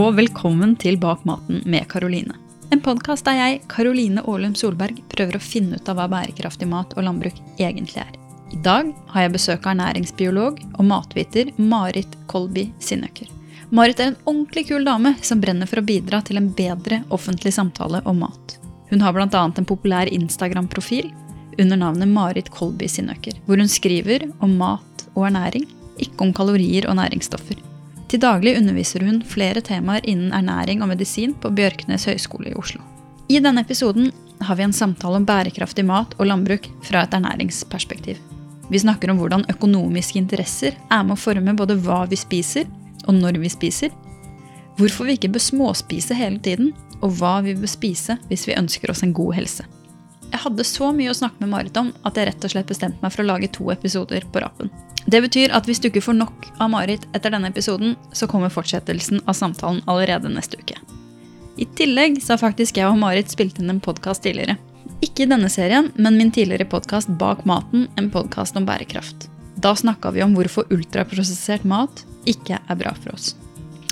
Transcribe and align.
og 0.00 0.14
velkommen 0.16 0.70
til 0.80 0.96
Bak 0.96 1.26
maten 1.28 1.58
med 1.68 1.84
Karoline. 1.90 2.32
En 2.72 2.80
podkast 2.80 3.26
der 3.26 3.36
jeg, 3.36 3.58
Karoline 3.68 4.22
Aalum 4.22 4.54
Solberg, 4.56 4.96
prøver 5.12 5.36
å 5.36 5.42
finne 5.42 5.76
ut 5.76 5.88
av 5.90 5.98
hva 5.98 6.06
bærekraftig 6.08 6.68
mat 6.70 6.94
og 6.96 7.04
landbruk 7.04 7.36
egentlig 7.58 8.00
er. 8.00 8.14
I 8.54 8.60
dag 8.64 8.88
har 9.12 9.26
jeg 9.26 9.34
besøk 9.34 9.66
av 9.66 9.74
ernæringsbiolog 9.74 10.62
og 10.70 10.88
matviter 10.88 11.50
Marit 11.60 12.16
Kolby 12.32 12.70
Sinnøker. 12.80 13.28
Marit 13.76 14.00
er 14.00 14.12
en 14.12 14.18
ordentlig 14.24 14.70
kul 14.70 14.88
dame 14.88 15.12
som 15.26 15.42
brenner 15.42 15.68
for 15.68 15.82
å 15.82 15.86
bidra 15.90 16.22
til 16.24 16.40
en 16.40 16.48
bedre 16.56 17.02
offentlig 17.12 17.52
samtale 17.58 18.00
om 18.08 18.22
mat. 18.24 18.56
Hun 18.88 19.04
har 19.04 19.12
bl.a. 19.12 19.28
en 19.28 19.68
populær 19.68 20.08
Instagram-profil 20.08 21.10
under 21.60 21.76
navnet 21.76 22.08
Marit 22.08 22.48
Kolby 22.54 22.88
Sinnøker, 22.88 23.36
hvor 23.44 23.60
hun 23.60 23.68
skriver 23.68 24.30
om 24.40 24.56
mat 24.62 25.10
og 25.12 25.26
ernæring, 25.28 25.68
ikke 26.00 26.24
om 26.24 26.32
kalorier 26.32 26.88
og 26.88 26.96
næringsstoffer. 27.02 27.60
Til 28.10 28.18
daglig 28.18 28.56
underviser 28.58 29.04
hun 29.06 29.20
flere 29.22 29.62
temaer 29.62 30.02
innen 30.10 30.32
ernæring 30.34 30.82
og 30.82 30.90
medisin 30.90 31.36
på 31.38 31.52
Bjørknes 31.54 32.08
høgskole 32.10 32.50
i 32.50 32.56
Oslo. 32.58 32.82
I 33.30 33.38
denne 33.38 33.62
episoden 33.62 34.10
har 34.42 34.58
vi 34.58 34.64
en 34.66 34.74
samtale 34.74 35.20
om 35.20 35.26
bærekraftig 35.28 35.84
mat 35.86 36.16
og 36.18 36.26
landbruk 36.26 36.66
fra 36.82 37.04
et 37.06 37.14
ernæringsperspektiv. 37.14 38.18
Vi 38.70 38.82
snakker 38.82 39.12
om 39.12 39.20
hvordan 39.20 39.46
økonomiske 39.50 40.18
interesser 40.18 40.74
er 40.90 41.04
med 41.06 41.14
å 41.14 41.22
forme 41.22 41.54
både 41.54 41.78
hva 41.84 42.02
vi 42.10 42.18
spiser, 42.18 42.66
og 43.06 43.14
når 43.14 43.38
vi 43.42 43.50
spiser. 43.52 43.94
Hvorfor 44.78 45.06
vi 45.06 45.14
ikke 45.14 45.30
bør 45.36 45.46
småspise 45.46 46.16
hele 46.18 46.42
tiden, 46.42 46.72
og 47.00 47.14
hva 47.20 47.38
vi 47.46 47.54
bør 47.54 47.70
spise 47.70 48.18
hvis 48.26 48.48
vi 48.48 48.58
ønsker 48.58 48.90
oss 48.90 49.04
en 49.06 49.14
god 49.14 49.38
helse. 49.38 49.66
Jeg 50.30 50.44
hadde 50.44 50.64
så 50.66 50.92
mye 50.94 51.10
å 51.10 51.16
snakke 51.16 51.42
med 51.42 51.50
Marit 51.50 51.78
om 51.80 51.90
at 52.06 52.18
jeg 52.18 52.28
rett 52.28 52.44
og 52.46 52.52
slett 52.52 52.70
bestemte 52.70 53.02
meg 53.02 53.12
for 53.14 53.24
å 53.24 53.28
lage 53.32 53.50
to 53.50 53.66
episoder 53.74 54.24
på 54.30 54.42
rappen. 54.44 54.70
Det 55.10 55.18
betyr 55.24 55.54
at 55.56 55.66
hvis 55.66 55.82
du 55.82 55.88
ikke 55.88 56.04
får 56.04 56.18
nok 56.20 56.46
av 56.62 56.70
Marit 56.70 57.06
etter 57.16 57.34
denne 57.34 57.50
episoden, 57.50 57.96
så 58.14 58.28
kommer 58.30 58.52
fortsettelsen 58.52 59.24
av 59.26 59.34
samtalen 59.34 59.82
allerede 59.90 60.30
neste 60.30 60.60
uke. 60.60 60.78
I 61.58 61.66
tillegg 61.76 62.20
så 62.22 62.36
har 62.36 62.44
faktisk 62.44 62.78
jeg 62.78 62.86
og 62.88 63.00
Marit 63.00 63.32
spilt 63.32 63.58
inn 63.58 63.72
en 63.72 63.82
podkast 63.82 64.22
tidligere. 64.24 64.56
Ikke 65.02 65.24
i 65.24 65.30
denne 65.30 65.50
serien, 65.50 65.90
men 65.96 66.18
min 66.20 66.30
tidligere 66.32 66.68
podkast 66.68 67.10
Bak 67.20 67.42
maten, 67.48 67.88
en 67.98 68.10
podkast 68.12 68.56
om 68.56 68.68
bærekraft. 68.68 69.26
Da 69.60 69.74
snakka 69.76 70.12
vi 70.14 70.22
om 70.24 70.36
hvorfor 70.36 70.70
ultraprosessert 70.72 71.66
mat 71.68 72.04
ikke 72.28 72.60
er 72.60 72.78
bra 72.80 72.94
for 73.00 73.16
oss. 73.16 73.34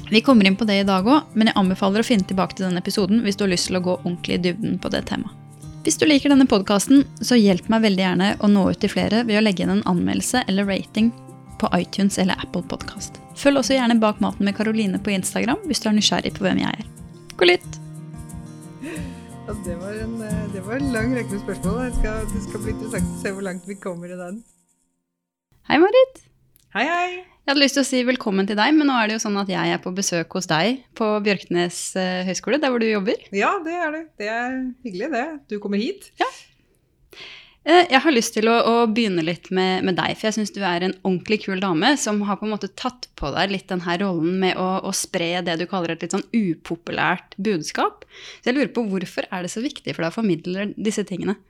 Vi 0.09 0.23
kommer 0.25 0.49
inn 0.49 0.57
på 0.57 0.65
det 0.69 0.79
i 0.81 0.87
dag 0.89 1.05
òg, 1.05 1.35
men 1.35 1.51
jeg 1.51 1.59
anbefaler 1.61 2.05
å 2.05 2.07
finne 2.07 2.29
tilbake 2.29 2.57
til 2.57 2.69
denne 2.69 2.81
episoden 2.81 3.21
hvis 3.25 3.37
du 3.37 3.45
har 3.45 3.53
lyst 3.53 3.69
til 3.69 3.81
å 3.81 3.85
gå 3.85 3.99
ordentlig 3.99 4.39
i 4.39 4.43
dybden 4.49 4.81
på 4.81 4.93
det 4.95 5.05
temaet. 5.11 5.38
Hvis 5.89 5.97
du 5.97 6.03
liker 6.05 6.29
denne 6.29 6.45
podkasten, 6.45 7.07
så 7.25 7.39
hjelp 7.41 7.71
meg 7.73 7.81
veldig 7.81 8.03
gjerne 8.03 8.27
å 8.45 8.49
nå 8.53 8.67
ut 8.69 8.77
til 8.83 8.91
flere 8.93 9.23
ved 9.25 9.39
å 9.39 9.41
legge 9.41 9.63
inn 9.65 9.71
en 9.73 9.87
anmeldelse 9.89 10.43
eller 10.45 10.69
rating 10.69 11.07
på 11.57 11.71
iTunes 11.73 12.19
eller 12.21 12.37
Apple 12.45 12.61
Podkast. 12.69 13.17
Følg 13.41 13.63
også 13.63 13.79
gjerne 13.79 13.97
Bak 14.03 14.21
maten 14.21 14.45
med 14.45 14.59
Karoline 14.59 15.01
på 15.01 15.15
Instagram 15.15 15.65
hvis 15.65 15.81
du 15.81 15.89
er 15.89 15.97
nysgjerrig 15.97 16.35
på 16.37 16.45
hvem 16.45 16.61
jeg 16.61 16.77
er. 16.83 16.93
God 17.41 17.53
lytt! 17.55 17.81
Ja, 18.85 19.57
det, 19.65 19.79
var 19.81 19.97
en, 20.05 20.15
eh, 20.29 20.45
det 20.53 20.67
var 20.69 20.77
en 20.77 20.93
lang 20.93 21.17
rekke 21.17 21.39
med 21.39 21.45
spørsmål. 21.47 21.81
Det 21.87 21.97
skal, 22.03 22.23
det 22.35 22.45
skal 22.51 22.67
bli 22.67 22.77
interessant 22.77 23.15
å 23.15 23.21
se 23.25 23.37
hvor 23.39 23.49
langt 23.49 23.73
vi 23.73 23.81
kommer 23.89 24.13
i 24.13 24.21
den. 24.21 24.43
Hei, 25.73 25.81
Marit. 25.81 26.28
Hei, 26.79 26.85
hei. 26.87 27.15
Jeg 27.19 27.51
hadde 27.51 27.63
lyst 27.65 27.75
til 27.75 27.83
å 27.83 27.87
si 27.89 28.01
velkommen 28.07 28.47
til 28.47 28.55
deg, 28.55 28.71
men 28.77 28.87
nå 28.87 28.95
er 28.95 29.09
det 29.11 29.17
jo 29.17 29.23
sånn 29.25 29.39
at 29.41 29.49
jeg 29.51 29.71
er 29.75 29.81
på 29.83 29.91
besøk 29.97 30.35
hos 30.37 30.47
deg 30.47 30.85
på 30.95 31.09
Bjørknes 31.25 31.79
eh, 31.99 32.21
høgskole, 32.29 32.61
der 32.63 32.71
hvor 32.71 32.79
du 32.79 32.87
jobber. 32.87 33.25
Ja, 33.35 33.49
det 33.65 33.75
er 33.75 33.97
det. 33.97 34.03
Det 34.21 34.29
er 34.31 34.53
hyggelig, 34.87 35.09
det. 35.11 35.25
Du 35.51 35.57
kommer 35.65 35.83
hit. 35.83 36.07
Ja. 36.23 36.29
Eh, 37.67 37.89
jeg 37.91 38.03
har 38.05 38.15
lyst 38.15 38.37
til 38.37 38.47
å, 38.47 38.55
å 38.63 38.77
begynne 38.87 39.27
litt 39.27 39.51
med, 39.51 39.89
med 39.89 39.99
deg, 39.99 40.15
for 40.21 40.29
jeg 40.29 40.37
syns 40.39 40.55
du 40.55 40.61
er 40.63 40.87
en 40.87 40.95
ordentlig 41.01 41.41
kul 41.49 41.59
dame 41.65 41.97
som 41.99 42.23
har 42.31 42.39
på 42.39 42.47
en 42.47 42.55
måte 42.55 42.71
tatt 42.79 43.11
på 43.19 43.35
deg 43.35 43.57
litt 43.57 43.67
den 43.75 43.83
her 43.83 43.99
rollen 44.05 44.39
med 44.45 44.55
å, 44.55 44.71
å 44.87 44.95
spre 44.95 45.33
det 45.43 45.59
du 45.59 45.67
kaller 45.67 45.97
et 45.97 46.07
litt 46.07 46.15
sånn 46.15 46.29
upopulært 46.31 47.35
budskap. 47.43 48.07
Så 48.39 48.53
jeg 48.53 48.61
lurer 48.61 48.71
på 48.71 48.87
hvorfor 48.87 49.27
er 49.35 49.43
det 49.43 49.51
så 49.51 49.67
viktig 49.67 49.97
for 49.97 50.07
deg 50.07 50.15
å 50.15 50.21
formidle 50.21 50.71
disse 50.79 51.03
tingene? 51.11 51.41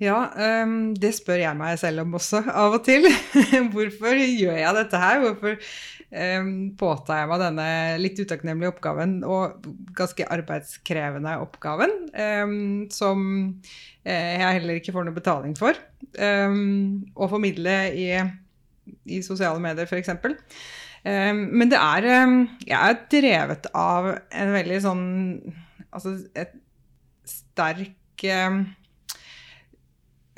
Ja, 0.00 0.16
um, 0.64 0.92
det 0.98 1.12
spør 1.14 1.42
jeg 1.42 1.58
meg 1.58 1.76
selv 1.80 2.02
om 2.02 2.16
også 2.18 2.40
av 2.48 2.78
og 2.78 2.84
til. 2.86 3.04
Hvorfor 3.74 4.16
gjør 4.18 4.56
jeg 4.58 4.76
dette 4.78 5.00
her? 5.02 5.20
Hvorfor 5.22 5.56
um, 5.58 6.52
påtar 6.80 7.20
jeg 7.20 7.30
meg 7.30 7.42
denne 7.44 7.66
litt 8.00 8.22
utakknemlige 8.22 8.72
oppgaven 8.72 9.18
og 9.28 9.68
ganske 9.98 10.26
arbeidskrevende 10.32 11.36
oppgaven, 11.44 11.94
um, 12.16 12.56
som 12.94 13.24
uh, 13.52 14.10
jeg 14.10 14.58
heller 14.58 14.80
ikke 14.80 14.94
får 14.96 15.08
noe 15.08 15.18
betaling 15.18 15.56
for? 15.58 15.78
å 16.12 17.26
formidle 17.30 17.72
i, 17.96 18.08
i 19.08 19.20
sosiale 19.24 19.62
medier, 19.62 19.86
f.eks. 19.86 20.10
Men 21.06 21.70
det 21.70 21.78
er 21.78 22.04
Jeg 22.66 22.76
er 22.76 22.98
drevet 23.14 23.68
av 23.72 24.10
en 24.12 24.52
veldig 24.52 24.80
sånn 24.84 25.06
Altså 25.88 26.12
et 26.36 26.52
sterk 27.24 28.26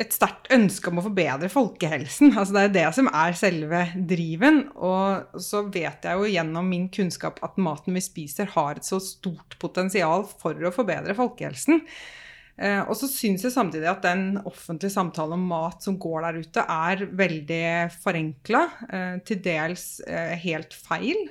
et 0.01 0.11
sterkt 0.11 0.49
ønske 0.55 0.91
om 0.91 0.99
å 0.99 1.05
forbedre 1.05 1.51
folkehelsen. 1.53 2.33
Altså 2.35 2.57
det 2.57 2.63
er 2.65 2.75
det 2.75 2.89
som 2.97 3.09
er 3.15 3.37
selve 3.39 3.85
driven. 3.95 4.65
Og 4.75 5.39
så 5.43 5.63
vet 5.69 6.09
jeg 6.09 6.19
jo 6.19 6.33
gjennom 6.33 6.67
min 6.71 6.89
kunnskap 6.95 7.39
at 7.47 7.61
maten 7.63 7.95
vi 7.95 8.03
spiser, 8.03 8.51
har 8.57 8.81
et 8.81 8.89
så 8.89 8.99
stort 9.03 9.59
potensial 9.63 10.27
for 10.27 10.59
å 10.59 10.75
forbedre 10.75 11.15
folkehelsen. 11.19 11.85
Eh, 12.55 12.81
og 12.83 12.95
så 12.99 13.09
syns 13.11 13.43
jeg 13.47 13.55
samtidig 13.55 13.89
at 13.91 14.05
den 14.07 14.41
offentlige 14.47 14.95
samtalen 14.95 15.39
om 15.39 15.47
mat 15.51 15.83
som 15.83 15.99
går 15.99 16.27
der 16.27 16.41
ute, 16.43 16.67
er 16.91 17.07
veldig 17.23 17.65
forenkla. 18.03 18.65
Eh, 18.91 19.13
til 19.27 19.43
dels 19.47 19.87
eh, 20.07 20.35
helt 20.43 20.75
feil. 20.75 21.29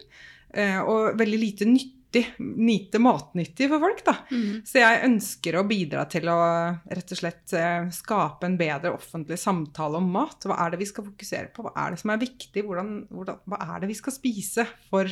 Og 0.53 1.15
veldig 1.17 1.37
lite 1.41 1.65
nyttig 1.65 2.03
nyttig, 2.13 2.33
lite 2.57 2.99
matnyttig 2.99 3.69
for 3.69 3.79
folk. 3.79 4.05
da. 4.05 4.15
Mm. 4.31 4.61
Så 4.65 4.79
jeg 4.79 5.05
ønsker 5.05 5.55
å 5.57 5.65
bidra 5.67 6.05
til 6.05 6.29
å 6.29 6.39
rett 6.85 7.11
og 7.11 7.17
slett 7.17 7.53
eh, 7.53 7.89
skape 7.89 8.45
en 8.45 8.57
bedre 8.57 8.93
offentlig 8.93 9.39
samtale 9.39 9.97
om 9.97 10.11
mat. 10.11 10.45
Hva 10.45 10.57
er 10.65 10.71
det 10.71 10.79
vi 10.79 10.89
skal 10.89 11.07
fokusere 11.07 11.51
på? 11.53 11.63
Hva 11.63 11.73
er 11.75 11.93
det 11.93 12.01
som 12.01 12.13
er 12.13 12.21
viktig? 12.21 12.63
Hvordan, 12.63 13.07
hvordan, 13.09 13.39
hva 13.45 13.61
er 13.67 13.81
det 13.81 13.89
vi 13.89 13.97
skal 13.97 14.13
spise 14.13 14.67
for 14.89 15.09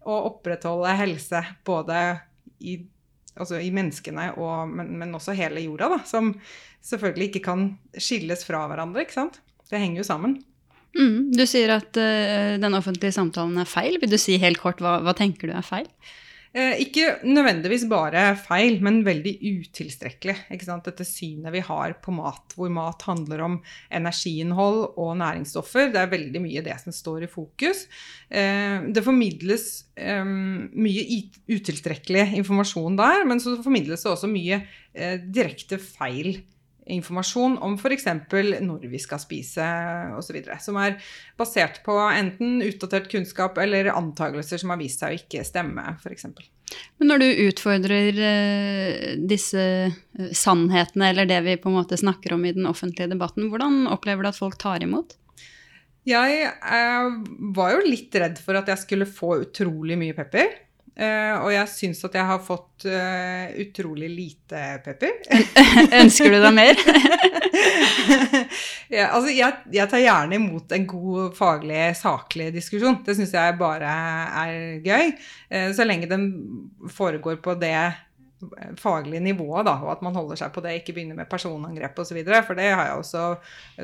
å 0.00 0.16
opprettholde 0.30 0.96
helse 0.96 1.42
både 1.64 2.20
i, 2.64 2.78
altså 3.36 3.60
i 3.60 3.70
menneskene, 3.72 4.32
og, 4.40 4.68
men, 4.72 4.94
men, 4.98 5.14
også 5.16 5.36
hele 5.36 5.60
jorda, 5.60 5.90
da, 5.92 5.98
som 6.08 6.32
selvfølgelig 6.84 7.30
ikke 7.30 7.44
kan 7.44 7.66
skilles 7.96 8.46
fra 8.48 8.64
hverandre. 8.70 9.04
ikke 9.04 9.18
sant? 9.18 9.42
Det 9.70 9.78
henger 9.78 10.02
jo 10.02 10.08
sammen. 10.08 10.40
Mm, 10.98 11.30
du 11.36 11.44
sier 11.46 11.70
at 11.76 11.94
uh, 12.00 12.56
den 12.60 12.74
offentlige 12.76 13.14
samtalen 13.14 13.60
er 13.62 13.68
feil. 13.68 14.00
Vil 14.02 14.10
du 14.10 14.18
si 14.20 14.40
helt 14.42 14.58
kort 14.62 14.82
hva, 14.82 14.98
hva 15.04 15.14
tenker 15.16 15.50
du 15.50 15.54
er 15.56 15.66
feil? 15.66 15.86
Eh, 16.50 16.80
ikke 16.82 17.20
nødvendigvis 17.30 17.84
bare 17.86 18.32
feil, 18.34 18.80
men 18.82 19.04
veldig 19.06 19.36
utilstrekkelig. 19.38 20.34
Dette 20.50 21.06
synet 21.06 21.54
vi 21.54 21.62
har 21.62 21.94
på 22.02 22.10
mat, 22.10 22.56
hvor 22.58 22.72
mat 22.74 23.04
handler 23.06 23.44
om 23.44 23.54
energiinnhold 23.94 24.98
og 24.98 25.12
næringsstoffer. 25.20 25.92
Det 25.94 26.00
er 26.02 26.10
veldig 26.10 26.42
mye 26.42 26.64
det 26.66 26.74
som 26.82 26.94
står 26.94 27.28
i 27.28 27.30
fokus. 27.30 27.84
Eh, 28.28 28.82
det 28.90 29.06
formidles 29.06 29.68
eh, 29.94 30.26
mye 30.26 31.22
utilstrekkelig 31.46 32.32
informasjon 32.42 32.98
der, 32.98 33.22
men 33.30 33.38
så 33.38 33.54
formidles 33.62 34.02
det 34.02 34.10
også 34.10 34.30
mye 34.30 34.64
eh, 34.94 35.20
direkte 35.22 35.78
feil 35.78 36.32
informasjon 36.34 36.59
om 36.86 37.74
f.eks. 37.76 38.06
når 38.60 38.86
vi 38.90 39.00
skal 39.02 39.20
spise 39.22 39.66
osv. 40.16 40.38
Som 40.60 40.78
er 40.80 40.96
basert 41.38 41.82
på 41.86 41.96
enten 42.08 42.62
utdatert 42.66 43.10
kunnskap 43.10 43.58
eller 43.58 43.92
antakelser 43.92 44.58
som 44.58 44.72
har 44.72 44.80
vist 44.80 45.02
seg 45.02 45.12
å 45.12 45.20
ikke 45.20 45.44
stemme, 45.46 45.84
f.eks. 46.00 46.26
Men 46.98 47.10
når 47.10 47.22
du 47.22 47.28
utfordrer 47.48 48.20
eh, 48.22 49.14
disse 49.30 49.62
eh, 49.90 50.32
sannhetene, 50.36 51.10
eller 51.10 51.26
det 51.26 51.40
vi 51.46 51.56
på 51.60 51.70
en 51.70 51.78
måte 51.80 51.98
snakker 51.98 52.36
om 52.36 52.44
i 52.46 52.54
den 52.56 52.68
offentlige 52.70 53.10
debatten, 53.10 53.48
hvordan 53.50 53.88
opplever 53.90 54.22
du 54.22 54.30
at 54.30 54.38
folk 54.38 54.58
tar 54.60 54.84
imot? 54.86 55.16
Jeg 56.08 56.44
eh, 56.46 57.10
var 57.56 57.74
jo 57.74 57.84
litt 57.86 58.14
redd 58.22 58.38
for 58.40 58.58
at 58.60 58.70
jeg 58.70 58.84
skulle 58.84 59.08
få 59.08 59.40
utrolig 59.44 59.98
mye 60.00 60.16
pepper. 60.16 60.54
Uh, 60.98 61.46
og 61.46 61.52
jeg 61.54 61.70
syns 61.70 62.02
at 62.04 62.16
jeg 62.18 62.26
har 62.28 62.40
fått 62.44 62.84
uh, 62.90 63.46
utrolig 63.62 64.10
lite 64.10 64.62
pepper. 64.84 65.14
Ønsker 66.00 66.34
du 66.34 66.38
deg 66.42 66.56
mer? 66.56 66.82
ja, 68.96 69.06
altså 69.06 69.30
jeg, 69.32 69.60
jeg, 69.72 69.86
tar 69.88 70.02
gjerne 70.02 70.36
imot 70.36 70.74
en 70.76 70.86
god 70.90 71.38
faglig, 71.38 71.80
saklig 71.96 72.50
diskusjon. 72.56 73.00
Det 73.06 73.16
syns 73.16 73.32
jeg 73.38 73.56
bare 73.60 73.94
er 74.44 74.54
gøy. 74.84 75.14
Uh, 75.52 75.70
så 75.76 75.86
lenge 75.88 76.10
den 76.10 76.28
foregår 76.90 77.40
på 77.44 77.56
det 77.62 77.76
faglige 78.80 79.22
nivået, 79.22 79.66
da, 79.68 79.74
og 79.84 79.92
at 79.94 80.02
man 80.04 80.16
holder 80.16 80.38
seg 80.40 80.52
på 80.54 80.62
det, 80.64 80.78
ikke 80.78 80.94
begynner 80.96 81.18
med 81.18 81.28
personangrep 81.30 81.98
osv. 82.00 82.20
For 82.46 82.58
det 82.58 82.70
har 82.72 82.86
jeg 82.88 83.02
også 83.02 83.24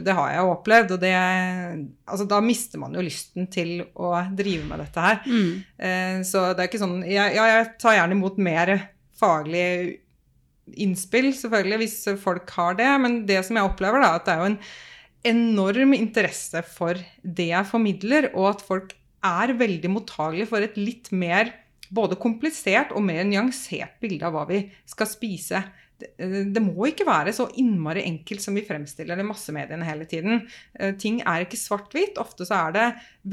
det 0.06 0.16
har 0.16 0.32
jeg 0.32 0.50
opplevd. 0.52 0.96
Og 0.96 1.02
det, 1.02 1.12
altså, 2.06 2.26
da 2.30 2.40
mister 2.44 2.82
man 2.82 2.96
jo 2.96 3.04
lysten 3.04 3.48
til 3.52 3.84
å 3.94 4.14
drive 4.36 4.64
med 4.70 4.82
dette 4.84 5.06
her. 5.06 5.22
Mm. 5.26 5.52
Eh, 5.76 6.18
så 6.28 6.48
det 6.52 6.64
er 6.64 6.70
ikke 6.70 6.82
sånn 6.82 6.98
Ja, 7.06 7.28
jeg 7.28 7.70
tar 7.82 7.98
gjerne 7.98 8.16
imot 8.18 8.40
mer 8.42 8.74
faglig 9.16 9.68
innspill, 10.74 11.30
selvfølgelig, 11.36 11.80
hvis 11.82 11.98
folk 12.22 12.50
har 12.58 12.78
det. 12.80 12.90
Men 13.02 13.22
det 13.28 13.42
som 13.46 13.58
jeg 13.58 13.68
opplever, 13.68 14.02
da, 14.02 14.16
at 14.18 14.26
det 14.26 14.34
er 14.34 14.42
jo 14.42 14.52
en 14.54 14.60
enorm 15.26 15.94
interesse 15.96 16.62
for 16.70 16.98
det 17.22 17.50
jeg 17.50 17.70
formidler, 17.70 18.30
og 18.34 18.54
at 18.54 18.64
folk 18.66 18.94
er 19.26 19.54
veldig 19.58 19.90
mottagelige 19.90 20.50
for 20.50 20.62
et 20.62 20.76
litt 20.78 21.10
mer 21.14 21.50
både 21.94 22.18
komplisert 22.20 22.94
og 22.96 23.04
mer 23.06 23.24
nyansert 23.28 23.98
bilde 24.02 24.26
av 24.26 24.34
hva 24.36 24.46
vi 24.48 24.62
skal 24.88 25.10
spise. 25.10 25.62
Det, 25.96 26.10
eh, 26.20 26.44
det 26.52 26.60
må 26.60 26.88
ikke 26.90 27.06
være 27.08 27.32
så 27.32 27.46
innmari 27.60 28.04
enkelt 28.04 28.42
som 28.44 28.56
vi 28.56 28.64
fremstiller 28.66 29.16
det 29.16 29.24
i 29.24 29.28
massemediene 29.28 29.86
hele 29.88 30.06
tiden. 30.08 30.42
Eh, 30.78 30.94
ting 31.00 31.22
er 31.22 31.44
ikke 31.44 31.60
svart-hvitt. 31.60 32.20
Ofte 32.20 32.46
så 32.48 32.58
er 32.66 32.76
det 32.76 32.86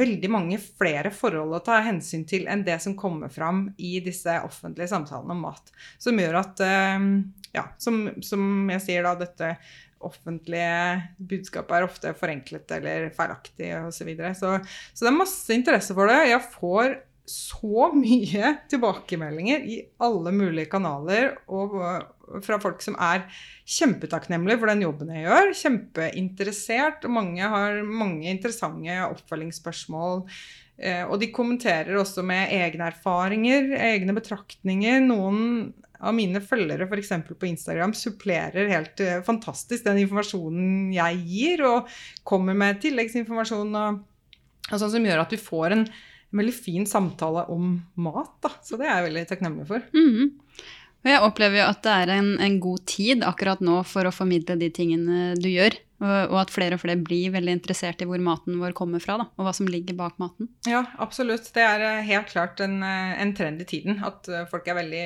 veldig 0.04 0.32
mange 0.32 0.60
flere 0.64 1.12
forhold 1.12 1.58
å 1.58 1.64
ta 1.64 1.82
hensyn 1.84 2.26
til 2.30 2.48
enn 2.48 2.64
det 2.64 2.80
som 2.82 2.96
kommer 2.96 3.32
fram 3.34 3.68
i 3.78 3.98
disse 4.04 4.40
offentlige 4.46 4.94
samtalene 4.94 5.36
om 5.36 5.48
mat. 5.50 5.74
Som 6.00 6.20
gjør 6.22 6.40
at, 6.44 6.64
eh, 6.64 7.10
ja, 7.58 7.68
som, 7.78 8.06
som 8.24 8.70
jeg 8.78 8.88
sier 8.88 9.10
da, 9.10 9.18
dette 9.20 9.58
offentlige 10.04 11.02
budskapet 11.18 11.78
er 11.78 11.86
ofte 11.88 12.12
forenklet 12.18 12.72
eller 12.76 13.10
feilaktig 13.16 13.72
osv. 13.80 13.96
Så, 13.96 14.08
videre. 14.08 14.36
så 14.36 14.60
Så 14.94 15.06
det 15.06 15.12
er 15.12 15.20
masse 15.20 15.56
interesse 15.56 15.96
for 15.96 16.12
det. 16.12 16.30
Jeg 16.30 16.44
får 16.56 16.98
så 17.30 17.90
mye 17.96 18.56
tilbakemeldinger 18.72 19.64
i 19.64 19.78
alle 20.04 20.34
mulige 20.36 20.72
kanaler 20.72 21.38
og 21.48 21.78
fra 22.44 22.58
folk 22.62 22.82
som 22.84 22.98
er 23.02 23.26
kjempetakknemlige 23.70 24.60
for 24.62 24.72
den 24.72 24.84
jobben 24.86 25.14
jeg 25.14 25.28
gjør. 25.28 25.54
Kjempeinteressert. 25.60 27.08
og 27.08 27.16
Mange 27.20 27.54
har 27.56 27.80
mange 27.88 28.30
interessante 28.32 29.00
oppfølgingsspørsmål. 29.08 30.24
Eh, 30.78 31.04
og 31.06 31.20
de 31.22 31.32
kommenterer 31.36 31.96
også 32.00 32.24
med 32.26 32.52
egne 32.56 32.90
erfaringer, 32.92 33.74
egne 33.78 34.16
betraktninger. 34.18 35.04
Noen 35.06 35.74
av 36.04 36.16
mine 36.18 36.42
følgere 36.44 36.88
f.eks. 36.90 37.14
på 37.30 37.48
Instagram 37.48 37.94
supplerer 37.96 38.72
helt 38.72 39.00
uh, 39.00 39.22
fantastisk 39.24 39.86
den 39.86 40.02
informasjonen 40.02 40.90
jeg 40.92 41.22
gir, 41.30 41.64
og 41.64 41.94
kommer 42.28 42.58
med 42.58 42.82
tilleggsinformasjon 42.84 43.78
og, 43.80 44.02
og 44.68 44.74
sånn 44.74 44.92
som 44.98 45.08
gjør 45.08 45.24
at 45.24 45.32
vi 45.32 45.40
får 45.40 45.78
en 45.78 45.86
veldig 46.34 46.56
fin 46.56 46.88
samtale 46.90 47.46
om 47.54 47.76
mat. 47.96 48.34
Da. 48.44 48.54
Så 48.66 48.80
det 48.80 48.88
er 48.88 49.00
jeg 49.00 49.10
veldig 49.12 49.28
takknemlig 49.30 49.68
for. 49.70 49.86
Mm. 49.96 50.34
Og 51.04 51.10
jeg 51.12 51.24
opplever 51.26 51.60
jo 51.60 51.70
at 51.70 51.82
det 51.84 51.96
er 52.04 52.12
en, 52.16 52.30
en, 52.40 52.60
god 52.64 52.86
tid 52.88 53.26
akkurat 53.28 53.64
nå 53.64 53.82
for 53.88 54.08
å 54.08 54.14
formidle 54.16 54.56
de 54.60 54.70
tingene 54.72 55.34
du 55.36 55.50
gjør. 55.52 55.76
Og, 56.04 56.34
at 56.42 56.52
flere 56.52 56.76
og 56.76 56.82
flere 56.82 57.00
blir 57.00 57.32
veldig 57.32 57.54
interessert 57.56 58.02
i 58.04 58.08
hvor 58.08 58.20
maten 58.20 58.58
vår 58.60 58.74
kommer 58.76 59.00
fra, 59.00 59.16
da, 59.22 59.26
og 59.40 59.46
hva 59.48 59.54
som 59.56 59.70
ligger 59.72 59.96
bak 59.96 60.18
maten. 60.20 60.50
Ja, 60.68 60.82
absolutt. 61.00 61.48
Det 61.56 61.64
er 61.64 61.84
eh, 61.86 62.02
helt 62.10 62.28
klart 62.34 62.60
en, 62.64 62.82
en 62.84 63.32
trend 63.38 63.64
i 63.64 63.68
tiden 63.70 64.02
at 64.04 64.28
folk 64.52 64.68
er 64.68 64.82
veldig 64.82 65.06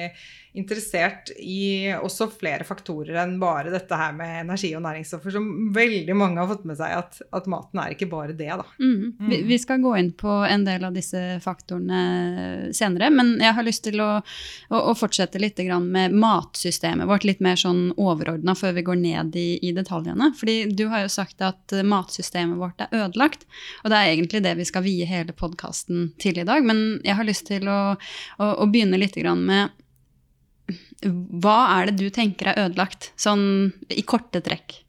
interessert 0.57 1.31
i 1.37 1.93
også 1.93 2.29
flere 2.33 2.65
faktorer 2.67 3.19
enn 3.21 3.35
bare 3.41 3.71
dette 3.73 3.97
her 3.97 4.15
med 4.17 4.41
energi 4.41 4.71
og 4.77 4.83
næringsstoffer, 4.85 5.35
som 5.35 5.47
veldig 5.75 6.15
mange 6.17 6.41
har 6.41 6.49
fått 6.49 6.65
med 6.67 6.79
seg 6.79 6.95
at, 6.97 7.19
at 7.35 7.49
maten 7.51 7.81
er 7.81 7.93
ikke 7.93 8.09
bare 8.11 8.35
det, 8.37 8.49
da. 8.49 8.65
Mm. 8.81 8.95
Mm. 9.19 9.29
Vi, 9.29 9.41
vi, 9.51 9.59
skal 9.61 9.81
gå 9.83 9.93
inn 9.99 10.11
på 10.17 10.39
en 10.47 10.65
del 10.67 10.87
av 10.87 10.95
disse 10.97 11.21
faktorene 11.43 12.73
senere, 12.75 13.11
men 13.13 13.35
jeg 13.43 13.53
har 13.57 13.67
lyst 13.67 13.85
til 13.87 14.01
å, 14.03 14.09
å, 14.19 14.81
å 14.91 14.95
fortsette 14.97 15.41
litt 15.41 15.57
med 15.57 16.13
matsystemet 16.13 17.09
vårt, 17.09 17.25
litt 17.27 17.41
mer 17.43 17.57
sånn 17.59 17.91
overordna 17.97 18.53
før 18.57 18.75
vi 18.77 18.85
går 18.85 18.99
ned 19.01 19.37
i, 19.37 19.47
i, 19.61 19.73
detaljene. 19.77 20.31
Fordi 20.37 20.57
du 20.77 20.85
har 20.91 21.05
jo 21.05 21.13
sagt 21.13 21.41
at 21.45 21.73
matsystemet 21.85 22.59
vårt 22.61 22.81
er 22.85 22.93
ødelagt, 23.05 23.47
og 23.83 23.91
det 23.91 23.97
er 23.97 24.13
egentlig 24.13 24.43
det 24.45 24.53
vi 24.59 24.67
skal 24.69 24.85
vie 24.85 25.07
hele 25.09 25.35
podkasten 25.37 26.11
til 26.21 26.37
i 26.41 26.45
dag, 26.47 26.65
men 26.65 27.01
jeg 27.05 27.17
har 27.17 27.27
lyst 27.27 27.47
til 27.49 27.67
å, 27.69 27.81
å, 28.37 28.53
å 28.63 28.69
begynne 28.69 29.01
litt 29.01 29.17
med 29.17 29.73
hva 31.03 31.59
er 31.77 31.89
det 31.89 32.01
du 32.01 32.09
tenker 32.13 32.51
er 32.51 32.65
ødelagt, 32.65 33.11
sånn 33.19 33.71
i 33.93 34.03
korte 34.07 34.41
trekk? 34.43 34.81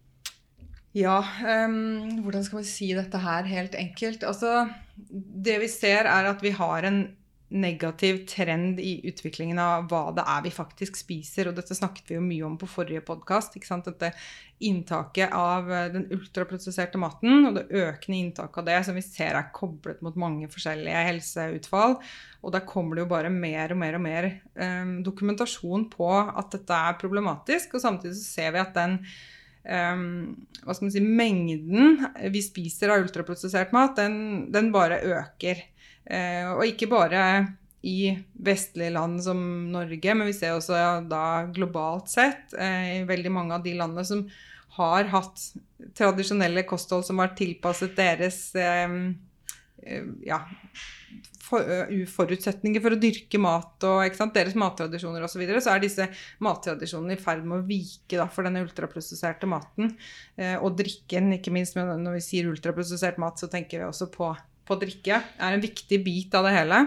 Ja, 0.96 1.20
um, 1.68 2.22
hvordan 2.24 2.44
skal 2.46 2.62
vi 2.62 2.66
si 2.66 2.88
dette 2.96 3.20
her 3.22 3.46
helt 3.46 3.76
enkelt? 3.78 4.24
Altså, 4.26 4.66
det 5.08 5.58
vi 5.62 5.68
ser, 5.70 6.08
er 6.08 6.30
at 6.32 6.42
vi 6.42 6.54
har 6.56 6.88
en 6.88 7.02
negativ 7.48 8.26
trend 8.26 8.80
i 8.80 8.98
utviklingen 9.08 9.58
av 9.58 9.86
hva 9.88 10.10
det 10.16 10.24
er 10.28 10.42
vi 10.44 10.52
faktisk 10.52 10.98
spiser. 11.00 11.48
Og 11.48 11.56
dette 11.56 11.76
snakket 11.76 12.10
vi 12.10 12.18
jo 12.18 12.24
mye 12.24 12.44
om 12.48 12.58
på 12.60 12.68
forrige 12.68 13.04
podkast. 13.06 13.56
Dette 13.56 14.12
inntaket 14.64 15.32
av 15.32 15.70
eh, 15.72 15.86
den 15.94 16.08
ultraprosesserte 16.12 17.00
maten 17.00 17.48
og 17.48 17.56
det 17.56 17.68
økende 17.70 18.18
inntaket 18.18 18.60
av 18.60 18.68
det 18.68 18.78
som 18.88 18.98
vi 18.98 19.04
ser 19.06 19.38
er 19.38 19.52
koblet 19.54 20.02
mot 20.04 20.18
mange 20.18 20.50
forskjellige 20.52 21.06
helseutfall. 21.08 21.96
Og 22.42 22.54
der 22.54 22.66
kommer 22.68 22.98
det 22.98 23.06
jo 23.06 23.12
bare 23.14 23.32
mer 23.32 23.72
og 23.72 23.80
mer 23.80 23.96
og 23.96 24.04
mer 24.04 24.28
eh, 24.28 24.94
dokumentasjon 25.06 25.88
på 25.94 26.12
at 26.12 26.52
dette 26.54 26.84
er 26.90 27.00
problematisk. 27.00 27.78
Og 27.78 27.84
samtidig 27.86 28.18
så 28.20 28.28
ser 28.28 28.54
vi 28.56 28.64
at 28.66 28.76
den 28.76 29.00
um, 29.64 30.04
hva 30.64 30.74
skal 30.74 30.88
man 30.88 30.94
si, 30.94 31.02
mengden 31.02 32.06
vi 32.34 32.42
spiser 32.44 32.92
av 32.92 33.04
ultraprosessert 33.04 33.74
mat, 33.76 33.96
den, 33.98 34.48
den 34.52 34.72
bare 34.74 35.00
øker. 35.06 35.64
Eh, 36.08 36.44
og 36.54 36.64
ikke 36.66 36.88
bare 36.90 37.22
i 37.86 38.10
vestlige 38.32 38.90
land 38.94 39.20
som 39.22 39.40
Norge, 39.70 40.14
men 40.14 40.28
vi 40.28 40.34
ser 40.36 40.56
også 40.56 40.78
da 41.08 41.24
globalt 41.54 42.10
sett 42.10 42.56
eh, 42.58 42.98
i 42.98 43.06
veldig 43.08 43.32
mange 43.32 43.58
av 43.58 43.64
de 43.64 43.76
landene 43.78 44.06
som 44.06 44.24
har 44.78 45.10
hatt 45.12 45.42
tradisjonelle 45.98 46.64
kosthold 46.68 47.06
som 47.06 47.20
har 47.22 47.36
tilpasset 47.38 47.94
deres 47.98 48.40
eh, 48.58 48.96
ja, 50.26 50.40
for, 51.48 51.64
forutsetninger 52.12 52.82
for 52.84 52.94
å 52.94 53.00
dyrke 53.00 53.40
mat 53.40 53.86
og 53.86 54.18
deres 54.34 54.58
mattradisjoner 54.58 55.24
osv., 55.24 55.36
så, 55.36 55.40
videre, 55.40 55.62
så 55.64 55.74
er 55.74 55.84
disse 55.84 56.08
mattradisjonene 56.44 57.16
i 57.16 57.22
ferd 57.22 57.46
med 57.46 57.60
å 57.60 57.68
vike 57.68 58.18
da, 58.18 58.28
for 58.32 58.46
denne 58.46 58.64
ultraprosesserte 58.66 59.48
maten. 59.50 59.94
Eh, 60.36 60.56
og 60.58 60.76
drikken, 60.80 61.32
ikke 61.38 61.54
minst 61.54 61.78
når 61.78 62.18
vi 62.18 62.24
sier 62.24 62.50
ultraprosessert 62.50 63.20
mat, 63.22 63.40
så 63.40 63.50
tenker 63.50 63.82
vi 63.82 63.88
også 63.88 64.10
på 64.12 64.32
på 64.68 64.78
drikke 64.80 65.18
er 65.18 65.54
en 65.54 65.64
viktig 65.64 66.00
bit 66.04 66.34
av 66.36 66.46
det 66.46 66.54
hele. 66.56 66.82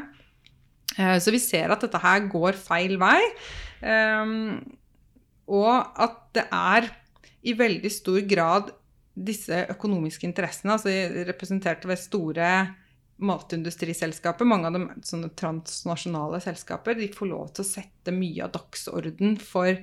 Eh, 0.97 1.17
så 1.23 1.33
vi 1.33 1.41
ser 1.41 1.73
at 1.73 1.83
dette 1.83 2.01
her 2.01 2.27
går 2.31 2.59
feil 2.59 2.97
vei. 3.01 3.19
Ehm, 3.81 4.59
og 5.51 6.01
at 6.01 6.19
det 6.37 6.45
er 6.53 6.91
i 7.41 7.55
veldig 7.57 7.91
stor 7.91 8.21
grad 8.29 8.69
disse 9.11 9.65
økonomiske 9.73 10.27
interessene, 10.27 10.77
altså 10.77 10.93
representert 11.27 11.83
ved 11.89 11.99
store 11.99 12.51
matindustriselskaper, 13.21 14.47
mange 14.47 14.69
av 14.69 14.77
dem 14.77 14.87
sånne 15.05 15.29
transnasjonale 15.37 16.39
selskaper, 16.41 16.97
de 16.97 17.11
får 17.13 17.29
lov 17.29 17.51
til 17.53 17.65
å 17.65 17.69
sette 17.69 18.13
mye 18.15 18.47
av 18.47 18.53
dagsorden 18.55 19.35
for 19.41 19.75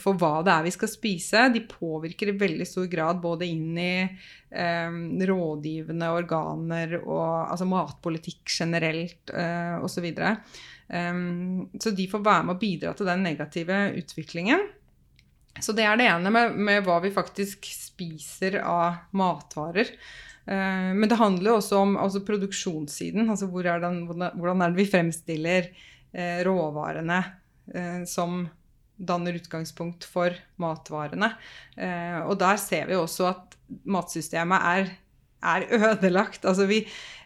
for 0.00 0.16
hva 0.16 0.40
det 0.44 0.52
er 0.54 0.64
vi 0.64 0.72
skal 0.74 0.88
spise. 0.90 1.42
De 1.52 1.62
påvirker 1.68 2.32
i 2.32 2.38
veldig 2.40 2.66
stor 2.68 2.86
grad 2.90 3.20
både 3.20 3.48
inn 3.48 3.76
i 3.76 3.92
eh, 4.02 4.96
rådgivende 5.28 6.08
organer 6.16 6.96
og 7.02 7.52
altså 7.52 7.68
matpolitikk 7.68 8.48
generelt 8.56 9.34
eh, 9.36 9.76
osv. 9.84 10.08
Så, 10.16 10.32
um, 10.96 11.66
så 11.76 11.92
de 11.92 12.08
får 12.08 12.24
være 12.24 12.48
med 12.48 12.56
å 12.56 12.62
bidra 12.64 12.96
til 12.96 13.10
den 13.10 13.26
negative 13.26 13.82
utviklingen. 14.00 14.64
Så 15.60 15.72
det 15.76 15.86
er 15.88 16.00
det 16.00 16.08
ene 16.08 16.32
med, 16.32 16.56
med 16.56 16.84
hva 16.84 16.98
vi 17.04 17.12
faktisk 17.12 17.68
spiser 17.68 18.60
av 18.64 19.04
matvarer. 19.16 19.92
Uh, 20.48 20.92
men 20.96 21.08
det 21.10 21.20
handler 21.20 21.52
jo 21.52 21.60
også 21.60 21.84
om 21.84 21.98
altså 22.00 22.24
produksjonssiden. 22.24 23.28
altså 23.28 23.52
hvor 23.52 23.68
er 23.68 23.84
den, 23.84 24.06
Hvordan 24.08 24.62
er 24.64 24.72
det 24.72 24.80
vi 24.80 24.88
fremstiller 24.88 25.68
uh, 26.16 26.38
råvarene 26.48 27.24
uh, 27.76 28.06
som 28.08 28.46
danner 28.96 29.36
utgangspunkt 29.36 30.06
for 30.08 30.34
matvarene. 30.62 31.32
Eh, 31.76 32.20
og 32.24 32.38
der 32.40 32.60
ser 32.60 32.88
vi 32.88 32.96
også 32.98 33.28
at 33.30 33.56
matsystemet 33.88 34.70
er, 34.70 34.94
er 35.42 35.66
ødelagt. 35.92 36.44
Altså 36.44 36.68
vi, 36.70 36.82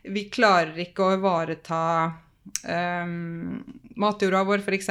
vi, 0.08 0.26
klarer 0.32 0.78
ikke 0.82 1.06
å 1.06 1.14
ivareta 1.18 1.82
um, 2.64 3.60
matjorda 4.00 4.42
vår, 4.48 4.64
f.eks. 4.64 4.90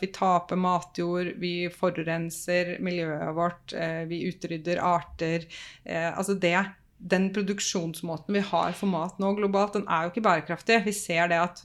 Vi 0.00 0.10
taper 0.14 0.60
matjord, 0.60 1.32
vi 1.40 1.54
forurenser 1.72 2.76
miljøet 2.84 3.32
vårt, 3.36 3.72
eh, 3.72 4.04
vi 4.10 4.24
utrydder 4.28 4.82
arter. 4.84 5.48
Eh, 5.84 6.10
altså 6.10 6.36
det, 6.36 6.58
den 7.00 7.30
produksjonsmåten 7.32 8.36
vi 8.36 8.44
har 8.44 8.74
for 8.76 8.92
mat 8.92 9.20
nå 9.22 9.32
globalt, 9.38 9.78
den 9.78 9.88
er 9.88 10.04
jo 10.04 10.14
ikke 10.14 10.26
bærekraftig. 10.26 10.82
Vi 10.84 10.96
ser 10.96 11.30
det 11.32 11.40
at 11.40 11.62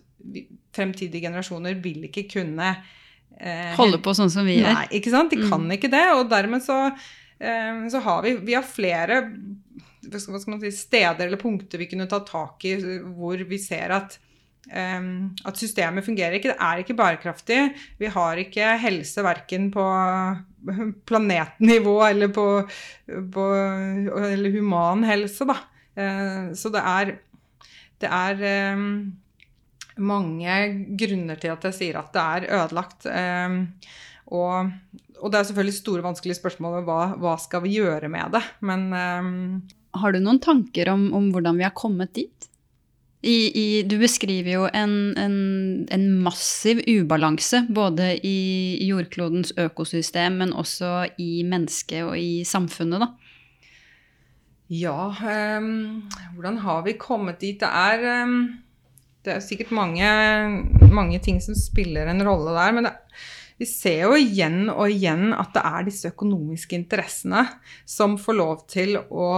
fremtidige 0.76 1.28
generasjoner 1.28 1.76
vil 1.84 2.08
ikke 2.08 2.28
kunne 2.32 2.76
eh, 3.40 3.76
Holde 3.78 4.00
på 4.04 4.16
sånn 4.18 4.32
som 4.34 4.48
vi 4.48 4.60
gjør. 4.60 4.74
Nei, 4.80 4.88
ikke 5.00 5.14
sant. 5.14 5.34
De 5.34 5.42
mm. 5.42 5.48
kan 5.52 5.70
ikke 5.78 5.92
det. 5.94 6.06
Og 6.18 6.28
dermed 6.32 6.64
så, 6.66 6.80
eh, 7.40 7.86
så 7.92 8.04
har 8.06 8.26
vi 8.26 8.36
Vi 8.46 8.58
har 8.58 8.68
flere 8.68 9.24
si, 10.12 10.72
steder 10.72 11.26
eller 11.26 11.42
punkter 11.42 11.82
vi 11.82 11.90
kunne 11.92 12.08
ta 12.10 12.22
tak 12.26 12.66
i 12.70 12.78
hvor 13.16 13.42
vi 13.50 13.62
ser 13.62 13.96
at 13.96 14.20
Um, 14.66 15.36
at 15.46 15.60
systemet 15.62 16.06
fungerer 16.06 16.40
ikke. 16.40 16.50
Det 16.50 16.58
er 16.58 16.80
ikke 16.82 16.96
bærekraftig. 16.98 17.60
Vi 18.00 18.10
har 18.10 18.40
ikke 18.42 18.72
helse 18.82 19.22
verken 19.22 19.68
på 19.74 19.84
planetnivå 21.10 21.94
eller 22.08 22.32
på, 22.34 22.48
på 23.06 23.44
eller 24.26 24.56
human 24.56 25.06
helse, 25.06 25.46
da. 25.46 25.60
Uh, 25.94 26.56
så 26.58 26.72
det 26.74 26.82
er, 26.82 27.14
det 28.02 28.10
er 28.10 28.74
um, 28.74 29.14
mange 30.02 30.56
grunner 31.00 31.40
til 31.40 31.54
at 31.54 31.68
jeg 31.70 31.78
sier 31.78 32.00
at 32.00 32.12
det 32.16 32.24
er 32.24 32.48
ødelagt. 32.60 33.08
Um, 33.08 33.60
og, 34.34 34.72
og, 35.20 35.30
det 35.32 35.40
er 35.40 35.48
selvfølgelig 35.50 35.78
store, 35.78 36.06
vanskelige 36.06 36.40
spørsmål 36.40 36.80
om 36.82 36.90
hva, 36.90 37.00
hva 37.22 37.36
skal 37.42 37.64
vi 37.66 37.78
gjøre 37.78 38.10
med 38.12 38.36
det. 38.36 38.44
Men 38.66 38.90
um, 38.92 39.32
Har 39.96 40.16
du 40.16 40.20
noen 40.24 40.42
tanker 40.44 40.92
om, 40.94 41.12
om, 41.16 41.32
hvordan 41.34 41.62
vi 41.62 41.68
har 41.68 41.76
kommet 41.78 42.16
dit? 42.18 42.50
I, 43.26 43.38
i, 43.58 43.68
du 43.90 43.96
beskriver 43.98 44.52
jo 44.52 44.66
en, 44.70 45.16
en, 45.18 45.38
en, 45.90 46.04
massiv 46.22 46.84
ubalanse 46.86 47.64
både 47.74 48.12
i 48.22 48.78
jordklodens 48.86 49.56
økosystem, 49.58 50.38
men 50.44 50.54
også 50.54 51.08
i 51.18 51.42
mennesket 51.48 52.04
og 52.06 52.20
i 52.22 52.44
samfunnet, 52.46 53.02
da. 53.02 53.10
Ja, 54.70 55.10
um, 55.58 56.06
hvordan 56.34 56.58
har 56.62 56.86
vi 56.86 56.98
kommet 57.02 57.42
dit? 57.42 57.60
Det 57.62 57.70
er, 57.70 58.24
um, 58.26 58.48
det 59.26 59.34
er 59.36 59.44
sikkert 59.44 59.74
mange, 59.76 60.10
mange, 60.94 61.20
ting 61.24 61.42
som 61.44 61.58
spiller 61.58 62.10
en 62.12 62.24
rolle 62.26 62.54
der. 62.56 62.76
Men 62.76 62.88
det, 62.90 62.94
vi 63.56 63.68
ser 63.70 64.02
jo 64.04 64.18
igjen 64.20 64.68
og 64.72 64.92
igjen 64.92 65.32
at 65.36 65.54
det 65.56 65.64
er 65.64 65.86
disse 65.88 66.12
økonomiske 66.12 66.76
interessene 66.76 67.46
som 67.88 68.18
får 68.20 68.36
lov 68.36 68.66
til 68.72 68.98
å 69.00 69.30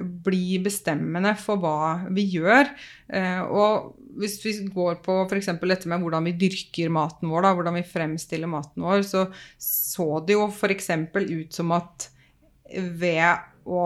bli 0.00 0.56
bestemmende 0.64 1.34
for 1.36 1.60
hva 1.60 2.06
vi 2.14 2.24
gjør. 2.38 2.70
Uh, 3.12 3.42
og 3.52 4.20
hvis 4.20 4.38
vi 4.44 4.54
går 4.72 5.02
på 5.04 5.18
f.eks. 5.26 5.52
dette 5.60 5.90
med 5.92 6.00
hvordan 6.00 6.30
vi 6.30 6.38
dyrker 6.40 6.92
maten 6.92 7.28
vår, 7.28 7.44
da, 7.44 7.52
hvordan 7.58 7.76
vi 7.76 7.84
fremstiller 7.86 8.50
maten 8.50 8.86
vår, 8.86 9.04
så 9.06 9.26
så 9.60 10.08
det 10.24 10.38
jo 10.38 10.48
f.eks. 10.48 10.90
ut 11.20 11.60
som 11.60 11.76
at 11.76 12.08
ved 12.70 13.44
å 13.68 13.84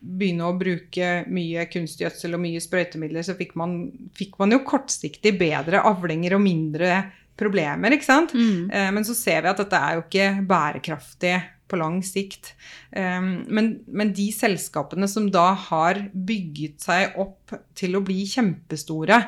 begynne 0.00 0.46
å 0.48 0.56
bruke 0.58 1.10
mye 1.32 1.66
kunstgjødsel 1.72 2.36
og 2.36 2.42
mye 2.42 2.62
sprøytemidler, 2.62 3.24
så 3.26 3.36
fikk 3.38 3.56
man, 3.58 3.78
fikk 4.16 4.36
man 4.42 4.54
jo 4.54 4.62
kortsiktig 4.66 5.36
bedre 5.40 5.82
avlinger 5.88 6.36
og 6.36 6.44
mindre 6.44 6.92
problemer, 7.36 7.92
ikke 7.92 8.08
sant? 8.08 8.32
Mm. 8.36 8.70
Eh, 8.72 8.88
men 8.96 9.04
så 9.06 9.16
ser 9.16 9.44
vi 9.44 9.52
at 9.52 9.60
dette 9.60 9.80
er 9.80 9.98
jo 9.98 10.06
ikke 10.06 10.30
bærekraftig 10.48 11.36
på 11.66 11.78
lang 11.80 11.98
sikt. 12.06 12.52
Um, 12.94 13.44
men, 13.50 13.70
men, 13.86 14.12
de 14.14 14.28
selskapene 14.34 15.08
som 15.10 15.28
da 15.34 15.50
har 15.66 16.04
bygget 16.14 16.84
seg 16.86 17.18
opp 17.20 17.54
til 17.78 17.98
å 17.98 18.04
bli 18.06 18.22
kjempestore 18.30 19.18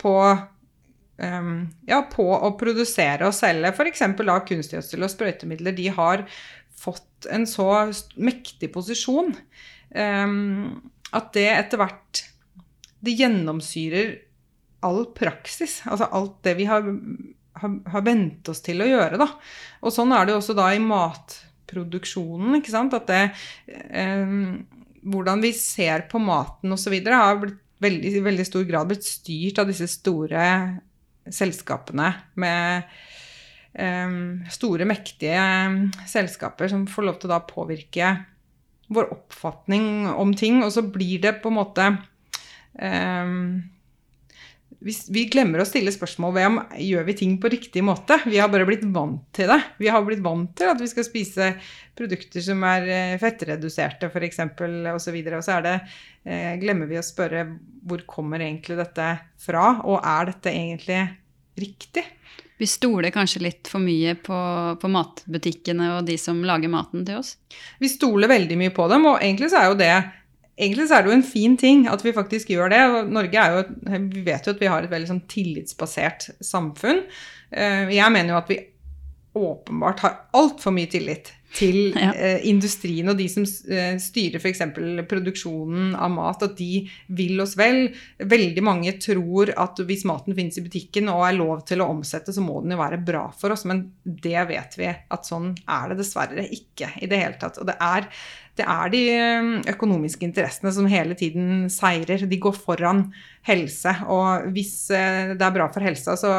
på 0.00 0.14
um, 0.24 1.52
ja, 1.88 2.00
på 2.12 2.26
å 2.32 2.52
produsere 2.60 3.28
og 3.28 3.36
selge 3.36 3.74
f.eks. 3.74 4.04
kunstgjødsel 4.16 5.04
og 5.06 5.12
sprøytemidler, 5.12 5.76
de 5.76 5.90
har 5.92 6.24
fått 6.76 7.28
en 7.32 7.46
så 7.48 7.68
mektig 8.20 8.72
posisjon 8.74 9.32
at 9.96 11.28
det 11.32 11.46
etter 11.48 11.80
hvert 11.80 12.22
Det 13.00 13.14
gjennomsyrer 13.16 14.14
all 14.86 15.04
praksis. 15.16 15.80
Altså 15.88 16.08
alt 16.14 16.40
det 16.44 16.56
vi 16.58 16.66
har, 16.68 16.84
har, 17.60 17.76
har 17.92 18.04
vent 18.06 18.48
oss 18.52 18.60
til 18.64 18.82
å 18.82 18.88
gjøre, 18.88 19.18
da. 19.20 19.28
Og 19.82 19.94
sånn 19.94 20.12
er 20.14 20.26
det 20.26 20.34
jo 20.34 20.40
også 20.40 20.56
da 20.58 20.66
i 20.74 20.82
matproduksjonen, 20.82 22.58
ikke 22.58 22.74
sant. 22.74 22.96
At 22.98 23.08
det 23.10 23.22
um, 23.90 24.64
Hvordan 25.06 25.42
vi 25.44 25.52
ser 25.54 26.08
på 26.10 26.18
maten 26.18 26.74
osv. 26.74 26.94
har 27.06 27.40
blitt 27.40 27.62
veldig, 27.82 28.12
i 28.18 28.24
veldig 28.24 28.46
stor 28.48 28.64
grad 28.68 28.90
blitt 28.90 29.06
styrt 29.06 29.60
av 29.60 29.70
disse 29.70 29.88
store 29.90 30.46
selskapene 31.26 32.08
med 32.40 32.86
um, 33.74 34.42
store, 34.52 34.86
mektige 34.88 35.42
selskaper 36.08 36.70
som 36.72 36.86
får 36.90 37.08
lov 37.08 37.20
til 37.20 37.30
å 37.30 37.34
da 37.34 37.42
påvirke 37.46 38.12
vår 38.92 39.08
oppfatning 39.14 40.06
om 40.12 40.34
ting, 40.36 40.62
og 40.64 40.72
så 40.74 40.84
blir 40.86 41.22
det 41.24 41.38
på 41.42 41.50
en 41.50 41.58
måte 41.58 41.88
um, 42.78 43.64
vi 44.86 45.24
glemmer 45.32 45.62
å 45.62 45.66
stille 45.66 45.92
spørsmål 45.94 46.34
ved 46.36 46.46
om 46.50 46.58
gjør 46.82 47.06
vi 47.08 47.14
ting 47.18 47.32
på 47.40 47.50
riktig 47.50 47.82
måte. 47.86 48.18
Vi 48.28 48.38
har 48.38 48.50
bare 48.52 48.66
blitt 48.68 48.84
vant 48.94 49.24
til 49.34 49.48
det. 49.50 49.58
Vi 49.80 49.88
har 49.90 50.04
blitt 50.04 50.22
vant 50.24 50.52
til 50.58 50.70
at 50.70 50.80
vi 50.82 50.88
skal 50.90 51.06
spise 51.06 51.48
produkter 51.96 52.44
som 52.44 52.62
er 52.68 52.88
eh, 52.92 53.16
fettreduserte 53.20 54.10
f.eks. 54.12 54.42
osv. 54.44 55.16
Og, 55.16 55.32
og 55.38 55.44
så 55.46 55.58
det, 55.64 55.76
eh, 56.28 56.52
glemmer 56.60 56.90
vi 56.90 57.00
å 57.00 57.04
spørre 57.06 57.46
hvor 57.86 58.04
kommer 58.10 58.44
egentlig 58.44 58.78
dette 58.78 59.08
fra, 59.40 59.78
og 59.86 60.02
er 60.04 60.30
dette 60.30 60.52
egentlig 60.52 61.00
riktig? 61.56 62.04
Vi 62.56 62.68
stoler 62.70 63.12
kanskje 63.12 63.42
litt 63.44 63.68
for 63.68 63.84
mye 63.84 64.14
på, 64.16 64.36
på, 64.80 64.90
matbutikkene 64.92 65.90
og 65.98 66.06
de 66.08 66.16
som 66.20 66.38
lager 66.46 66.72
maten 66.72 67.04
til 67.04 67.20
oss? 67.20 67.34
Vi 67.82 67.90
stoler 67.92 68.32
veldig 68.32 68.56
mye 68.60 68.72
på 68.76 68.86
dem, 68.92 69.04
og 69.10 69.20
egentlig 69.20 69.50
så 69.52 69.60
er 69.60 69.68
jo 69.68 69.80
det 69.82 69.96
så 70.56 70.96
er 70.96 71.02
det 71.04 71.10
jo 71.10 71.16
en 71.18 71.26
fin 71.26 71.56
ting 71.60 71.82
at 71.92 72.00
vi 72.00 72.14
faktisk 72.16 72.48
gjør 72.48 72.70
det. 72.72 72.80
Norge 73.12 73.36
er 73.36 73.52
jo, 73.52 73.64
Vi 74.08 74.22
vet 74.24 74.46
jo 74.46 74.54
at 74.54 74.60
vi 74.62 74.70
har 74.72 74.82
et 74.82 74.90
veldig 74.90 75.08
sånn 75.10 75.26
tillitsbasert 75.28 76.30
samfunn. 76.40 77.02
Eh, 77.52 77.92
jeg 77.92 78.12
mener 78.12 78.32
jo 78.32 78.38
at 78.40 78.48
vi 78.48 78.56
åpenbart 79.36 80.00
har 80.00 80.14
altfor 80.32 80.72
mye 80.72 80.88
tillit 80.88 81.34
til 81.56 81.78
ja. 81.96 82.12
eh, 82.12 82.46
industrien 82.50 83.08
og 83.10 83.18
de 83.18 83.26
som 83.32 83.46
eh, 83.46 83.96
styrer 84.02 84.40
f.eks. 84.40 84.62
produksjonen 85.08 85.94
av 85.96 86.12
mat, 86.14 86.44
at 86.46 86.56
de 86.58 86.84
vil 87.18 87.42
oss 87.42 87.56
vel. 87.58 87.88
Veldig 88.18 88.64
mange 88.66 88.96
tror 89.02 89.52
at 89.56 89.80
hvis 89.86 90.06
maten 90.08 90.36
finnes 90.36 90.58
i 90.60 90.64
butikken 90.66 91.10
og 91.12 91.24
er 91.26 91.38
lov 91.38 91.62
til 91.68 91.82
å 91.82 91.90
omsette, 91.94 92.34
så 92.34 92.44
må 92.44 92.60
den 92.62 92.76
jo 92.76 92.80
være 92.82 93.02
bra 93.04 93.28
for 93.36 93.54
oss. 93.54 93.66
Men 93.68 93.86
det 94.04 94.48
vet 94.50 94.76
vi 94.80 94.90
at 94.90 95.28
sånn 95.28 95.54
er 95.64 95.92
det 95.92 96.00
dessverre 96.02 96.48
ikke 96.52 96.92
i 97.00 97.08
det 97.10 97.22
hele 97.22 97.40
tatt. 97.40 97.60
Og 97.62 97.68
det 97.68 97.76
er, 97.82 98.10
det 98.56 98.66
er 98.76 98.92
de 98.92 99.02
eh, 99.14 99.50
økonomiske 99.72 100.28
interessene 100.28 100.74
som 100.74 100.90
hele 100.90 101.16
tiden 101.18 101.70
seirer. 101.72 102.26
De 102.28 102.40
går 102.42 102.56
foran 102.58 103.06
helse. 103.48 103.96
Og 104.12 104.52
hvis 104.56 104.76
eh, 104.94 105.34
det 105.36 105.48
er 105.48 105.56
bra 105.56 105.70
for 105.72 105.86
helsa, 105.86 106.18
så, 106.20 106.36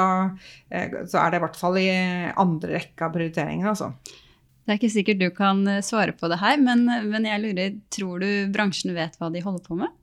eh, 0.70 1.04
så 1.10 1.24
er 1.24 1.34
det 1.34 1.42
i 1.42 1.46
hvert 1.48 1.60
fall 1.60 1.82
i 1.82 1.90
andre 2.38 2.78
rekke 2.78 3.08
av 3.08 3.14
prioriteringene, 3.18 3.76
altså. 3.76 4.24
Det 4.68 4.74
er 4.74 4.82
ikke 4.82 4.92
sikkert 4.92 5.20
du 5.22 5.30
kan 5.32 5.62
eh, 5.72 5.84
svare 5.86 6.12
på 6.12 6.28
det 6.28 6.42
her, 6.42 6.60
men, 6.60 6.82
men 7.08 7.24
jeg 7.24 7.40
lurer, 7.40 7.76
tror 7.88 8.20
du 8.20 8.52
bransjen 8.52 8.92
vet 8.98 9.16
hva 9.16 9.30
de 9.32 9.40
holder 9.46 9.64
på 9.64 9.78
med? 9.80 9.94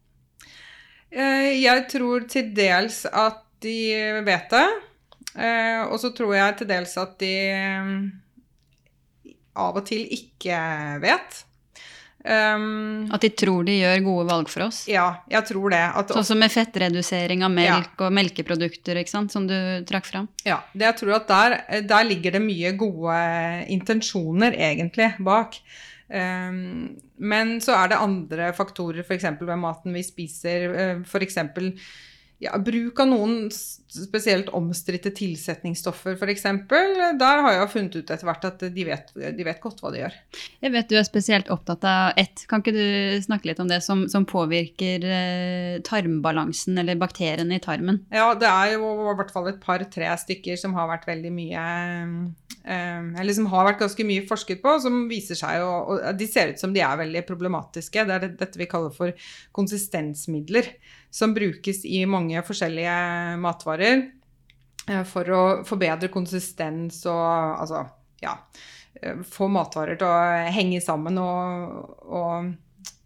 Eh, 1.13 1.51
jeg 1.61 1.83
tror 1.93 2.25
til 2.33 2.49
dels 2.57 3.03
at 3.13 3.43
de 3.61 3.77
vet 4.25 4.49
det. 4.57 4.65
Eh, 5.37 5.83
og 5.85 5.99
så 6.01 6.15
tror 6.17 6.33
jeg 6.33 6.57
til 6.63 6.71
dels 6.73 6.97
at 6.97 7.13
de 7.21 7.35
av 9.55 9.77
og 9.77 9.85
til 9.85 10.09
ikke 10.17 10.57
vet. 11.05 11.45
Um, 12.25 13.05
at 13.13 13.21
de 13.21 13.29
tror 13.37 13.67
de 13.69 13.75
gjør 13.77 13.99
gode 14.07 14.23
valg 14.31 14.49
for 14.49 14.65
oss? 14.65 14.79
Ja, 14.89 15.11
jeg 15.29 15.45
tror 15.51 15.75
det. 15.75 15.83
sånn 16.09 16.25
som 16.25 16.39
med 16.41 16.53
fettredusering 16.53 17.45
av 17.45 17.53
melk 17.53 17.91
ja. 18.01 18.07
og 18.07 18.15
melkeprodukter, 18.17 19.01
ikke 19.03 19.13
sant, 19.13 19.35
som 19.35 19.45
du 19.49 19.57
trakk 19.89 20.09
fram? 20.09 20.31
Ja, 20.47 20.63
det 20.73 20.89
jeg 20.89 20.99
tror 21.03 21.19
at 21.19 21.29
der, 21.29 21.59
der 21.85 22.07
ligger 22.09 22.39
det 22.39 22.41
mye 22.45 22.73
gode 22.81 23.19
intensjoner 23.77 24.57
egentlig 24.57 25.11
bak. 25.21 25.61
Um, 26.09 26.97
men 27.21 27.59
så 27.65 27.77
er 27.77 27.93
det 27.93 28.01
andre 28.01 28.49
faktorer, 28.57 29.05
f.eks. 29.05 29.29
ved 29.41 29.61
maten 29.61 29.93
vi 29.97 30.07
spiser. 30.07 30.67
Uh, 30.73 31.05
F.eks 31.05 31.39
ja, 32.43 32.57
bruk 32.59 32.99
av 33.01 33.09
noen 33.09 33.35
spesielt 33.53 34.49
omstridte 34.57 35.13
tilsetningsstoffer 35.15 36.17
f.eks. 36.19 36.47
Der 37.21 37.43
har 37.47 37.55
jeg 37.55 37.71
funnet 37.73 37.95
ut 37.95 38.11
etter 38.11 38.27
hvert 38.27 38.47
at 38.49 38.65
de 38.75 38.87
vet, 38.89 39.13
de 39.15 39.47
vet, 39.47 39.61
godt 39.63 39.81
hva 39.83 39.93
de 39.95 40.03
gjør. 40.03 40.17
Jeg 40.65 40.75
vet 40.75 40.91
du 40.91 40.97
er 40.99 41.07
spesielt 41.07 41.51
opptatt 41.55 41.87
av 41.89 42.19
ett. 42.21 42.43
Kan 42.51 42.65
ikke 42.65 42.75
du 42.75 43.23
snakke 43.25 43.51
litt 43.51 43.63
om 43.63 43.71
det 43.71 43.79
som, 43.87 44.05
som 44.11 44.27
påvirker 44.29 45.07
eh, 45.07 45.77
tarmbalansen 45.87 46.81
eller 46.83 46.99
bakteriene 47.01 47.61
i 47.61 47.63
tarmen? 47.63 48.03
Ja, 48.15 48.33
det 48.39 48.51
er 48.51 48.75
jo 48.75 48.91
i 48.91 49.15
hvert 49.21 49.33
fall 49.35 49.53
et 49.53 49.63
par-tre 49.63 50.11
stykker 50.25 50.59
som 50.61 50.75
har 50.77 50.91
vært 50.91 51.07
veldig 51.09 51.33
mye 51.35 51.63
eh, 52.65 52.99
Eller 53.23 53.37
som 53.37 53.47
har 53.53 53.71
vært 53.71 53.85
ganske 53.85 54.09
mye 54.09 54.27
forsket 54.27 54.61
på, 54.65 54.75
som 54.83 55.05
viser 55.11 55.39
seg 55.39 55.63
Og 55.63 56.03
de 56.19 56.29
ser 56.29 56.53
ut 56.53 56.61
som 56.61 56.75
de 56.75 56.83
er 56.83 56.99
veldig 57.01 57.25
problematiske. 57.31 58.05
Det 58.05 58.19
er 58.19 58.29
dette 58.35 58.61
vi 58.61 58.69
kaller 58.69 58.93
for 58.95 59.15
konsistensmidler 59.55 60.75
som 61.15 61.35
brukes 61.35 61.85
i 61.85 62.03
mange 62.11 62.43
forskjellige 62.43 62.97
matvarer 63.43 64.01
eh, 64.91 65.05
for 65.07 65.31
å 65.31 65.45
forbedre 65.67 66.11
konsistens 66.13 67.05
og 67.07 67.23
altså 67.63 67.85
ja 68.25 68.35
eh, 68.99 69.23
få 69.23 69.49
matvarer 69.53 70.01
til 70.01 70.11
å 70.11 70.51
henge 70.57 70.83
sammen 70.83 71.21
og, 71.23 71.95
og 72.11 72.51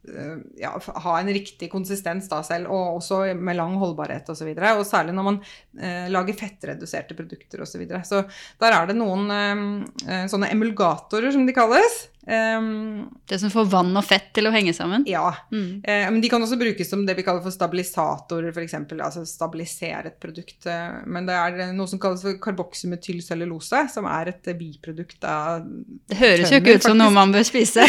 eh, 0.08 0.40
ja, 0.62 0.72
ha 1.04 1.18
en 1.18 1.32
riktig 1.36 1.68
konsistens 1.74 2.30
da 2.32 2.40
selv, 2.46 2.72
og 2.72 3.02
også 3.02 3.20
med 3.36 3.60
lang 3.60 3.76
holdbarhet 3.76 4.32
osv. 4.32 4.54
Og, 4.54 4.64
så 4.64 4.72
og 4.78 4.88
særlig 4.88 5.18
når 5.18 5.28
man 5.28 5.42
eh, 5.76 6.08
lager 6.08 6.38
fettreduserte 6.38 7.18
produkter 7.18 7.60
osv. 7.60 7.74
Så, 7.74 7.82
videre. 7.82 8.00
så 8.08 8.24
der 8.62 8.78
er 8.78 8.88
det 8.88 8.96
noen 8.96 9.28
eh, 9.36 10.24
sånne 10.32 10.48
emulgatorer, 10.56 11.28
som 11.36 11.44
de 11.44 11.56
kalles, 11.56 12.06
Um, 12.28 13.08
det 13.24 13.38
som 13.38 13.50
får 13.50 13.64
vann 13.72 13.96
og 13.96 14.04
fett 14.04 14.26
til 14.36 14.44
å 14.44 14.50
henge 14.52 14.74
sammen? 14.76 15.00
Ja. 15.08 15.30
Mm. 15.48 15.80
Uh, 15.80 16.12
men 16.12 16.20
de 16.20 16.28
kan 16.28 16.42
også 16.44 16.60
brukes 16.60 16.90
som 16.90 17.06
det 17.08 17.14
vi 17.16 17.24
kaller 17.24 17.40
for 17.40 17.48
stabilisatorer, 17.54 18.52
f.eks. 18.52 18.74
Altså 18.98 19.22
stabilisere 19.24 20.10
et 20.10 20.18
produkt. 20.20 20.66
Uh, 20.68 21.00
men 21.08 21.24
det 21.28 21.34
er 21.38 21.72
noe 21.72 21.88
som 21.88 21.98
kalles 22.02 22.22
for 22.26 22.36
karboksymetylcellulose, 22.44 23.88
som 23.94 24.04
er 24.12 24.28
et 24.34 24.44
biprodukt 24.58 25.24
av 25.24 25.64
Det 25.64 26.18
høres 26.20 26.52
jo 26.52 26.60
ikke 26.60 26.76
ut 26.76 26.84
som 26.90 27.00
noe 27.00 27.08
man 27.16 27.32
bør 27.32 27.44
spise. 27.48 27.80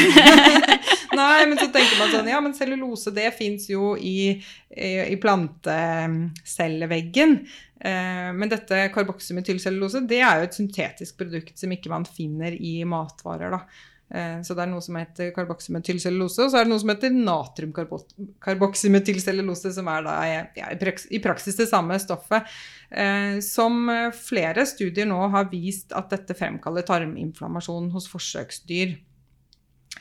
Nei, 1.19 1.41
men 1.50 1.58
så 1.60 1.67
tenker 1.74 2.00
man 2.00 2.12
sånn 2.13 2.31
Ja, 2.31 2.39
men 2.39 2.55
cellulose, 2.55 3.12
det 3.12 3.36
fins 3.36 3.67
jo 3.67 4.00
i, 4.00 4.39
i, 4.72 5.03
i 5.03 5.19
plantecelleveggen. 5.19 7.43
Uh, 7.84 8.31
men 8.39 8.48
dette 8.55 8.88
karboksymetylcellulose, 8.96 10.08
det 10.08 10.24
er 10.24 10.39
jo 10.39 10.48
et 10.48 10.55
syntetisk 10.63 11.19
produkt 11.19 11.60
som 11.60 11.75
ikke 11.75 11.91
man 11.91 12.08
finner 12.08 12.55
i 12.55 12.88
matvarer, 12.88 13.60
da. 13.60 13.67
Eh, 14.09 14.41
så 14.41 14.55
det 14.57 14.63
er 14.63 14.69
noe 14.71 14.81
som 14.81 14.95
heter 14.97 15.27
karboksymetylcellulose, 15.35 16.45
og 16.45 16.51
så 16.51 16.57
er 16.59 16.63
det 16.65 16.71
noe 16.71 16.81
som 16.81 16.91
heter 16.93 17.09
natriumkarboksymetylcellulose, 17.13 19.73
som 19.75 19.87
er 19.93 20.01
da 20.07 20.13
ja, 20.25 20.43
i 20.73 21.19
praksis 21.21 21.59
det 21.59 21.67
samme 21.69 21.99
stoffet. 22.01 22.41
Eh, 22.89 23.39
som 23.45 23.91
flere 24.17 24.65
studier 24.69 25.05
nå 25.09 25.19
har 25.35 25.51
vist 25.51 25.93
at 25.97 26.09
dette 26.15 26.33
fremkaller 26.37 26.83
tarminflammasjon 26.87 27.91
hos 27.93 28.05
forsøksdyr. 28.09 28.89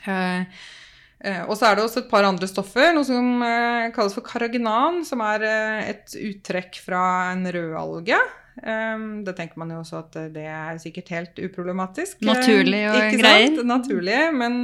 Eh, 0.09 0.43
og 1.45 1.55
så 1.59 1.63
er 1.67 1.73
det 1.75 1.83
også 1.83 1.99
et 2.05 2.11
par 2.11 2.23
andre 2.23 2.47
stoffer, 2.47 2.93
noe 2.95 3.03
som 3.03 3.43
kalles 3.91 4.13
for 4.15 4.23
karaginan, 4.23 5.03
som 5.05 5.19
er 5.27 5.39
et 5.83 6.15
uttrekk 6.15 6.79
fra 6.85 7.31
en 7.33 7.43
rødalge. 7.43 8.15
Um, 8.59 9.21
da 9.23 9.31
tenker 9.37 9.59
man 9.61 9.71
jo 9.71 9.79
også 9.79 10.01
at 10.01 10.17
det 10.33 10.43
er 10.51 10.79
sikkert 10.81 11.11
helt 11.13 11.39
uproblematisk. 11.39 12.19
Naturlig 12.27 12.81
og 12.89 12.97
ikke 12.97 13.21
greier. 13.21 13.45
Sant? 13.47 13.61
Naturlig, 13.69 14.17
men, 14.35 14.57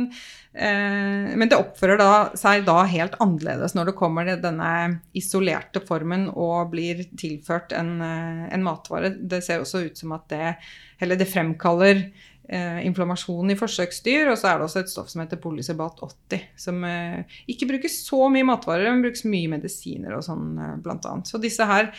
uh, 0.58 1.32
men, 1.32 1.48
det 1.52 1.60
oppfører 1.60 2.02
da, 2.02 2.12
seg 2.40 2.66
da 2.68 2.82
helt 2.92 3.16
annerledes 3.24 3.78
når 3.78 3.92
det 3.92 3.98
kommer 4.02 4.28
til 4.28 4.44
denne 4.44 4.72
isolerte 5.16 5.84
formen 5.88 6.28
og 6.34 6.74
blir 6.74 7.06
tilført 7.16 7.76
en, 7.78 7.98
en 8.04 8.66
matvare. 8.66 9.16
Det 9.16 9.44
ser 9.46 9.64
også 9.64 9.86
ut 9.88 10.04
som 10.04 10.16
at 10.18 10.28
det, 10.34 10.56
eller 11.00 11.20
det 11.20 11.32
fremkaller 11.32 12.08
eh, 12.48 12.80
inflammasjon 12.88 13.54
i 13.54 13.58
forsøksdyr. 13.60 14.32
Og 14.32 14.40
så 14.40 14.52
er 14.52 14.60
det 14.60 14.68
også 14.68 14.84
et 14.84 14.92
stoff 14.92 15.12
som 15.12 15.24
heter 15.24 15.42
polysebat 15.42 16.02
80, 16.06 16.48
som 16.66 16.82
eh, 16.88 17.38
ikke 17.52 17.70
brukes 17.74 18.00
så 18.08 18.30
mye 18.34 18.48
matvarer, 18.48 18.90
men 18.92 19.06
brukes 19.06 19.26
mye 19.30 19.52
medisiner 19.56 20.18
og 20.18 20.26
sånn, 20.28 20.56
eh, 20.58 20.76
annet. 20.96 21.30
Så 21.30 21.42
disse 21.42 21.68
her 21.68 21.92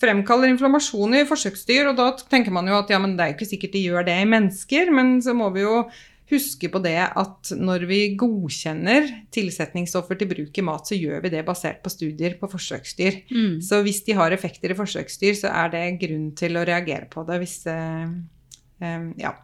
fremkaller 0.00 0.50
inflammasjon 0.52 1.18
i 1.18 1.26
forsøksdyr, 1.28 1.90
og 1.90 1.98
da 1.98 2.12
tenker 2.22 2.54
man 2.54 2.68
jo 2.70 2.78
at 2.80 2.92
ja, 2.92 3.00
men 3.02 3.16
det 3.16 3.24
er 3.24 3.32
jo 3.32 3.40
ikke 3.40 3.52
sikkert 3.52 3.76
de 3.76 3.84
gjør 3.88 4.06
det 4.08 4.16
i 4.22 4.30
mennesker, 4.30 4.94
men 4.96 5.18
så 5.24 5.36
må 5.36 5.50
vi 5.54 5.66
jo 5.66 5.82
huske 6.30 6.70
på 6.70 6.80
det 6.84 6.98
at 7.02 7.50
når 7.58 7.84
vi 7.90 8.00
godkjenner 8.18 9.08
tilsetningsstoffer 9.34 10.18
til 10.20 10.30
bruk 10.30 10.58
i 10.60 10.64
mat, 10.66 10.86
så 10.86 10.98
gjør 10.98 11.24
vi 11.24 11.32
det 11.34 11.44
basert 11.46 11.82
på 11.84 11.92
studier 11.92 12.36
på 12.40 12.50
forsøksdyr. 12.50 13.22
Mm. 13.30 13.58
Så 13.64 13.82
hvis 13.86 14.02
de 14.06 14.16
har 14.18 14.34
effekter 14.34 14.72
i 14.72 14.78
forsøksdyr, 14.78 15.36
så 15.42 15.52
er 15.52 15.72
det 15.74 15.84
grunn 16.02 16.30
til 16.38 16.58
å 16.58 16.66
reagere 16.66 17.10
på 17.10 17.26
det 17.28 17.40
hvis 17.42 17.60
eh, 17.70 18.18
eh, 18.82 19.06
Ja. 19.20 19.34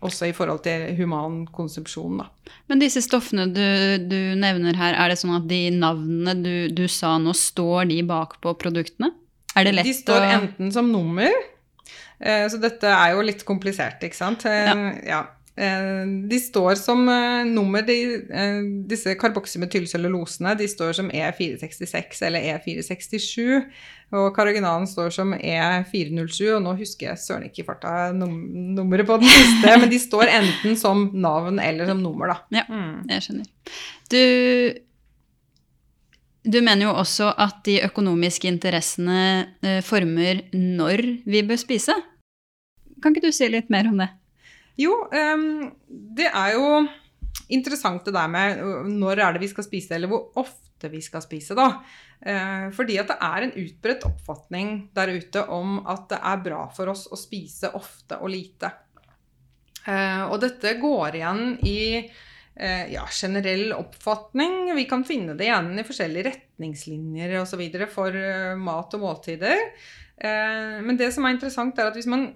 Også 0.00 0.30
i 0.30 0.32
forhold 0.32 0.62
til 0.64 0.86
human 0.96 1.42
konsumsjon, 1.52 2.22
da. 2.22 2.54
Men 2.72 2.80
disse 2.80 3.02
stoffene 3.04 3.44
du, 3.52 3.64
du 4.08 4.18
nevner 4.40 4.78
her, 4.80 4.96
er 4.96 5.12
det 5.12 5.18
sånn 5.20 5.34
at 5.36 5.48
de 5.50 5.66
navnene 5.74 6.36
du, 6.40 6.54
du, 6.72 6.86
sa 6.88 7.18
nå, 7.20 7.34
står 7.36 7.90
de 7.90 7.98
bak 8.08 8.38
på 8.40 8.54
produktene? 8.62 9.12
Er 9.52 9.68
det 9.68 9.74
lett 9.76 9.84
å 9.84 9.90
De 9.90 9.98
står 9.98 10.24
enten 10.30 10.72
som 10.72 10.88
nummer, 10.88 11.28
eh, 12.16 12.46
så 12.48 12.60
dette 12.62 12.88
er 12.88 13.12
jo 13.12 13.26
litt 13.28 13.44
komplisert, 13.44 14.00
ikke 14.06 14.16
sant. 14.16 14.48
Eh, 14.48 14.70
ja. 14.70 14.88
ja. 15.10 15.20
Eh, 15.60 16.00
de 16.32 16.40
står 16.40 16.80
som 16.80 17.04
nummer, 17.50 17.84
de, 17.84 17.98
disse 18.88 19.12
karboksymetylcellulosene, 19.20 20.56
de 20.56 20.70
står 20.70 20.96
som 20.96 21.12
E466 21.12 22.24
eller 22.30 22.54
E467. 22.54 23.66
Og 24.10 24.32
karaginalen 24.34 24.88
står 24.90 25.12
som 25.14 25.32
E407, 25.36 26.56
og 26.56 26.62
nå 26.64 26.74
husker 26.80 27.12
jeg 27.12 27.22
søren 27.22 27.46
ikke 27.46 27.62
i 27.62 27.66
farta 27.68 28.10
num 28.16 28.32
nummeret 28.74 29.06
på 29.06 29.20
den 29.22 29.30
siste, 29.30 29.74
men 29.78 29.90
de 29.92 30.00
står 30.02 30.32
enten 30.34 30.78
som 30.78 31.08
navn 31.14 31.60
eller 31.62 31.86
som 31.90 32.00
nummer, 32.02 32.32
da. 32.32 32.60
Ja, 32.60 32.64
mm. 32.66 32.94
jeg 33.12 33.26
skjønner. 33.26 33.76
Du, 34.10 34.22
du 36.50 36.58
mener 36.58 36.88
jo 36.88 36.96
også 36.98 37.30
at 37.38 37.62
de 37.68 37.78
økonomiske 37.86 38.50
interessene 38.50 39.82
former 39.86 40.42
når 40.56 41.04
vi 41.30 41.44
bør 41.46 41.62
spise. 41.62 41.94
Kan 43.00 43.14
ikke 43.14 43.30
du 43.30 43.36
si 43.36 43.46
litt 43.48 43.70
mer 43.72 43.88
om 43.88 44.02
det? 44.02 44.10
Jo, 44.80 44.94
um, 45.12 45.70
det 46.16 46.28
er 46.30 46.56
jo 46.56 46.66
interessant 47.54 48.04
det 48.06 48.14
der 48.14 48.30
med 48.30 48.62
når 48.90 49.22
er 49.22 49.34
det 49.34 49.44
vi 49.44 49.50
skal 49.50 49.66
spise, 49.66 49.94
eller 49.96 50.10
hvor 50.10 50.30
ofte 50.40 50.90
vi 50.92 51.02
skal 51.04 51.24
spise, 51.24 51.56
da. 51.58 51.68
Uh, 52.20 52.68
fordi 52.76 52.98
at 53.00 53.10
det 53.10 53.18
er 53.24 53.46
en 53.46 53.54
utbredt 53.62 54.06
oppfatning 54.08 54.74
der 54.96 55.14
ute 55.16 55.44
om 55.52 55.78
at 55.88 56.08
det 56.12 56.18
er 56.32 56.42
bra 56.44 56.64
for 56.76 56.92
oss 56.92 57.06
å 57.08 57.18
spise 57.18 57.72
ofte 57.76 58.20
og 58.20 58.32
lite. 58.32 58.72
Uh, 59.86 60.28
og 60.28 60.40
dette 60.42 60.76
går 60.80 61.16
igjen 61.16 61.54
i 61.68 61.80
uh, 62.04 62.86
ja, 62.92 63.06
generell 63.08 63.72
oppfatning. 63.78 64.74
Vi 64.76 64.84
kan 64.90 65.06
finne 65.08 65.36
det 65.38 65.48
igjen 65.48 65.72
i 65.80 65.86
forskjellige 65.86 66.28
retningslinjer 66.28 67.38
osv. 67.40 67.64
for 67.92 68.20
mat 68.60 68.98
og 68.98 69.04
måltider. 69.06 69.66
men 70.20 70.98
det 71.00 71.06
som 71.14 71.24
er 71.24 71.32
interessant, 71.32 71.78
er 71.78 71.88
at 71.88 71.96
hvis 71.96 72.10
man 72.10 72.26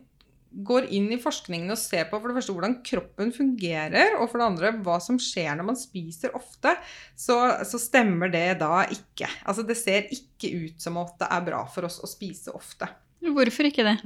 går 0.54 0.86
inn 0.94 1.08
i 1.14 1.18
forskningen 1.20 1.72
og 1.72 1.78
ser 1.80 2.06
på 2.10 2.18
for 2.20 2.30
det 2.30 2.38
første 2.38 2.54
hvordan 2.54 2.76
kroppen 2.86 3.32
fungerer, 3.34 4.16
og 4.20 4.28
for 4.30 4.40
det 4.40 4.46
andre 4.46 4.72
hva 4.86 4.98
som 5.02 5.18
skjer 5.20 5.56
når 5.58 5.68
man 5.72 5.78
spiser 5.78 6.34
ofte, 6.38 6.76
så, 7.18 7.38
så, 7.66 7.80
stemmer 7.82 8.30
det 8.32 8.60
da 8.62 8.84
ikke. 8.86 9.28
Altså 9.44 9.64
det 9.66 9.78
ser 9.80 10.10
ikke 10.14 10.52
ut 10.66 10.84
som 10.84 11.00
at 11.02 11.16
det 11.20 11.30
er 11.34 11.48
bra 11.48 11.64
for 11.74 11.88
oss 11.88 11.98
å 12.04 12.10
spise 12.10 12.54
ofte. 12.54 12.88
Hvorfor 13.24 13.70
ikke 13.70 13.86
det? 13.86 13.96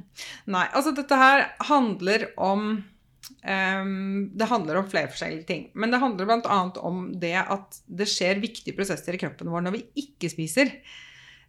Nei, 0.51 0.65
altså 0.77 0.95
dette 0.97 1.19
her 1.19 1.49
handler 1.69 2.29
om 2.39 2.69
um, 2.79 4.19
Det 4.31 4.49
handler 4.49 4.79
om 4.79 4.91
flere 4.91 5.11
forskjellige 5.11 5.49
ting. 5.49 5.65
Men 5.75 5.93
det 5.93 6.01
handler 6.03 6.29
bl.a. 6.29 6.61
om 6.87 7.09
det 7.19 7.35
at 7.43 7.81
det 7.87 8.07
skjer 8.09 8.43
viktige 8.43 8.77
prosesser 8.79 9.17
i 9.17 9.21
kroppen 9.21 9.51
vår 9.51 9.67
når 9.67 9.75
vi 9.75 9.83
ikke 10.05 10.31
spiser. 10.33 10.71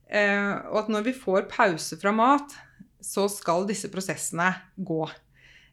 Uh, 0.10 0.58
og 0.72 0.82
at 0.84 0.92
når 0.96 1.06
vi 1.12 1.14
får 1.14 1.46
pause 1.52 2.00
fra 2.02 2.14
mat, 2.16 2.58
så 3.02 3.28
skal 3.32 3.68
disse 3.70 3.90
prosessene 3.92 4.52
gå. 4.76 5.04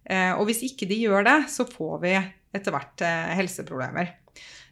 Eh, 0.06 0.32
og 0.36 0.46
hvis 0.48 0.62
ikke 0.66 0.88
de 0.88 1.00
gjør 1.02 1.26
det, 1.26 1.38
så 1.52 1.66
får 1.68 1.98
vi 2.04 2.14
etter 2.56 2.74
hvert 2.74 3.04
eh, 3.04 3.34
helseproblemer. 3.40 4.14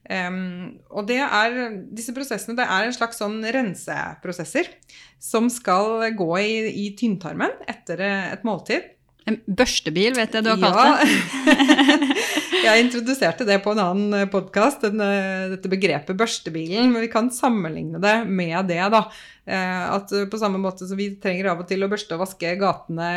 Um, 0.05 0.75
og 0.93 1.07
det 1.09 1.17
er, 1.25 1.55
disse 1.97 2.13
prosessene 2.13 2.59
det 2.59 2.67
er 2.69 2.85
en 2.85 2.93
slags 2.93 3.17
sånn 3.23 3.39
renseprosesser 3.41 4.69
som 5.17 5.49
skal 5.49 6.11
gå 6.13 6.29
i, 6.43 6.51
i 6.85 6.91
tynntarmen 6.99 7.55
etter 7.73 8.03
et 8.05 8.45
måltid. 8.45 8.91
En 9.25 9.39
børstebil, 9.49 10.13
vet 10.19 10.35
jeg 10.37 10.45
du 10.45 10.51
har 10.53 10.61
kalt 10.61 11.01
det. 11.01 12.17
jeg 12.67 12.83
introduserte 12.83 13.47
det 13.49 13.57
på 13.65 13.73
en 13.73 13.81
annen 13.81 14.29
podkast, 14.29 14.85
dette 14.85 15.71
begrepet 15.73 16.19
børstebilen. 16.21 16.91
Men 16.93 17.07
vi 17.07 17.09
kan 17.13 17.31
sammenligne 17.33 18.03
det 18.05 18.19
med 18.29 18.69
det, 18.69 18.83
da. 18.93 19.01
Eh, 19.49 19.81
at 19.95 20.13
på 20.29 20.41
samme 20.41 20.61
måte 20.61 20.85
som 20.89 21.01
vi 21.01 21.11
trenger 21.21 21.49
av 21.51 21.63
og 21.63 21.69
til 21.69 21.85
å 21.85 21.89
børste 21.89 22.17
og 22.17 22.21
vaske 22.23 22.53
gatene 22.61 23.09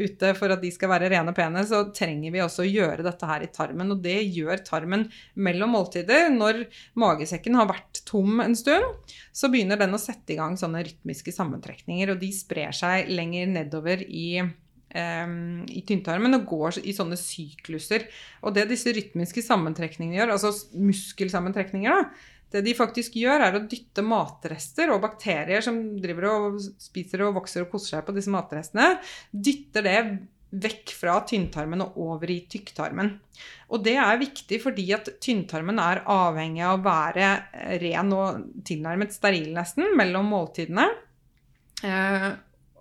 ute 0.00 0.34
for 0.36 0.52
at 0.52 0.60
de 0.60 0.70
skal 0.72 0.92
være 0.92 1.08
rene 1.12 1.32
og 1.32 1.36
pene, 1.36 1.64
så 1.68 1.82
trenger 1.96 2.36
vi 2.36 2.44
også 2.44 2.64
å 2.66 2.68
gjøre 2.68 3.08
dette 3.08 3.32
her 3.32 3.48
i 3.48 3.50
tarmen. 3.56 3.96
Og 3.96 4.04
det 4.04 4.18
gjør 4.36 4.60
tarmen 4.66 5.06
mellom 5.40 5.72
måltider. 5.78 6.28
Når 6.36 6.66
magesekken 7.00 7.56
har 7.56 7.72
vært 7.72 8.04
tom 8.04 8.44
en 8.44 8.58
stund, 8.60 9.16
så 9.32 9.48
begynner 9.52 9.80
den 9.80 9.96
å 9.96 10.04
sette 10.04 10.36
i 10.36 10.38
gang 10.40 10.60
sånne 10.60 10.84
rytmiske 10.84 11.32
sammentrekninger, 11.32 12.12
og 12.12 12.20
de 12.20 12.32
sprer 12.36 12.76
seg 12.76 13.08
lenger 13.08 13.48
nedover 13.56 14.04
i 14.04 14.28
i 14.86 15.80
tynntarmen 15.88 16.38
og 16.38 16.46
går 16.48 16.78
i 16.86 16.94
sånne 16.96 17.18
sykluser. 17.20 18.06
Og 18.46 18.54
det 18.56 18.68
disse 18.70 18.92
rytmiske 18.94 19.42
sammentrekningene 19.44 20.20
gjør, 20.20 20.36
altså 20.36 20.52
muskelsammentrekninger, 20.78 21.90
da, 21.90 22.32
det 22.54 22.62
de 22.62 22.76
faktisk 22.78 23.18
gjør, 23.18 23.42
er 23.48 23.58
å 23.58 23.64
dytte 23.66 24.04
matrester 24.06 24.92
og 24.94 25.02
bakterier 25.02 25.64
som 25.64 25.80
driver 26.00 26.30
og 26.30 26.62
spiser 26.62 27.26
og 27.26 27.34
vokser 27.40 27.66
og 27.66 27.72
koser 27.74 27.96
seg 27.96 28.06
på 28.06 28.14
disse 28.16 28.32
matrestene, 28.32 28.94
dytter 29.30 29.86
det 29.86 29.98
vekk 30.56 30.92
fra 30.94 31.18
tynntarmen 31.26 31.82
og 31.84 31.96
over 32.00 32.30
i 32.32 32.38
tykktarmen. 32.48 33.10
Og 33.74 33.82
det 33.84 33.96
er 34.00 34.20
viktig 34.20 34.60
fordi 34.62 34.86
at 34.94 35.10
tynntarmen 35.22 35.80
er 35.82 36.04
avhengig 36.06 36.62
av 36.64 36.78
å 36.78 36.84
være 36.86 37.32
ren 37.82 38.14
og 38.14 38.46
tilnærmet 38.66 39.14
steril 39.16 39.50
nesten 39.56 39.90
mellom 39.98 40.30
måltidene. 40.30 40.86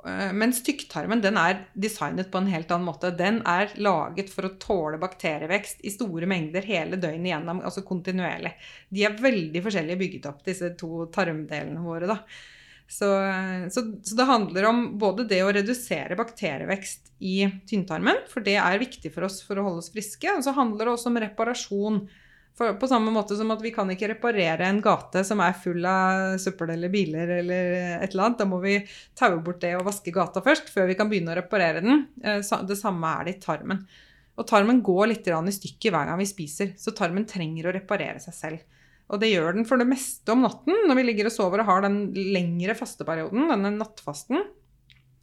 Eh, 0.06 0.32
mens 0.38 0.62
tykktarmen 0.66 1.22
den 1.24 1.38
er 1.42 1.64
designet 1.74 2.30
på 2.32 2.38
en 2.38 2.50
helt 2.52 2.70
annen 2.72 2.86
måte. 2.86 3.10
Den 3.18 3.40
er 3.50 3.72
laget 3.82 4.30
for 4.34 4.46
å 4.46 4.56
tåle 4.62 5.00
bakterievekst 5.02 5.82
i 5.82 5.94
store 5.94 6.30
mengder 6.30 6.66
hele 6.68 7.00
døgnet 7.02 7.32
gjennom, 7.32 7.64
altså 7.66 7.82
kontinuerlig. 7.88 8.54
De 8.94 9.06
er 9.08 9.18
veldig 9.22 9.64
forskjellig 9.66 9.98
bygget 10.02 10.28
opp, 10.30 10.44
disse 10.46 10.76
to 10.78 11.08
tarmdelene 11.16 11.82
våre. 11.82 12.12
da. 12.12 12.20
Så, 12.86 13.08
så, 13.74 13.82
så, 14.06 14.14
det 14.14 14.28
handler 14.30 14.68
om 14.70 14.84
både 15.02 15.24
det 15.26 15.40
å 15.42 15.50
redusere 15.56 16.18
bakterievekst 16.20 17.16
i 17.26 17.40
tynntarmen, 17.66 18.20
for 18.30 18.46
det 18.46 18.60
er 18.62 18.78
viktig 18.78 19.10
for 19.16 19.26
oss 19.26 19.40
for 19.42 19.58
å 19.58 19.64
holde 19.66 19.82
oss 19.82 19.90
friske, 19.90 20.30
og 20.30 20.46
så 20.46 20.54
handler 20.54 20.86
det 20.86 20.94
også 20.94 21.10
om 21.10 21.18
reparasjon 21.24 21.98
for 22.56 22.78
på 22.80 22.88
samme 22.88 23.12
måte 23.12 23.36
som 23.36 23.52
at 23.52 23.64
vi 23.64 23.74
kan 23.76 23.90
ikke 23.92 24.14
reparere 24.14 24.70
en 24.70 24.80
gate 24.84 25.26
som 25.28 25.42
er 25.44 25.58
full 25.60 25.84
av 25.90 26.38
søppel 26.40 26.72
eller 26.78 26.92
biler 26.94 27.34
eller 27.42 27.72
et 28.00 28.14
eller 28.14 28.30
annet. 28.30 28.40
Da 28.40 28.48
må 28.48 28.62
vi 28.64 28.78
taue 29.18 29.42
bort 29.44 29.60
det 29.64 29.74
og 29.76 29.88
vaske 29.90 30.14
gata 30.16 30.44
først, 30.46 30.72
før 30.72 30.88
vi 30.88 30.96
kan 30.96 31.12
begynne 31.12 31.34
å 31.34 31.40
reparere 31.42 31.84
den. 31.84 32.06
Eh, 32.24 32.40
det 32.40 32.80
samme 32.80 33.12
er 33.12 33.28
det 33.28 33.36
i 33.36 33.42
tarmen. 33.44 33.84
Og 34.36 34.48
tarmen 34.48 34.82
går 34.84 35.12
litt 35.12 35.28
i 35.28 35.58
stykket 35.58 35.92
hver 35.92 36.08
gang 36.10 36.20
vi 36.20 36.28
spiser, 36.28 36.74
så 36.80 36.96
tarmen 36.96 37.28
trenger 37.28 37.68
å 37.68 37.76
reparere 37.76 38.24
seg 38.24 38.36
selv. 38.36 38.64
Og 39.12 39.22
det 39.22 39.30
gjør 39.30 39.54
den 39.56 39.68
for 39.70 39.80
det 39.80 39.88
meste 39.88 40.34
om 40.34 40.42
natten 40.44 40.88
når 40.88 40.98
vi 40.98 41.06
ligger 41.10 41.30
og 41.30 41.36
sover 41.36 41.62
og 41.62 41.70
har 41.70 41.84
den 41.86 42.00
lengre 42.34 42.76
fasteperioden, 42.78 43.50
denne 43.52 43.76
nattfasten. 43.76 44.48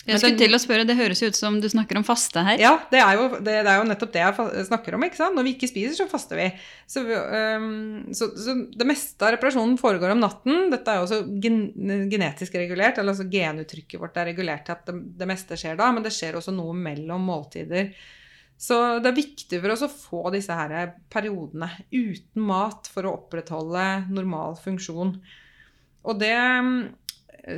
Jeg 0.03 0.19
skulle 0.19 0.39
til 0.41 0.57
å 0.57 0.59
spørre, 0.59 0.87
Det 0.87 0.97
høres 0.99 1.21
ut 1.23 1.37
som 1.39 1.59
du 1.63 1.69
snakker 1.71 1.99
om 2.01 2.05
faste 2.07 2.43
her. 2.43 2.59
Ja, 2.59 2.73
det 2.91 2.99
er, 2.99 3.13
jo, 3.19 3.29
det, 3.39 3.55
det 3.63 3.71
er 3.71 3.79
jo 3.79 3.87
nettopp 3.87 4.15
det 4.15 4.23
jeg 4.25 4.65
snakker 4.67 4.97
om. 4.97 5.05
ikke 5.07 5.21
sant? 5.21 5.37
Når 5.39 5.47
vi 5.47 5.53
ikke 5.55 5.71
spiser, 5.71 5.95
så 5.95 6.09
faster 6.11 6.41
vi. 6.41 6.49
Så, 6.91 7.05
um, 7.07 8.09
så, 8.11 8.33
så 8.35 8.57
det 8.75 8.89
meste 8.89 9.23
av 9.23 9.37
reparasjonen 9.37 9.77
foregår 9.81 10.15
om 10.15 10.25
natten. 10.25 10.73
Dette 10.75 10.91
er 10.91 10.99
jo 10.99 11.07
også 11.07 11.21
gen, 11.45 11.61
genetisk 12.11 12.59
regulert, 12.59 12.99
eller 12.99 13.15
altså 13.15 13.29
genuttrykket 13.31 14.03
vårt 14.03 14.19
er 14.19 14.29
regulert 14.33 14.67
til 14.67 14.75
at 14.75 14.91
det, 14.91 14.97
det, 15.23 15.31
meste 15.31 15.61
skjer 15.61 15.79
da, 15.79 15.93
men 15.95 16.07
det 16.07 16.15
skjer 16.17 16.41
også 16.41 16.57
noe 16.57 16.75
mellom 16.75 17.31
måltider. 17.31 17.95
Så 18.63 18.81
det 19.03 19.11
er 19.11 19.19
viktig 19.23 19.63
for 19.63 19.75
oss 19.75 19.87
å 19.87 19.93
få 19.93 20.27
disse 20.35 20.55
her 20.55 20.97
periodene 21.11 21.71
uten 21.95 22.43
mat 22.47 22.91
for 22.91 23.07
å 23.07 23.17
opprettholde 23.21 23.87
normal 24.11 24.59
funksjon. 24.59 25.17
Og 26.03 26.19
det 26.19 26.37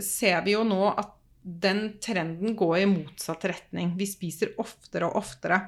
ser 0.04 0.44
vi 0.44 0.54
jo 0.56 0.64
nå 0.68 0.80
at 0.92 1.12
den 1.44 1.98
trenden 2.00 2.56
går 2.56 2.78
i 2.78 2.86
motsatt 2.88 3.44
retning. 3.50 3.92
Vi 3.98 4.08
spiser 4.08 4.54
oftere 4.62 5.10
og 5.10 5.20
oftere. 5.20 5.60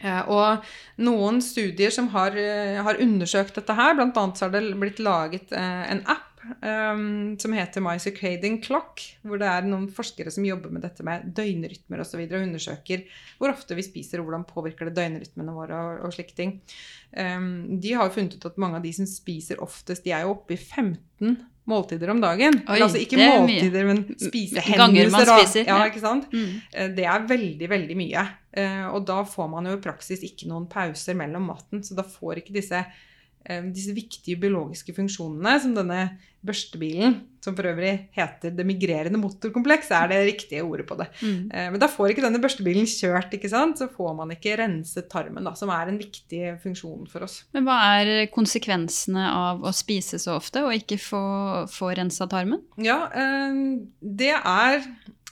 Eh, 0.00 0.22
og 0.32 0.64
noen 1.04 1.42
studier 1.44 1.92
som 1.92 2.08
har, 2.14 2.36
eh, 2.38 2.80
har 2.80 3.00
undersøkt 3.02 3.58
dette 3.58 3.76
her, 3.76 3.94
bl.a. 3.98 4.24
så 4.32 4.46
har 4.46 4.54
det 4.54 4.78
blitt 4.80 5.02
laget 5.04 5.52
eh, 5.52 5.82
en 5.92 6.00
app 6.08 6.29
um, 6.42 7.36
som 7.40 7.54
heter 7.54 7.84
My 7.84 7.96
Circadian 8.02 8.58
Clock, 8.64 9.02
hvor 9.26 9.40
det 9.40 9.48
er 9.50 9.68
noen 9.68 9.86
forskere 9.92 10.32
som 10.34 10.46
jobber 10.46 10.72
med 10.74 10.84
dette 10.86 11.04
med 11.06 11.28
døgnrytmer 11.36 12.00
osv. 12.00 12.06
Og, 12.06 12.10
så 12.10 12.20
videre, 12.20 12.40
og 12.40 12.48
undersøker 12.48 13.04
hvor 13.38 13.52
ofte 13.52 13.76
vi 13.78 13.84
spiser, 13.86 14.20
og 14.20 14.28
hvordan 14.28 14.48
påvirker 14.48 14.90
det 14.90 14.96
døgnrytmene 14.98 15.54
våre 15.56 15.78
og, 15.84 16.02
og 16.08 16.16
slike 16.16 16.36
ting. 16.38 16.56
Um, 17.12 17.80
de 17.82 17.94
har 17.98 18.12
funnet 18.14 18.38
ut 18.38 18.50
at 18.50 18.60
mange 18.60 18.80
av 18.80 18.86
de 18.86 18.94
som 18.96 19.08
spiser 19.08 19.62
oftest, 19.64 20.04
de 20.06 20.14
er 20.16 20.26
jo 20.26 20.36
oppe 20.36 20.56
i 20.56 20.60
15 20.60 21.38
måltider 21.70 22.10
om 22.10 22.20
dagen. 22.22 22.56
Oi, 22.66 22.78
altså 22.82 23.00
ikke 23.00 23.18
måltider, 23.20 23.86
men 23.88 24.02
spisehendelser. 24.16 25.12
Man 25.14 25.28
spiser. 25.44 25.68
Ja, 25.68 25.78
ikke 25.88 26.02
sant? 26.02 26.32
Mm. 26.32 26.56
Eh, 26.72 26.90
det 26.96 27.06
er 27.06 27.28
veldig, 27.28 27.68
veldig 27.70 27.98
mye. 27.98 28.24
Eh, 28.50 28.86
og 28.90 29.04
da 29.08 29.20
får 29.28 29.52
man 29.52 29.68
jo 29.70 29.76
i 29.76 29.82
praksis 29.82 30.24
ikke 30.26 30.50
noen 30.50 30.66
pauser 30.70 31.18
mellom 31.18 31.46
maten. 31.52 31.84
Så 31.86 31.98
da 31.98 32.06
får 32.06 32.42
ikke 32.42 32.56
disse 32.56 32.82
disse 33.74 33.94
viktige 33.96 34.36
biologiske 34.40 34.92
funksjonene 34.94 35.54
som 35.62 35.72
denne 35.74 36.02
børstebilen, 36.40 37.18
som 37.44 37.54
for 37.56 37.68
øvrig 37.68 37.92
heter 38.16 38.52
det 38.56 38.64
migrerende 38.68 39.20
motorkompleks, 39.20 39.90
er 39.96 40.08
det 40.08 40.20
riktige 40.28 40.64
ordet 40.64 40.86
på 40.88 40.96
det. 40.96 41.06
Mm. 41.20 41.50
Eh, 41.52 41.68
men 41.72 41.80
da 41.80 41.88
får 41.88 42.12
ikke 42.12 42.24
denne 42.24 42.40
børstebilen 42.40 42.88
kjørt, 42.88 43.32
ikke 43.36 43.50
sant? 43.52 43.80
så 43.80 43.88
får 43.92 44.14
man 44.16 44.32
ikke 44.34 44.56
renset 44.60 45.08
tarmen, 45.12 45.44
da, 45.44 45.52
som 45.56 45.72
er 45.72 45.92
en 45.92 46.00
viktig 46.00 46.56
funksjon 46.64 47.08
for 47.12 47.26
oss. 47.28 47.42
Men 47.56 47.68
hva 47.68 47.78
er 48.00 48.30
konsekvensene 48.32 49.26
av 49.28 49.64
å 49.64 49.72
spise 49.76 50.20
så 50.20 50.36
ofte 50.40 50.64
og 50.64 50.76
ikke 50.76 51.00
få, 51.00 51.24
få 51.72 51.92
rensa 51.96 52.28
tarmen? 52.30 52.64
Ja, 52.80 53.02
eh, 53.12 53.64
det 54.00 54.34
er 54.36 54.84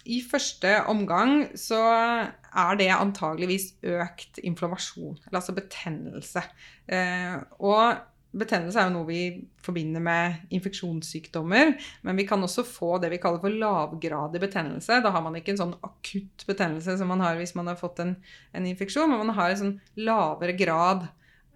i 0.08 0.22
første 0.24 0.70
omgang 0.88 1.42
så 1.58 1.78
er 1.78 2.78
det 2.80 2.88
antageligvis 2.94 3.74
økt 3.84 4.40
inflammasjon, 4.40 5.18
eller 5.26 5.40
altså 5.40 5.54
betennelse. 5.56 6.42
Eh, 6.88 7.36
og 7.60 7.98
betennelse 8.38 8.80
er 8.80 8.88
jo 8.88 8.94
noe 8.94 9.08
vi 9.08 9.20
forbinder 9.64 10.02
med 10.04 10.54
infeksjonssykdommer, 10.54 11.74
men 12.08 12.20
vi 12.20 12.26
kan 12.28 12.42
også 12.44 12.64
få 12.66 12.96
det 13.02 13.12
vi 13.12 13.20
kaller 13.20 13.42
for 13.42 13.52
lavgradig 13.52 14.40
betennelse. 14.42 15.00
Da 15.04 15.12
har 15.12 15.24
man 15.24 15.36
ikke 15.38 15.54
en 15.54 15.62
sånn 15.62 15.76
akutt 15.84 16.44
betennelse 16.48 16.98
som 17.00 17.12
man 17.12 17.24
har 17.24 17.38
hvis 17.40 17.56
man 17.58 17.68
har 17.68 17.78
fått 17.80 18.02
en, 18.04 18.16
en 18.56 18.68
infeksjon, 18.68 19.12
men 19.12 19.26
man 19.26 19.36
har 19.36 19.52
en 19.52 19.62
sånn 19.62 19.78
lavere 20.08 20.56
grad 20.56 21.08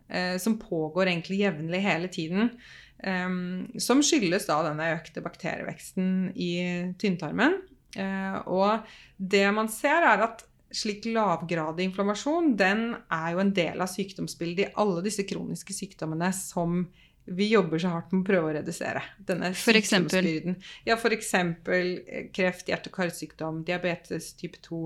eh, 0.09 0.37
som 0.43 0.61
pågår 0.61 1.09
egentlig 1.09 1.43
jevnlig 1.45 1.85
hele 1.85 2.13
tiden. 2.13 2.53
Um, 3.03 3.67
som 3.83 3.99
skyldes 4.05 4.45
da 4.47 4.61
denne 4.63 4.93
økte 4.95 5.25
bakterieveksten 5.25 6.29
i 6.39 6.53
tynntarmen. 7.03 7.57
Uh, 7.97 8.39
og 8.49 8.89
det 9.17 9.45
man 9.55 9.69
ser, 9.73 10.07
er 10.09 10.25
at 10.29 10.47
slik 10.73 11.05
lavgradig 11.13 11.85
inflammasjon, 11.91 12.55
den 12.57 12.93
er 13.13 13.33
jo 13.35 13.43
en 13.43 13.53
del 13.55 13.83
av 13.85 13.91
sykdomsbildet 13.93 14.65
i 14.65 14.75
alle 14.81 15.05
disse 15.05 15.27
kroniske 15.29 15.77
sykdommene 15.77 16.33
som 16.37 16.87
vi 17.25 17.47
jobber 17.53 17.79
så 17.79 17.93
hardt 17.93 18.11
med 18.11 18.25
å 18.25 18.27
prøve 18.27 18.49
å 18.49 18.55
redusere. 18.57 19.03
Denne 19.23 19.53
for 19.55 19.79
eksempel? 19.79 20.27
Ja, 20.83 20.97
f.eks. 20.97 21.29
Eh, 21.39 22.25
kreft, 22.35 22.67
hjerte- 22.67 22.91
og 22.91 22.97
karsykdom, 22.97 23.61
diabetes 23.69 24.33
type 24.39 24.59
2, 24.65 24.81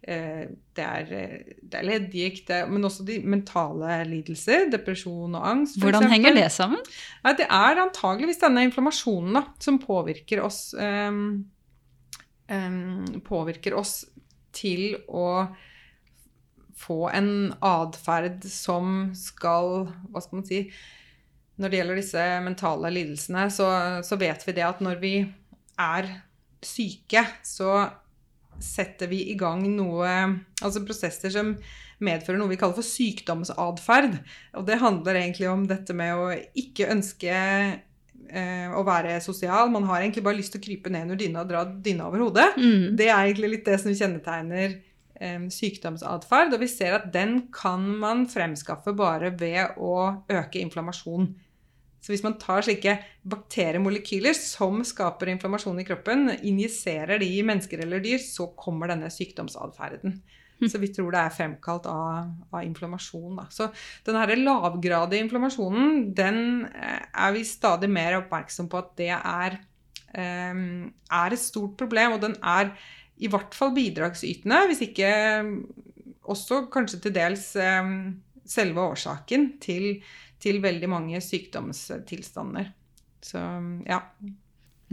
eh, 0.00 0.46
det 0.74 0.86
er, 0.86 1.12
eh, 1.12 1.52
det 1.60 1.80
er 1.80 1.88
leddgikt, 1.90 2.54
men 2.70 2.88
også 2.88 3.04
de 3.04 3.18
mentale 3.20 4.00
lidelser, 4.08 4.70
depresjon 4.72 5.36
og 5.36 5.44
angst. 5.44 5.76
Hvordan 5.76 6.06
eksempel. 6.06 6.14
henger 6.14 6.34
det 6.40 6.50
sammen? 6.52 6.80
Ja, 7.22 7.34
det 7.34 7.48
er 7.50 7.82
antageligvis 7.84 8.40
denne 8.40 8.64
inflammasjonen 8.64 9.34
da, 9.34 9.44
som 9.60 9.78
påvirker 9.78 10.40
oss, 10.42 10.72
um, 10.78 11.44
påvirker 13.24 13.76
oss 13.78 14.02
til 14.54 14.98
å 15.08 15.46
få 16.78 17.08
en 17.14 17.54
atferd 17.64 18.44
som 18.50 19.12
skal 19.16 19.86
Hva 20.10 20.22
skal 20.22 20.40
man 20.40 20.46
si 20.48 20.60
Når 21.56 21.70
det 21.70 21.78
gjelder 21.78 22.00
disse 22.00 22.24
mentale 22.44 22.90
lidelsene, 22.92 23.46
så, 23.54 23.68
så 24.02 24.18
vet 24.20 24.42
vi 24.46 24.56
det 24.56 24.66
at 24.66 24.82
når 24.84 25.00
vi 25.02 25.14
er 25.80 26.10
syke, 26.64 27.22
så 27.46 27.86
setter 28.62 29.10
vi 29.10 29.20
i 29.30 29.38
gang 29.38 29.62
noe 29.76 30.10
Altså 30.62 30.84
prosesser 30.86 31.32
som 31.34 31.54
medfører 32.04 32.40
noe 32.40 32.50
vi 32.50 32.58
kaller 32.58 32.76
for 32.76 32.86
sykdomsatferd. 32.86 34.16
Og 34.58 34.64
det 34.66 34.80
handler 34.82 35.20
egentlig 35.20 35.46
om 35.48 35.62
dette 35.70 35.94
med 35.96 36.18
å 36.18 36.26
ikke 36.58 36.90
ønske 36.92 37.36
å 38.74 38.82
være 38.86 39.18
sosial. 39.24 39.70
Man 39.72 39.86
har 39.90 40.00
egentlig 40.00 40.24
bare 40.26 40.38
lyst 40.38 40.54
til 40.54 40.62
å 40.62 40.64
krype 40.64 40.92
ned 40.92 41.08
under 41.08 41.20
dyna 41.20 41.44
og 41.44 41.50
dra 41.50 41.62
dyna 41.64 42.08
over 42.08 42.24
hodet. 42.24 42.48
Mm. 42.56 42.96
Det 42.98 43.08
er 43.08 43.20
egentlig 43.20 43.50
litt 43.52 43.68
det 43.68 43.78
som 43.82 43.94
kjennetegner 43.94 44.76
eh, 45.20 45.46
sykdomsatferd. 45.52 46.54
Og 46.56 46.62
vi 46.64 46.70
ser 46.72 46.98
at 46.98 47.08
den 47.14 47.44
kan 47.54 47.86
man 48.00 48.26
fremskaffe 48.30 48.94
bare 48.96 49.32
ved 49.38 49.78
å 49.78 49.96
øke 50.30 50.62
inflammasjon. 50.62 51.32
Så 52.04 52.12
hvis 52.12 52.24
man 52.24 52.36
tar 52.36 52.60
slike 52.66 52.98
bakteriemolekyler 53.32 54.36
som 54.36 54.82
skaper 54.84 55.30
inflammasjon 55.32 55.78
i 55.80 55.86
kroppen, 55.88 56.28
injiserer 56.44 57.22
de 57.22 57.30
i 57.38 57.44
mennesker 57.46 57.80
eller 57.80 58.02
dyr, 58.04 58.20
så 58.20 58.50
kommer 58.60 58.92
denne 58.92 59.08
sykdomsatferden. 59.12 60.18
Så 60.70 60.80
vi 60.82 60.90
tror 60.94 61.14
det 61.14 61.20
er 61.20 61.34
fremkalt 61.34 61.86
av, 61.90 62.32
av 62.54 62.64
inflammasjon. 62.64 63.38
Da. 63.40 63.46
Så 63.52 63.68
denne 64.06 64.38
lavgradige 64.40 65.24
inflammasjonen, 65.24 66.10
den 66.16 66.42
eh, 66.70 67.00
er 67.12 67.32
vi 67.36 67.44
stadig 67.48 67.90
mer 67.92 68.20
oppmerksom 68.22 68.70
på 68.72 68.80
at 68.80 68.92
det 69.00 69.10
er, 69.14 69.58
um, 70.14 70.84
er 71.10 71.34
et 71.34 71.42
stort 71.42 71.76
problem. 71.80 72.16
Og 72.16 72.22
den 72.24 72.38
er 72.40 72.72
i 73.22 73.30
hvert 73.30 73.54
fall 73.54 73.74
bidragsytende, 73.76 74.64
hvis 74.70 74.84
ikke 74.88 75.10
også 76.30 76.64
kanskje 76.72 77.02
til 77.04 77.14
dels 77.14 77.50
um, 77.60 78.14
selve 78.48 78.86
årsaken 78.94 79.52
til, 79.62 79.98
til 80.42 80.62
veldig 80.64 80.90
mange 80.90 81.20
sykdomstilstander. 81.24 82.72
Så 83.24 83.42
ja. 83.88 84.00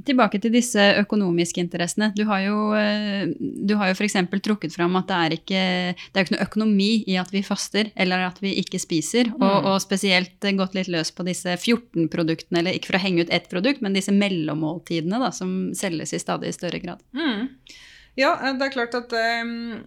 Tilbake 0.01 0.39
til 0.41 0.53
disse 0.53 0.81
økonomiske 1.01 1.59
interessene. 1.61 2.09
Du 2.15 2.23
har 2.29 2.39
jo, 2.45 2.71
eh, 2.79 3.27
du 3.37 3.75
har 3.77 3.91
jo 3.91 3.97
f.eks. 3.97 4.15
trukket 4.41 4.73
fram 4.73 4.95
at 4.97 5.09
det 5.09 5.17
er, 5.17 5.35
ikke, 5.35 5.63
det 5.99 6.17
er 6.17 6.25
ikke 6.25 6.35
noe 6.37 6.47
økonomi 6.47 6.89
i 7.11 7.17
at 7.21 7.29
vi 7.33 7.43
faster 7.45 7.91
eller 7.99 8.23
at 8.29 8.39
vi 8.41 8.55
ikke 8.63 8.79
spiser. 8.81 9.29
Mm. 9.29 9.43
Og, 9.43 9.69
og, 9.73 9.77
spesielt 9.83 10.49
gått 10.57 10.77
litt 10.77 10.89
løs 10.91 11.11
på 11.13 11.27
disse 11.27 11.53
14 11.57 12.07
produktene, 12.13 12.63
eller 12.63 12.77
ikke 12.77 12.93
for 12.93 13.01
å 13.01 13.03
henge 13.03 13.27
ut 13.27 13.35
ett 13.35 13.49
produkt, 13.51 13.83
men 13.83 13.97
disse 13.97 14.15
mellommåltidene 14.15 15.21
da, 15.21 15.31
som 15.35 15.71
selges 15.77 16.15
i 16.15 16.23
stadig 16.23 16.53
større 16.55 16.81
grad. 16.81 17.03
Mm. 17.13 17.51
Ja, 18.19 18.35
eh, 18.39 18.55
det 18.57 18.69
er 18.69 18.75
klart 18.75 18.97
at 18.97 19.13
um, 19.43 19.81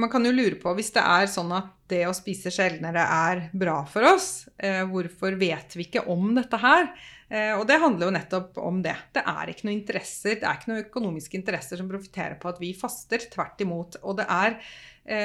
man 0.00 0.10
kan 0.12 0.24
jo 0.24 0.34
lure 0.34 0.58
på, 0.60 0.72
hvis 0.76 0.92
det 0.96 1.04
er 1.04 1.30
sånn 1.30 1.52
at 1.54 1.70
det 1.92 2.06
å 2.08 2.16
spise 2.16 2.52
sjeldnere 2.52 3.04
er 3.04 3.48
bra 3.52 3.82
for 3.88 4.08
oss, 4.14 4.46
uh, 4.64 4.82
hvorfor 4.90 5.36
vet 5.40 5.76
vi 5.76 5.86
ikke 5.88 6.08
om 6.10 6.32
dette 6.36 6.58
her? 6.64 6.88
Eh, 7.28 7.52
og 7.56 7.64
det 7.68 7.80
handler 7.80 8.08
jo 8.08 8.14
nettopp 8.14 8.58
om 8.62 8.80
det. 8.84 8.94
Det 9.16 9.22
er 9.24 9.50
ikke 9.50 9.68
noen 9.68 9.78
interesser, 9.78 10.38
det 10.40 10.48
er 10.48 10.58
ikke 10.58 10.70
noen 10.72 10.84
økonomiske 10.84 11.38
interesser 11.38 11.80
som 11.80 11.90
profitterer 11.90 12.36
på 12.40 12.50
at 12.50 12.60
vi 12.62 12.74
faster. 12.76 13.24
Tvert 13.32 13.64
imot. 13.64 13.98
Og 14.04 14.18
det 14.20 14.26
er, 14.30 14.58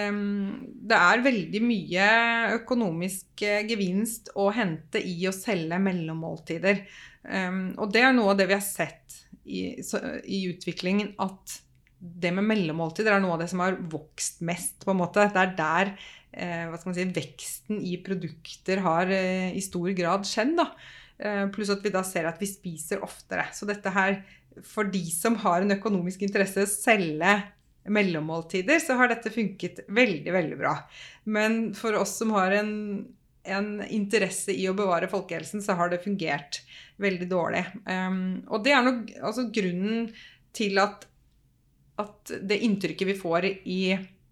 um, 0.10 0.52
det 0.90 1.00
er 1.00 1.26
veldig 1.26 1.64
mye 1.66 2.10
økonomisk 2.60 3.46
eh, 3.48 3.64
gevinst 3.70 4.32
å 4.40 4.50
hente 4.56 5.02
i 5.04 5.18
å 5.28 5.36
selge 5.36 5.82
mellommåltider. 5.84 6.86
Um, 7.24 7.66
og 7.78 7.92
det 7.94 8.06
er 8.06 8.14
noe 8.16 8.34
av 8.34 8.40
det 8.40 8.48
vi 8.50 8.58
har 8.58 8.64
sett 8.66 9.20
i, 9.50 9.82
så, 9.84 10.00
i 10.24 10.46
utviklingen, 10.52 11.16
at 11.20 11.60
det 12.00 12.32
med 12.32 12.48
mellommåltider 12.48 13.12
er 13.12 13.24
noe 13.24 13.36
av 13.36 13.44
det 13.44 13.50
som 13.52 13.60
har 13.64 13.76
vokst 13.92 14.40
mest, 14.48 14.78
på 14.86 14.94
en 14.94 15.02
måte. 15.02 15.26
Det 15.34 15.42
er 15.42 15.56
der 15.58 15.92
eh, 16.32 16.94
si, 16.96 17.06
veksten 17.16 17.82
i 17.84 17.98
produkter 18.06 18.80
har 18.86 19.12
eh, 19.12 19.52
i 19.58 19.64
stor 19.64 19.92
grad 19.98 20.28
skjedd. 20.30 20.56
da. 20.62 20.70
Eh, 21.20 21.46
pluss 21.52 21.72
at 21.74 21.84
vi 21.84 21.92
da 21.92 22.04
ser 22.08 22.30
at 22.30 22.40
vi 22.42 22.48
spiser 22.48 23.04
oftere. 23.04 23.50
Så 23.54 23.68
dette 23.68 23.92
her, 23.92 24.22
for 24.66 24.88
de 24.88 25.04
som 25.12 25.36
har 25.44 25.64
en 25.64 25.76
økonomisk 25.76 26.24
interesse 26.26 26.64
å 26.64 26.72
selge 26.72 27.38
mellommåltider, 27.90 28.80
så 28.84 28.96
har 29.00 29.12
dette 29.12 29.32
funket 29.34 29.84
veldig, 29.88 30.32
veldig 30.36 30.60
bra. 30.60 30.76
Men 31.28 31.74
for 31.78 31.98
oss 32.00 32.18
som 32.22 32.32
har 32.36 32.56
en, 32.60 32.72
en 33.44 33.70
interesse 33.84 34.54
i 34.54 34.68
å 34.70 34.76
bevare 34.78 35.12
folkehelsen, 35.12 35.64
så 35.66 35.76
har 35.80 35.92
det 35.92 36.04
fungert 36.04 36.62
veldig 37.02 37.30
dårlig. 37.32 37.64
Um, 37.88 38.42
og 38.52 38.64
det 38.66 38.76
er 38.76 38.86
nok 38.86 39.14
altså 39.20 39.48
grunnen 39.56 40.12
til 40.56 40.80
at 40.82 41.08
at 42.00 42.32
det 42.48 42.62
inntrykket 42.64 43.10
vi 43.10 43.18
får 43.18 43.46
i 43.68 43.82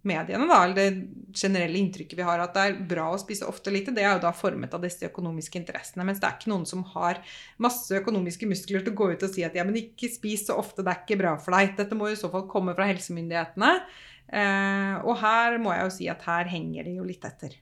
mediene, 0.07 0.47
da, 0.49 0.59
eller 0.63 0.77
det 0.77 1.37
generelle 1.37 1.79
inntrykket 1.79 2.17
vi 2.17 2.25
har 2.25 2.41
at 2.41 2.55
det 2.55 2.63
er 2.63 2.79
bra 2.89 3.09
å 3.13 3.19
spise 3.21 3.47
ofte 3.47 3.71
og 3.71 3.75
lite, 3.75 3.93
det 3.95 4.05
er 4.05 4.15
jo 4.15 4.23
da 4.23 4.31
formet 4.35 4.73
av 4.73 4.83
disse 4.83 5.07
økonomiske 5.09 5.59
interessene. 5.59 6.05
Mens 6.07 6.21
det 6.23 6.29
er 6.29 6.37
ikke 6.37 6.51
noen 6.53 6.65
som 6.69 6.83
har 6.95 7.21
masse 7.63 7.99
økonomiske 7.99 8.49
muskler 8.49 8.85
til 8.85 8.95
å 8.95 8.99
gå 9.01 9.11
ut 9.13 9.25
og 9.27 9.33
si 9.33 9.45
at 9.45 9.57
ja, 9.57 9.65
men 9.67 9.79
ikke 9.79 10.09
spis 10.11 10.47
så 10.47 10.57
ofte, 10.59 10.85
det 10.85 10.93
er 10.93 11.03
ikke 11.03 11.19
bra 11.21 11.35
for 11.41 11.57
deg. 11.57 11.75
Dette 11.79 11.97
må 11.97 12.09
i 12.11 12.19
så 12.19 12.31
fall 12.33 12.47
komme 12.51 12.75
fra 12.77 12.89
helsemyndighetene. 12.89 13.73
Eh, 14.27 14.95
og 15.07 15.15
her 15.21 15.57
må 15.63 15.71
jeg 15.75 15.85
jo 15.85 15.95
si 15.99 16.11
at 16.11 16.25
her 16.27 16.49
henger 16.51 16.87
de 16.87 16.97
jo 16.97 17.07
litt 17.07 17.23
etter, 17.27 17.55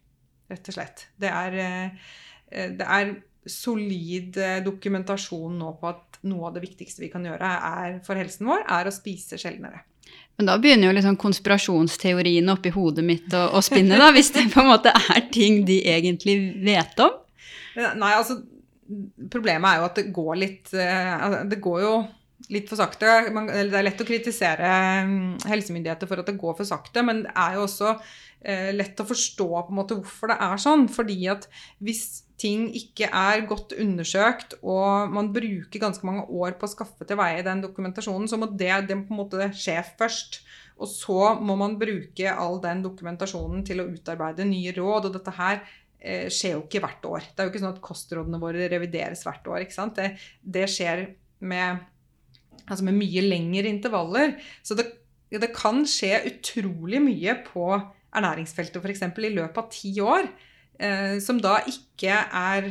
rett 0.52 0.72
og 0.72 0.78
slett. 0.78 1.08
Det 1.22 1.30
er, 1.30 1.58
eh, 1.62 2.70
det 2.80 2.88
er 3.00 3.16
solid 3.46 4.38
eh, 4.42 4.62
dokumentasjon 4.66 5.60
nå 5.60 5.76
på 5.82 5.92
at 5.92 6.20
noe 6.26 6.50
av 6.50 6.56
det 6.56 6.64
viktigste 6.66 7.04
vi 7.04 7.12
kan 7.14 7.26
gjøre 7.26 7.52
for 8.06 8.18
helsen 8.18 8.50
vår, 8.50 8.66
er 8.78 8.90
å 8.90 8.94
spise 8.94 9.38
sjeldnere. 9.42 9.84
Men 10.36 10.50
da 10.50 10.58
begynner 10.60 10.90
jo 10.90 10.96
liksom 10.98 11.16
konspirasjonsteoriene 11.20 12.52
oppi 12.52 12.74
hodet 12.76 13.06
mitt 13.08 13.36
å, 13.38 13.62
spinne, 13.64 14.00
da, 14.00 14.10
hvis 14.16 14.34
det 14.36 14.50
på 14.52 14.64
en 14.64 14.74
måte 14.74 14.92
er 14.92 15.24
ting 15.32 15.62
de 15.68 15.80
egentlig 15.88 16.36
vet 16.66 17.00
om? 17.06 17.16
Nei, 17.76 18.12
altså 18.16 18.42
Problemet 19.34 19.66
er 19.66 19.80
jo 19.80 19.86
at 19.88 19.96
det 19.98 20.10
går 20.14 20.36
litt 20.38 20.74
eh, 20.78 21.14
altså, 21.16 21.40
Det 21.50 21.58
går 21.58 21.80
jo 21.82 21.94
litt 22.54 22.68
for 22.70 22.78
sakte. 22.78 23.14
det 23.34 23.64
er 23.80 23.86
lett 23.88 24.04
å 24.04 24.06
kritisere 24.06 24.70
mm, 25.08 25.48
helsemyndigheter 25.50 26.10
for 26.10 26.22
at 26.22 26.28
det 26.30 26.36
går 26.38 26.54
for 26.60 26.68
sakte, 26.70 27.02
men 27.02 27.24
det 27.24 27.32
er 27.42 27.56
jo 27.58 27.64
også 27.66 27.96
lett 28.44 29.00
å 29.02 29.08
forstå 29.10 29.48
på 29.48 29.74
en 29.74 29.78
måte 29.80 29.96
hvorfor 29.98 30.30
det 30.30 30.36
er 30.44 30.60
sånn. 30.62 30.84
Fordi 30.92 31.16
at 31.32 31.48
hvis 31.82 32.26
ting 32.42 32.68
ikke 32.76 33.08
er 33.10 33.46
godt 33.48 33.74
undersøkt, 33.80 34.58
og 34.62 35.14
man 35.14 35.32
bruker 35.36 35.82
ganske 35.82 36.06
mange 36.08 36.26
år 36.28 36.58
på 36.60 36.68
å 36.68 36.74
skaffe 36.74 37.08
til 37.08 37.20
veie 37.20 37.46
den 37.46 37.64
dokumentasjonen, 37.64 38.28
så 38.30 38.40
må 38.40 38.50
det, 38.52 38.74
det 38.90 39.00
på 39.08 39.16
en 39.16 39.22
måte 39.22 39.50
skje 39.56 39.80
først. 40.00 40.42
Og 40.76 40.92
så 40.92 41.20
må 41.40 41.56
man 41.60 41.78
bruke 41.80 42.32
all 42.34 42.60
den 42.64 42.84
dokumentasjonen 42.84 43.64
til 43.68 43.82
å 43.82 43.88
utarbeide 43.88 44.48
nye 44.48 44.74
råd. 44.76 45.08
Og 45.08 45.16
dette 45.16 45.36
her 45.38 45.62
eh, 46.00 46.28
skjer 46.28 46.58
jo 46.58 46.64
ikke 46.66 46.84
hvert 46.84 47.08
år. 47.08 47.30
Det 47.30 47.42
er 47.42 47.48
jo 47.48 47.54
ikke 47.54 47.64
sånn 47.64 47.76
at 47.78 47.84
kostrådene 47.86 48.42
våre 48.42 48.68
revideres 48.72 49.24
hvert 49.28 49.48
år. 49.52 49.64
ikke 49.64 49.78
sant? 49.78 50.02
Det, 50.02 50.12
det 50.44 50.68
skjer 50.72 51.06
med, 51.48 51.86
altså 52.66 52.84
med, 52.84 53.00
mye 53.00 53.24
lengre 53.24 53.72
intervaller. 53.72 54.36
Så 54.68 54.76
det, 54.76 54.90
det 55.32 55.54
kan 55.56 55.86
skje 55.88 56.26
utrolig 56.34 57.00
mye 57.04 57.40
på 57.48 57.70
ernæringsfeltet 58.16 58.82
f.eks. 58.82 59.04
i 59.06 59.34
løpet 59.36 59.62
av 59.62 59.70
ti 59.74 59.94
år 60.04 60.28
eh, 60.80 61.18
som 61.24 61.40
da 61.42 61.58
ikke 61.70 62.16
er 62.16 62.70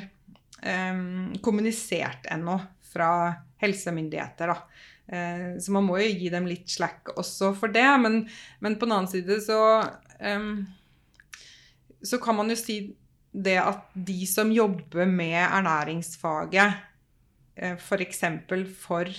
eh, 0.62 1.04
kommunisert 1.44 2.28
ennå 2.32 2.58
fra 2.94 3.10
helsemyndigheter. 3.62 4.52
Da. 4.52 4.84
Eh, 5.06 5.46
så 5.60 5.74
man 5.74 5.86
må 5.88 5.98
jo 6.00 6.10
gi 6.12 6.30
dem 6.32 6.48
litt 6.48 6.70
slack 6.72 7.14
også 7.16 7.52
for 7.58 7.74
det. 7.74 7.86
Men, 8.02 8.22
men 8.64 8.78
på 8.78 8.88
den 8.88 8.96
annen 8.96 9.10
side 9.10 9.40
så 9.44 9.60
ehm, 10.20 10.66
Så 12.04 12.20
kan 12.20 12.36
man 12.36 12.52
jo 12.52 12.58
si 12.60 12.78
det 13.32 13.56
at 13.58 13.88
de 13.96 14.26
som 14.30 14.50
jobber 14.52 15.08
med 15.10 15.40
ernæringsfaget, 15.40 16.82
f.eks. 17.56 18.20
For, 18.46 18.68
for 18.78 19.10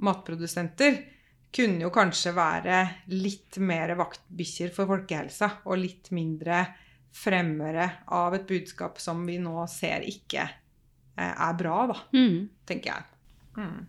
matprodusenter, 0.00 0.98
kunne 1.54 1.84
jo 1.86 1.90
kanskje 1.94 2.32
være 2.36 2.80
litt 3.14 3.58
mer 3.62 3.94
vaktbikkjer 3.98 4.72
for 4.74 4.90
folkehelsa 4.90 5.50
og 5.66 5.80
litt 5.80 6.12
mindre 6.14 6.64
fremmere 7.14 7.88
av 8.14 8.36
et 8.38 8.46
budskap 8.46 9.00
som 9.02 9.24
vi 9.26 9.40
nå 9.42 9.64
ser 9.70 10.06
ikke 10.06 10.44
eh, 10.44 11.32
er 11.32 11.56
bra, 11.58 11.86
da, 11.90 11.96
mm. 12.14 12.36
tenker 12.70 12.92
jeg. 12.92 13.08
Mm. 13.58 13.80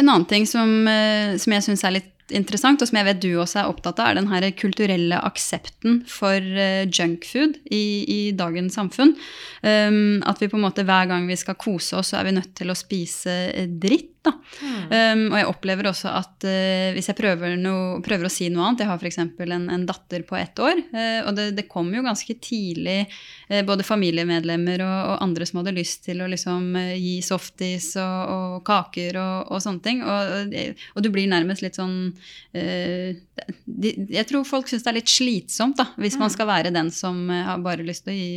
En 0.00 0.08
annen 0.08 0.26
ting 0.30 0.48
som, 0.50 0.72
eh, 0.90 1.36
som 1.38 1.54
jeg 1.54 1.66
syns 1.68 1.86
er 1.86 1.98
litt 2.00 2.16
interessant, 2.34 2.82
og 2.82 2.88
som 2.88 2.98
jeg 3.00 3.08
vet 3.08 3.22
du 3.22 3.30
også 3.40 3.62
er 3.62 3.70
opptatt 3.70 4.00
av, 4.00 4.10
er 4.10 4.20
den 4.20 4.30
her 4.30 4.46
kulturelle 4.58 5.18
aksepten 5.26 6.00
for 6.10 6.38
uh, 6.38 6.86
junkfood 6.86 7.58
i, 7.66 7.82
i, 8.06 8.20
dagens 8.36 8.76
samfunn. 8.78 9.16
Um, 9.62 10.20
at 10.28 10.38
vi 10.42 10.50
på 10.50 10.58
en 10.58 10.66
måte 10.66 10.84
hver 10.86 11.10
gang 11.10 11.26
vi 11.30 11.38
skal 11.40 11.58
kose 11.60 11.98
oss, 12.00 12.12
så 12.12 12.20
er 12.20 12.28
vi 12.28 12.36
nødt 12.38 12.54
til 12.58 12.72
å 12.72 12.78
spise 12.78 13.36
dritt. 13.82 14.19
Da. 14.20 14.34
Mm. 14.60 14.80
Um, 14.90 15.22
og 15.32 15.38
jeg 15.38 15.48
opplever 15.48 15.86
også 15.88 16.10
at 16.12 16.44
uh, 16.44 16.90
hvis 16.92 17.06
jeg 17.08 17.16
prøver, 17.16 17.54
no, 17.56 17.72
prøver, 18.04 18.28
å 18.28 18.32
si 18.32 18.50
noe 18.52 18.66
annet 18.66 18.82
Jeg 18.84 18.90
har 18.90 19.00
f.eks. 19.00 19.16
En, 19.22 19.64
en 19.72 19.86
datter 19.88 20.26
på 20.28 20.36
ett 20.36 20.60
år, 20.60 20.82
uh, 20.92 21.20
og 21.24 21.38
det, 21.38 21.46
det 21.56 21.64
kom 21.70 21.88
jo 21.94 22.04
ganske 22.04 22.36
tidlig 22.44 22.98
uh, 23.06 23.62
både 23.64 23.86
familiemedlemmer 23.86 24.84
og, 24.84 24.98
og, 24.98 25.16
andre 25.24 25.48
som 25.48 25.62
hadde 25.62 25.76
lyst 25.78 26.04
til 26.04 26.20
å 26.20 26.28
liksom, 26.28 26.76
gi 27.00 27.16
softis 27.24 27.94
og, 27.96 28.34
og 28.36 28.60
kaker 28.68 29.16
og, 29.22 29.36
og, 29.48 29.64
sånne 29.64 29.84
ting. 29.88 30.04
Og, 30.04 30.56
og, 30.92 31.00
du 31.00 31.08
blir 31.14 31.30
nærmest 31.32 31.64
litt 31.64 31.80
sånn 31.80 32.12
de, 32.52 33.90
Jeg 34.12 34.26
tror 34.28 34.44
folk 34.48 34.68
syns 34.68 34.84
det 34.84 34.92
er 34.92 35.00
litt 35.00 35.12
slitsomt 35.12 35.80
da, 35.80 35.94
hvis 35.96 36.18
mm. 36.18 36.26
man 36.26 36.34
skal 36.34 36.50
være 36.50 36.74
den 36.76 36.92
som 36.92 37.24
har 37.30 37.62
bare 37.64 37.86
lyst 37.86 38.04
til 38.04 38.12
å 38.12 38.18
gi 38.18 38.34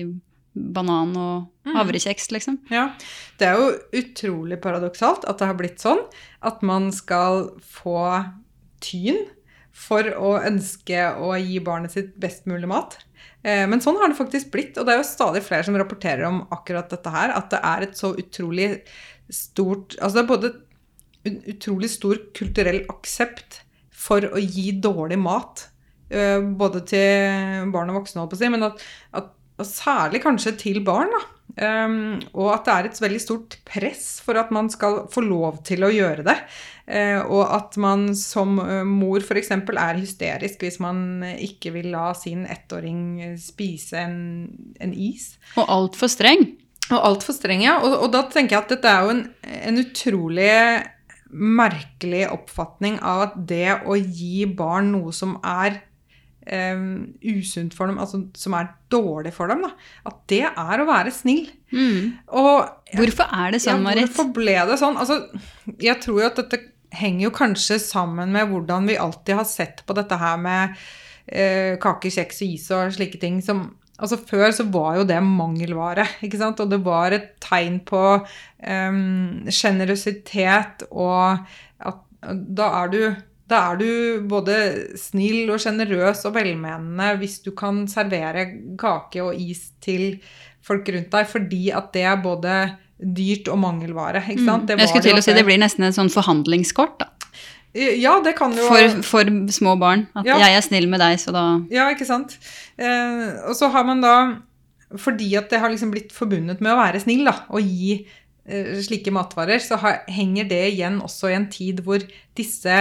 banan 0.54 1.14
og 1.18 1.68
mm. 1.68 1.74
havrekjeks, 1.76 2.30
liksom. 2.36 2.60
Ja. 2.74 2.90
Det 3.40 3.50
er 3.50 3.60
jo 3.60 3.72
utrolig 4.00 4.60
paradoksalt 4.64 5.26
at 5.30 5.42
det 5.42 5.50
har 5.50 5.58
blitt 5.60 5.84
sånn 5.84 6.04
at 6.46 6.62
man 6.66 6.92
skal 6.94 7.50
få 7.66 7.98
tyn 8.84 9.24
for 9.74 10.06
å 10.14 10.36
ønske 10.44 11.08
å 11.18 11.34
gi 11.42 11.58
barnet 11.66 11.96
sitt 11.96 12.14
best 12.22 12.46
mulig 12.50 12.70
mat. 12.70 13.00
Eh, 13.42 13.66
men 13.70 13.82
sånn 13.84 13.98
har 14.00 14.12
det 14.12 14.20
faktisk 14.20 14.52
blitt, 14.54 14.78
og 14.78 14.86
det 14.86 14.94
er 14.94 15.02
jo 15.02 15.10
stadig 15.10 15.42
flere 15.46 15.66
som 15.66 15.78
rapporterer 15.80 16.28
om 16.30 16.44
akkurat 16.54 16.92
dette 16.94 17.14
her. 17.14 17.34
At 17.34 17.50
det 17.54 17.62
er 17.66 17.88
et 17.88 17.98
så 18.00 18.14
utrolig 18.14 18.70
stort 19.34 19.96
Altså 20.04 20.18
det 20.18 20.22
er 20.22 20.30
både 20.30 20.50
en 21.24 21.38
utrolig 21.54 21.88
stor 21.90 22.20
kulturell 22.36 22.82
aksept 22.92 23.62
for 23.96 24.26
å 24.28 24.42
gi 24.42 24.74
dårlig 24.84 25.18
mat. 25.24 25.68
Eh, 26.14 26.40
både 26.60 26.84
til 26.94 27.72
barn 27.74 27.90
og 27.90 28.04
voksne, 28.04 28.22
holdt 28.22 28.36
på 28.36 28.38
å 28.38 28.44
si, 28.44 28.52
men 28.54 28.68
at, 28.68 28.84
at 29.16 29.32
og 29.60 29.70
særlig 29.70 30.24
kanskje 30.24 30.58
til 30.60 30.84
barn. 30.86 31.14
da. 31.14 31.24
Um, 31.54 32.18
og 32.34 32.48
at 32.50 32.64
det 32.66 32.74
er 32.74 32.88
et 32.88 33.00
veldig 33.04 33.20
stort 33.22 33.60
press 33.68 34.18
for 34.26 34.40
at 34.42 34.50
man 34.50 34.72
skal 34.74 35.04
få 35.14 35.22
lov 35.22 35.60
til 35.68 35.86
å 35.86 35.92
gjøre 35.94 36.26
det. 36.26 36.38
Uh, 36.88 37.22
og 37.30 37.44
at 37.54 37.78
man 37.78 38.08
som 38.18 38.58
uh, 38.58 38.82
mor 38.88 39.22
f.eks. 39.22 39.52
er 39.54 40.00
hysterisk 40.00 40.66
hvis 40.66 40.80
man 40.82 41.22
ikke 41.38 41.76
vil 41.76 41.92
la 41.94 42.10
sin 42.18 42.48
ettåring 42.50 43.38
spise 43.38 44.02
en, 44.02 44.18
en 44.82 44.98
is. 44.98 45.36
Og 45.54 45.70
altfor 45.70 46.10
streng. 46.10 46.48
Og 46.90 46.98
altfor 46.98 47.38
streng, 47.38 47.64
ja. 47.68 47.78
Og, 47.86 48.00
og, 48.02 48.10
da 48.16 48.26
tenker 48.34 48.58
jeg 48.58 48.66
at 48.66 48.74
dette 48.74 48.90
er 48.90 49.06
jo 49.06 49.14
en, 49.14 49.24
en 49.70 49.82
utrolig 49.84 50.52
merkelig 51.34 52.28
oppfatning 52.34 53.00
av 53.02 53.28
at 53.28 53.40
det 53.50 53.80
å 53.90 53.96
gi 53.98 54.46
barn 54.50 54.92
noe 54.94 55.14
som 55.16 55.38
er 55.46 55.84
um, 56.52 57.14
usunt 57.24 57.76
for 57.76 57.90
dem, 57.90 58.00
altså 58.02 58.24
som 58.38 58.56
er 58.58 58.72
dårlig 58.94 59.34
for 59.36 59.52
dem, 59.52 59.64
da, 59.66 59.72
at 60.10 60.18
det 60.32 60.44
er 60.50 60.84
å 60.84 60.88
være 60.90 61.14
snill. 61.16 61.48
Mm. 61.74 62.14
Og, 62.40 62.70
hvorfor 62.98 63.30
er 63.30 63.56
det 63.56 63.64
sånn, 63.64 63.82
ja, 63.82 63.86
Marit? 63.88 64.10
Hvorfor 64.10 64.34
ble 64.36 64.58
det 64.70 64.80
sånn? 64.82 65.00
Altså, 65.00 65.22
jeg 65.82 66.00
tror 66.04 66.22
jo 66.22 66.30
at 66.30 66.42
dette 66.42 66.62
henger 66.94 67.28
jo 67.28 67.32
kanskje 67.34 67.80
sammen 67.82 68.34
med 68.36 68.52
hvordan 68.52 68.90
vi 68.90 69.00
alltid 69.02 69.40
har 69.40 69.48
sett 69.50 69.82
på 69.88 69.96
dette 69.98 70.18
her 70.22 70.38
med 70.42 70.76
uh, 70.76 71.74
kake, 71.82 72.12
kjeks 72.14 72.44
og 72.44 72.52
is 72.58 72.68
og 72.76 72.94
slike 73.00 73.22
ting 73.24 73.42
som 73.46 73.72
Altså 74.04 74.18
Før 74.18 74.50
så 74.52 74.64
var 74.74 74.96
jo 74.98 75.04
det 75.08 75.20
mangelvare, 75.24 76.04
ikke 76.26 76.40
sant? 76.42 76.60
og 76.60 76.72
det 76.72 76.80
var 76.84 77.14
et 77.14 77.28
tegn 77.40 77.78
på 77.86 78.02
sjenerøsitet, 79.54 80.82
um, 80.90 80.98
og 81.06 81.38
at 81.86 82.02
da 82.58 82.72
er 82.82 82.90
du 82.90 82.98
da 83.52 83.60
er 83.72 83.80
du 83.82 83.90
både 84.30 84.56
snill 85.00 85.52
og 85.52 85.60
sjenerøs 85.62 86.24
og 86.30 86.36
velmenende 86.38 87.10
hvis 87.20 87.42
du 87.44 87.52
kan 87.58 87.84
servere 87.92 88.48
kake 88.80 89.24
og 89.24 89.36
is 89.36 89.72
til 89.84 90.18
folk 90.64 90.88
rundt 90.96 91.12
deg, 91.12 91.28
fordi 91.28 91.66
at 91.76 91.92
det 91.96 92.06
er 92.08 92.22
både 92.24 92.54
dyrt 93.04 93.50
og 93.52 93.60
mangelvare. 93.60 94.24
ikke 94.24 94.46
sant? 94.46 94.70
Mm. 94.70 94.80
Jeg 94.80 94.92
skulle 94.94 95.10
til 95.10 95.20
å 95.20 95.26
si 95.26 95.36
det 95.36 95.44
blir 95.48 95.60
nesten 95.60 95.84
et 95.88 95.98
sånn 95.98 96.12
forhandlingskort, 96.14 97.02
da. 97.04 97.10
Ja, 97.74 98.20
det 98.22 98.36
kan 98.38 98.54
jo 98.54 98.68
For, 98.70 99.00
for 99.02 99.30
små 99.50 99.74
barn. 99.82 100.06
At 100.14 100.28
ja. 100.30 100.38
jeg 100.44 100.60
er 100.60 100.66
snill 100.66 100.86
med 100.92 101.02
deg, 101.02 101.18
så 101.18 101.34
da 101.34 101.44
Ja, 101.74 101.88
ikke 101.90 102.06
sant. 102.06 102.36
Eh, 102.78 103.24
og 103.50 103.56
så 103.58 103.72
har 103.74 103.88
man 103.88 104.04
da 104.04 104.16
Fordi 104.94 105.32
at 105.40 105.50
det 105.50 105.58
har 105.58 105.74
liksom 105.74 105.90
blitt 105.90 106.14
forbundet 106.14 106.62
med 106.62 106.70
å 106.70 106.78
være 106.78 107.02
snill, 107.02 107.26
da, 107.26 107.34
og 107.50 107.66
gi 107.66 107.96
eh, 108.46 108.76
slike 108.86 109.10
matvarer, 109.16 109.58
så 109.58 109.80
har, 109.82 110.04
henger 110.06 110.46
det 110.52 110.62
igjen 110.76 111.02
også 111.02 111.32
i 111.32 111.38
en 111.40 111.50
tid 111.50 111.82
hvor 111.82 112.06
disse 112.38 112.78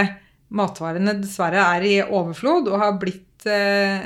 matvarene 0.53 1.15
dessverre 1.21 1.63
er 1.77 1.87
i 1.87 1.95
overflod 2.03 2.69
og 2.71 2.81
har 2.81 2.99
blitt 3.01 3.47
eh, 3.49 4.05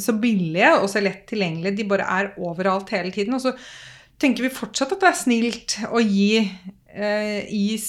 så 0.00 0.14
billige 0.20 0.70
og 0.78 0.88
så 0.92 1.02
lett 1.04 1.24
tilgjengelige. 1.30 1.78
De 1.80 1.88
bare 1.90 2.06
er 2.18 2.32
overalt 2.38 2.92
hele 2.94 3.12
tiden. 3.14 3.36
Og 3.36 3.42
så 3.44 3.54
tenker 4.20 4.46
vi 4.46 4.54
fortsatt 4.54 4.94
at 4.94 5.02
det 5.02 5.10
er 5.10 5.20
snilt 5.20 5.78
å 5.90 6.02
gi 6.02 6.38
eh, 6.40 7.40
is 7.50 7.88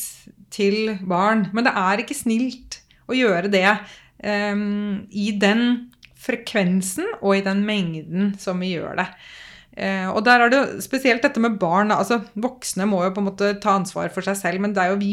til 0.54 0.96
barn. 1.06 1.50
Men 1.54 1.68
det 1.68 1.76
er 1.86 2.04
ikke 2.04 2.18
snilt 2.18 2.82
å 3.06 3.18
gjøre 3.18 3.52
det 3.54 3.68
eh, 3.68 4.56
i 5.12 5.30
den 5.42 5.66
frekvensen 6.26 7.20
og 7.22 7.38
i 7.38 7.46
den 7.46 7.66
mengden 7.68 8.34
som 8.42 8.64
vi 8.64 8.74
gjør 8.74 8.98
det. 9.04 9.10
Eh, 9.76 10.08
og 10.08 10.22
der 10.24 10.40
er 10.40 10.52
det 10.52 10.60
jo 10.60 10.84
spesielt 10.84 11.26
dette 11.26 11.42
med 11.44 11.58
barn. 11.60 11.92
altså 11.92 12.22
Voksne 12.40 12.88
må 12.88 13.04
jo 13.04 13.12
på 13.16 13.24
en 13.24 13.28
måte 13.28 13.52
ta 13.60 13.76
ansvar 13.76 14.12
for 14.14 14.26
seg 14.26 14.38
selv, 14.40 14.64
men 14.64 14.76
det 14.76 14.84
er 14.84 14.94
jo 14.94 15.02
vi 15.02 15.12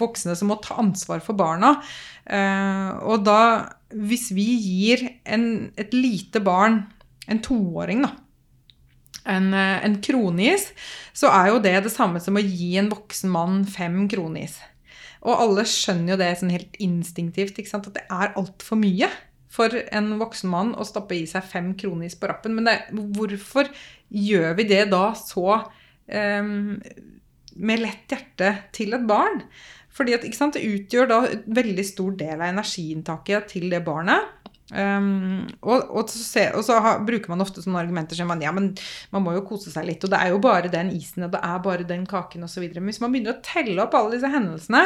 voksne 0.00 0.34
som 0.36 0.50
må 0.50 0.58
ta 0.64 0.78
ansvar 0.80 1.20
for 1.24 1.36
barna. 1.36 1.76
Eh, 2.24 2.88
og 3.04 3.26
da, 3.28 3.68
hvis 3.92 4.30
vi 4.36 4.48
gir 4.56 5.04
en, 5.24 5.70
et 5.76 5.94
lite 5.96 6.40
barn, 6.44 6.82
en 7.30 7.42
toåring, 7.44 8.02
da, 8.06 8.14
en, 9.28 9.52
eh, 9.54 9.78
en 9.84 10.00
kronis, 10.02 10.70
så 11.12 11.30
er 11.34 11.52
jo 11.52 11.62
det 11.62 11.76
det 11.84 11.92
samme 11.92 12.22
som 12.24 12.40
å 12.40 12.44
gi 12.44 12.76
en 12.80 12.90
voksen 12.92 13.30
mann 13.30 13.64
fem 13.68 14.06
kronis. 14.08 14.58
Og 15.20 15.36
alle 15.36 15.66
skjønner 15.68 16.14
jo 16.14 16.22
det 16.22 16.30
sånn 16.40 16.54
helt 16.54 16.78
instinktivt, 16.80 17.60
at 17.60 17.90
det 17.92 18.06
er 18.08 18.32
altfor 18.40 18.80
mye 18.80 19.10
for 19.50 19.74
en 19.90 20.12
voksen 20.20 20.50
mann 20.52 20.72
å 20.78 20.86
stappe 20.86 21.18
i 21.18 21.26
seg 21.28 21.46
fem 21.50 21.72
kronis 21.78 22.16
på 22.18 22.30
rappen. 22.30 22.54
Men 22.56 22.70
det, 22.70 22.76
hvorfor 23.16 23.70
gjør 24.08 24.54
vi 24.60 24.68
det 24.70 24.84
da 24.92 25.10
så 25.18 25.46
um, 25.58 26.78
med 27.60 27.82
lett 27.82 28.14
hjerte 28.14 28.54
til 28.76 28.94
et 28.94 29.06
barn? 29.10 29.42
Fordi 29.90 30.14
at, 30.14 30.26
sant, 30.38 30.54
Det 30.54 30.62
utgjør 30.62 31.08
da 31.10 31.24
en 31.26 31.42
veldig 31.56 31.84
stor 31.86 32.14
del 32.18 32.36
av 32.38 32.52
energiinntaket 32.52 33.50
til 33.50 33.66
det 33.72 33.82
barnet. 33.86 34.36
Um, 34.70 35.48
og, 35.66 35.88
og, 35.90 36.12
så, 36.14 36.44
og, 36.54 36.62
så 36.62 36.78
bruker 37.02 37.32
man 37.32 37.42
ofte 37.42 37.58
sånne 37.58 37.80
argumenter 37.82 38.14
som 38.14 38.28
man, 38.30 38.42
ja, 38.44 38.52
men 38.54 38.68
man 39.10 39.24
må 39.24 39.34
jo 39.34 39.42
kose 39.48 39.72
seg 39.72 39.88
litt, 39.88 40.04
og 40.06 40.12
det 40.12 40.20
er 40.22 40.30
jo 40.30 40.38
bare 40.44 40.70
den 40.70 40.92
isen, 40.94 41.24
og 41.26 41.32
det 41.34 41.40
er 41.42 41.64
bare 41.64 41.86
den 41.88 42.04
kaken 42.06 42.46
osv. 42.46 42.68
Men 42.76 42.92
hvis 42.92 43.02
man 43.02 43.10
begynner 43.10 43.34
å 43.34 43.42
telle 43.42 43.82
opp 43.82 43.96
alle 43.98 44.14
disse 44.14 44.30
hendelsene, 44.30 44.84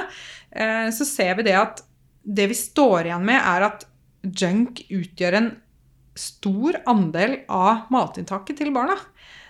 uh, 0.57 0.88
så 0.88 1.09
ser 1.09 1.37
vi 1.37 1.50
det 1.50 1.59
at 1.61 1.85
det 2.24 2.48
vi 2.48 2.57
står 2.57 3.11
igjen 3.11 3.29
med, 3.29 3.37
er 3.37 3.68
at 3.68 3.85
junk 4.25 4.85
utgjør 4.89 5.39
en 5.41 5.51
stor 6.19 6.79
andel 6.91 7.41
av 7.51 7.91
matinntaket 7.95 8.61
til 8.61 8.73
barna. 8.75 8.97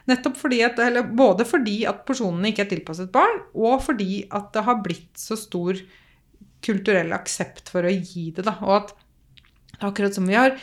Nettopp 0.09 0.37
fordi 0.37 0.61
at, 0.65 0.81
eller 0.85 1.07
Både 1.17 1.47
fordi 1.49 1.83
at 1.89 2.03
porsjonene 2.09 2.51
ikke 2.51 2.67
er 2.67 2.73
tilpasset 2.75 3.13
barn, 3.13 3.41
og 3.57 3.81
fordi 3.85 4.25
at 4.35 4.51
det 4.57 4.65
har 4.67 4.83
blitt 4.85 5.13
så 5.21 5.37
stor 5.39 5.79
kulturell 6.65 7.13
aksept 7.13 7.69
for 7.73 7.85
å 7.85 7.93
gi 7.93 8.31
det. 8.35 8.45
Da. 8.47 8.57
Og 8.65 8.77
at 8.79 8.95
akkurat 9.85 10.17
som 10.17 10.29
vi 10.29 10.37
har 10.39 10.57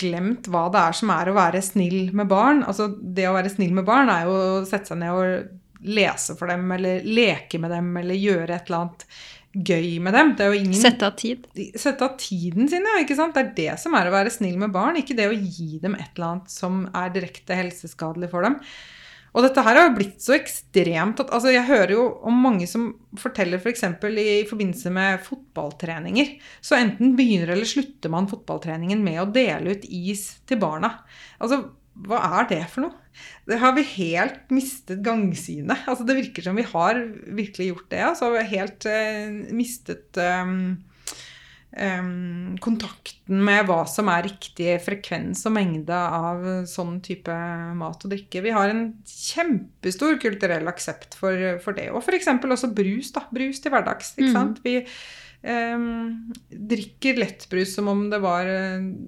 glemt 0.00 0.48
hva 0.50 0.66
det 0.72 0.82
er 0.82 0.96
som 0.98 1.12
er 1.14 1.30
å 1.30 1.36
være 1.36 1.62
snill 1.64 2.10
med 2.16 2.28
barn. 2.30 2.64
Altså 2.66 2.90
Det 2.90 3.28
å 3.28 3.36
være 3.36 3.52
snill 3.52 3.74
med 3.76 3.86
barn 3.88 4.12
er 4.12 4.26
jo 4.28 4.36
å 4.36 4.62
sette 4.68 4.92
seg 4.92 5.02
ned 5.02 5.16
og 5.16 5.58
lese 5.80 6.34
for 6.36 6.50
dem, 6.50 6.66
eller 6.74 7.04
leke 7.06 7.60
med 7.60 7.72
dem, 7.72 7.94
eller 7.96 8.18
gjøre 8.18 8.52
et 8.52 8.68
eller 8.68 8.82
annet 8.82 9.06
gøy 9.54 9.98
med 10.02 10.14
dem. 10.14 10.32
Ingen, 10.54 10.78
sette 10.78 11.08
av 11.08 11.16
tid. 11.18 11.48
Sette 11.78 12.06
av 12.06 12.14
tiden 12.20 12.70
sin, 12.70 12.86
ja. 12.86 13.00
ikke 13.02 13.18
sant? 13.18 13.34
Det 13.34 13.42
er 13.42 13.52
det 13.56 13.80
som 13.82 13.96
er 13.98 14.08
å 14.08 14.14
være 14.14 14.32
snill 14.34 14.56
med 14.60 14.74
barn, 14.74 15.00
ikke 15.00 15.18
det 15.18 15.28
å 15.30 15.36
gi 15.36 15.80
dem 15.82 15.98
et 15.98 16.12
eller 16.14 16.34
annet 16.34 16.54
som 16.54 16.84
er 16.94 17.12
direkte 17.14 17.58
helseskadelig 17.58 18.30
for 18.32 18.46
dem. 18.46 18.60
Og 19.30 19.44
dette 19.44 19.62
her 19.62 19.78
har 19.78 19.86
jo 19.86 19.94
blitt 19.94 20.22
så 20.22 20.34
ekstremt 20.34 21.20
at 21.22 21.28
altså 21.30 21.52
Jeg 21.54 21.68
hører 21.68 21.92
jo 21.94 22.06
om 22.26 22.40
mange 22.42 22.66
som 22.66 22.88
forteller 23.18 23.60
f.eks. 23.62 23.84
For 24.02 24.18
i 24.18 24.40
forbindelse 24.48 24.90
med 24.94 25.22
fotballtreninger. 25.22 26.32
Så 26.58 26.78
enten 26.78 27.14
begynner 27.18 27.54
eller 27.54 27.68
slutter 27.68 28.10
man 28.10 28.26
fotballtreningen 28.30 29.04
med 29.06 29.20
å 29.22 29.28
dele 29.30 29.76
ut 29.76 29.86
is 29.86 30.24
til 30.50 30.58
barna. 30.62 30.96
Altså, 31.38 31.62
hva 32.08 32.20
er 32.40 32.50
det 32.50 32.62
for 32.72 32.86
noe? 32.86 32.96
Det 33.48 33.58
har 33.60 33.74
vi 33.76 33.86
helt 33.96 34.52
mistet 34.54 35.02
gangsynet. 35.04 35.86
Altså, 35.90 36.06
det 36.08 36.18
virker 36.20 36.46
som 36.46 36.58
vi 36.58 36.66
har 36.66 37.00
virkelig 37.26 37.72
gjort 37.72 37.90
det. 37.92 38.04
Altså, 38.06 38.30
vi 38.34 38.40
har 38.40 38.54
helt 38.54 38.86
uh, 38.88 39.40
mistet 39.56 40.20
um, 40.20 40.54
um, 41.74 42.56
kontakten 42.62 43.42
med 43.46 43.66
hva 43.68 43.82
som 43.90 44.10
er 44.12 44.28
riktig 44.28 44.78
frekvens 44.84 45.42
og 45.48 45.56
mengde 45.58 45.96
av 45.96 46.46
sånn 46.70 46.98
type 47.04 47.34
mat 47.78 48.06
og 48.06 48.14
drikke. 48.14 48.44
Vi 48.46 48.54
har 48.54 48.72
en 48.72 48.86
kjempestor 49.06 50.20
kulturell 50.22 50.70
aksept 50.70 51.18
for, 51.18 51.58
for 51.64 51.76
det. 51.76 51.90
Og 51.92 52.04
f.eks. 52.04 52.30
også 52.30 52.72
brus. 52.76 53.12
da, 53.16 53.26
Brus 53.34 53.62
til 53.62 53.74
hverdags. 53.74 54.14
ikke 54.16 54.46
mm. 54.46 54.54
Vi 54.64 54.78
Um, 55.40 56.32
drikker 56.52 57.16
lettbrus 57.16 57.70
som 57.72 57.86
om, 57.88 58.02
det 58.12 58.18
var, 58.20 58.48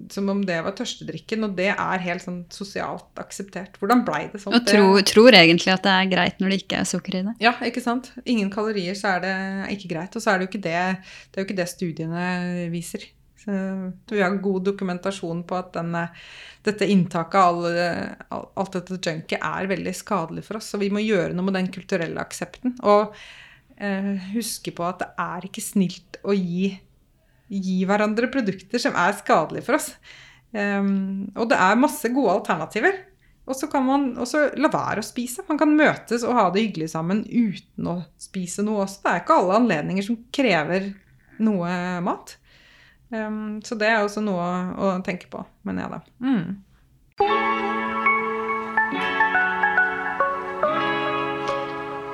som 0.09 0.29
om 0.33 0.39
det 0.45 0.57
var 0.65 0.73
tørstedrikken, 0.73 1.45
og 1.45 1.53
det 1.59 1.69
er 1.75 2.05
helt 2.07 2.25
sånn 2.25 2.39
sosialt 2.53 3.21
akseptert. 3.21 3.77
Hvordan 3.77 4.01
blei 4.07 4.23
det 4.31 4.41
sånn? 4.41 4.55
Og 4.57 4.65
tror, 4.65 4.97
tror, 5.05 5.37
egentlig 5.37 5.75
at 5.75 5.85
det 5.85 5.93
er 5.93 6.09
greit 6.09 6.41
når 6.41 6.55
det 6.55 6.61
ikke 6.63 6.79
er 6.81 6.89
sukker 6.89 7.19
i 7.19 7.25
det. 7.27 7.35
Ja, 7.43 7.53
ikke 7.67 7.83
sant. 7.85 8.09
Ingen 8.25 8.49
kalorier, 8.53 8.97
så 8.97 9.15
er 9.15 9.25
det 9.27 9.35
ikke 9.75 9.91
greit. 9.93 10.17
Og 10.17 10.25
så 10.25 10.33
er 10.33 10.41
det 10.41 10.47
jo 10.47 10.53
ikke 10.55 10.63
det, 10.65 10.79
det, 11.03 11.35
er 11.35 11.43
jo 11.43 11.49
ikke 11.51 11.59
det 11.61 11.69
studiene 11.69 12.25
viser. 12.73 13.05
Så 13.43 14.15
vi 14.15 14.23
har 14.23 14.41
god 14.41 14.65
dokumentasjon 14.71 15.43
på 15.45 15.57
at 15.59 15.73
denne, 15.75 16.07
dette 16.65 16.87
inntaket 16.89 17.39
av 17.39 17.63
alt, 17.67 18.51
alt 18.57 18.77
dette 18.79 18.99
junket 19.11 19.37
er 19.37 19.69
veldig 19.69 19.93
skadelig 19.99 20.47
for 20.47 20.57
oss. 20.57 20.73
Så 20.73 20.81
vi 20.81 20.89
må 20.93 21.03
gjøre 21.03 21.35
noe 21.35 21.49
med 21.49 21.59
den 21.59 21.69
kulturelle 21.75 22.23
aksepten. 22.23 22.77
Og 22.81 23.11
eh, 23.11 23.33
huske 24.33 24.73
på 24.75 24.85
at 24.87 25.01
det 25.01 25.09
er 25.19 25.47
ikke 25.47 25.63
snilt 25.63 26.19
å 26.23 26.35
gi, 26.35 26.69
gi 27.49 27.79
hverandre 27.89 28.29
produkter 28.31 28.81
som 28.81 28.95
er 28.99 29.17
skadelige 29.17 29.65
for 29.67 29.79
oss. 29.79 29.89
Um, 30.53 31.31
og 31.33 31.49
det 31.49 31.57
er 31.57 31.79
masse 31.81 32.11
gode 32.13 32.35
alternativer. 32.37 32.99
Og 33.43 33.57
så 33.59 33.67
kan 33.67 33.83
man 33.83 34.05
også 34.21 34.45
la 34.55 34.69
være 34.71 35.01
å 35.01 35.05
spise. 35.05 35.43
Man 35.49 35.59
kan 35.59 35.73
møtes 35.75 36.23
og 36.23 36.37
ha 36.37 36.45
det 36.53 36.63
hyggelig 36.63 36.93
sammen 36.93 37.25
uten 37.27 37.89
å 37.91 37.97
spise 38.21 38.63
noe 38.63 38.85
også. 38.85 39.01
Det 39.03 39.11
er 39.11 39.23
ikke 39.23 39.39
alle 39.41 39.57
anledninger 39.59 40.05
som 40.05 40.21
krever 40.35 40.93
noe 41.43 41.73
mat. 42.05 42.37
Um, 43.13 43.59
så 43.65 43.75
det 43.77 43.89
er 43.91 44.05
også 44.05 44.23
noe 44.25 44.47
å 44.79 44.93
tenke 45.05 45.27
på, 45.33 45.43
mener 45.67 45.85
jeg 45.85 45.97
da. 45.97 45.99
Mm. 46.23 47.91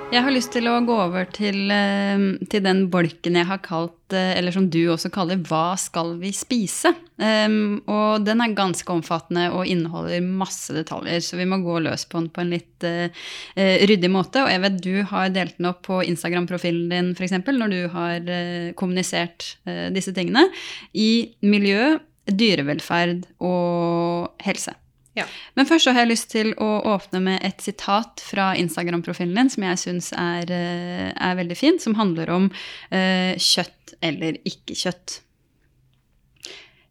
Jeg 0.09 0.25
har 0.25 0.33
lyst 0.33 0.49
til 0.55 0.65
å 0.65 0.79
gå 0.81 0.93
over 1.03 1.27
til, 1.29 1.69
eh, 1.69 2.21
til, 2.49 2.63
den 2.65 2.87
bolken 2.89 3.35
jeg 3.37 3.45
har 3.45 3.59
kalt, 3.61 4.09
eh, 4.09 4.31
eller 4.39 4.51
som 4.51 4.65
du 4.67 4.89
også 4.89 5.11
kaller, 5.13 5.37
'Hva 5.37 5.77
skal 5.77 6.17
vi 6.17 6.31
spise?' 6.33 6.95
Um, 7.19 7.83
og 7.85 8.23
den 8.23 8.39
er 8.39 8.55
ganske 8.55 8.87
omfattende 8.87 9.51
og 9.51 9.67
inneholder 9.67 10.21
masse 10.23 10.71
detaljer, 10.71 11.19
så 11.19 11.35
vi 11.35 11.43
må 11.43 11.61
gå 11.61 11.83
løs 11.83 12.05
på 12.05 12.17
den 12.17 12.29
på 12.29 12.41
en 12.41 12.49
litt 12.49 12.83
uh, 12.87 13.09
ryddig 13.57 14.09
måte. 14.09 14.39
Og 14.39 14.49
jeg 14.49 14.61
vet 14.61 14.81
du 14.81 15.03
har 15.03 15.29
delt 15.29 15.57
den 15.57 15.67
opp 15.67 15.83
på 15.83 16.01
Instagram-profilen 16.01 16.89
din, 16.89 17.11
f.eks., 17.13 17.31
når 17.45 17.69
du 17.69 17.87
har 17.89 18.19
uh, 18.23 18.71
kommunisert 18.71 19.57
uh, 19.67 19.89
disse 19.91 20.15
tingene, 20.15 20.47
i 20.95 21.35
miljø, 21.43 21.99
dyrevelferd 22.25 23.27
og 23.41 24.31
helse. 24.39 24.73
Ja. 25.19 25.25
Men 25.59 25.67
først 25.69 25.87
så 25.87 25.93
har 25.93 26.05
jeg 26.05 26.13
lyst 26.13 26.29
til 26.31 26.51
å 26.61 26.69
åpne 26.93 27.21
med 27.25 27.43
et 27.45 27.63
sitat 27.63 28.23
fra 28.23 28.51
Instagram-profilen 28.59 29.35
din 29.35 29.51
som 29.51 29.65
jeg 29.67 29.81
syns 29.83 30.11
er, 30.15 30.51
eh, 30.53 31.09
er, 31.11 31.39
veldig 31.39 31.57
fint, 31.59 31.83
som 31.83 31.97
handler 31.99 32.31
om 32.33 32.47
uh, 32.49 33.33
kjøtt 33.35 33.97
eller 34.05 34.39
ikke 34.47 34.77
kjøtt. 34.79 35.19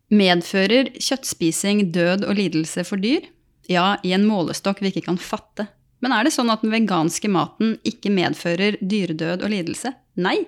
Medfører 0.09 0.95
kjøttspising 0.97 1.89
død 1.93 2.25
og 2.29 2.39
lidelse 2.39 2.85
for 2.89 3.01
dyr? 3.01 3.27
Ja, 3.69 3.99
i 4.05 4.15
en 4.17 4.25
målestokk 4.29 4.81
vi 4.81 4.93
ikke 4.93 5.05
kan 5.11 5.21
fatte. 5.21 5.69
Men 6.01 6.15
er 6.15 6.25
det 6.25 6.33
sånn 6.33 6.51
at 6.53 6.63
den 6.65 6.73
veganske 6.73 7.29
maten 7.33 7.77
ikke 7.87 8.13
medfører 8.15 8.79
dyredød 8.81 9.43
og 9.43 9.53
lidelse? 9.53 9.93
Nei. 10.17 10.39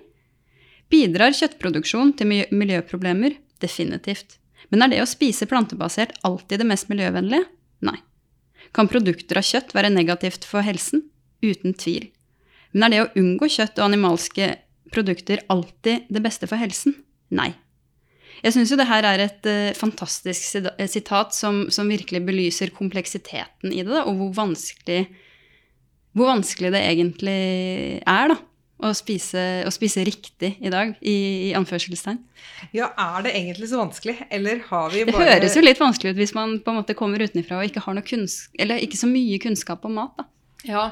Bidrar 0.90 1.34
kjøttproduksjon 1.36 2.14
til 2.18 2.32
miljøproblemer? 2.50 3.36
Definitivt. 3.60 4.38
Men 4.70 4.86
er 4.86 4.92
det 4.94 5.02
å 5.02 5.08
spise 5.10 5.48
plantebasert 5.50 6.16
alltid 6.26 6.62
det 6.62 6.68
mest 6.70 6.88
miljøvennlige? 6.90 7.44
Nei. 7.86 7.96
Kan 8.76 8.90
produkter 8.90 9.40
av 9.40 9.46
kjøtt 9.46 9.74
være 9.74 9.92
negativt 9.92 10.46
for 10.48 10.64
helsen? 10.64 11.06
Uten 11.42 11.74
tvil. 11.78 12.10
Men 12.72 12.86
er 12.86 12.92
det 12.92 13.00
å 13.02 13.22
unngå 13.22 13.48
kjøtt 13.50 13.80
og 13.80 13.88
animalske 13.88 14.52
produkter 14.94 15.42
alltid 15.50 16.06
det 16.12 16.22
beste 16.22 16.48
for 16.50 16.60
helsen? 16.60 16.94
Nei. 17.34 17.52
Jeg 18.40 18.54
syns 18.54 18.70
jo 18.72 18.78
det 18.78 18.88
her 18.88 19.04
er 19.04 19.24
et 19.24 19.48
uh, 19.48 19.72
fantastisk 19.76 20.60
sitat 20.88 21.34
som, 21.36 21.66
som, 21.72 21.90
virkelig 21.90 22.22
belyser 22.24 22.72
kompleksiteten 22.72 23.74
i 23.74 23.82
det, 23.82 23.90
da, 23.90 24.06
og 24.08 24.16
hvor 24.16 24.30
vanskelig, 24.38 25.02
hvor 26.16 26.30
vanskelig 26.30 26.70
det 26.72 26.84
egentlig 26.86 27.40
er, 28.00 28.32
da 28.32 28.38
å 28.84 28.90
spise, 28.96 29.44
å 29.66 29.72
spise, 29.74 30.04
riktig 30.06 30.54
i 30.60 30.72
dag, 30.72 30.94
i, 31.00 31.14
i, 31.50 31.52
anførselstegn. 31.58 32.18
Ja, 32.76 32.90
er 32.96 33.26
det 33.26 33.34
egentlig 33.36 33.70
så 33.70 33.80
vanskelig, 33.80 34.16
eller 34.32 34.64
har 34.70 34.90
vi 34.92 35.04
bare 35.08 35.24
Det 35.24 35.36
høres 35.36 35.56
jo 35.58 35.64
litt 35.64 35.80
vanskelig 35.80 36.14
ut 36.14 36.20
hvis 36.20 36.36
man 36.36 36.58
på 36.64 36.72
en 36.72 36.80
måte 36.80 36.96
kommer 36.98 37.22
utenfra 37.22 37.60
og 37.60 37.70
ikke 37.70 37.84
har 37.86 38.00
eller 38.00 38.84
ikke 38.84 39.00
så 39.00 39.08
mye 39.10 39.40
kunnskap 39.42 39.84
om 39.88 39.98
mat, 40.00 40.14
da. 40.18 40.28
Ja, 40.66 40.82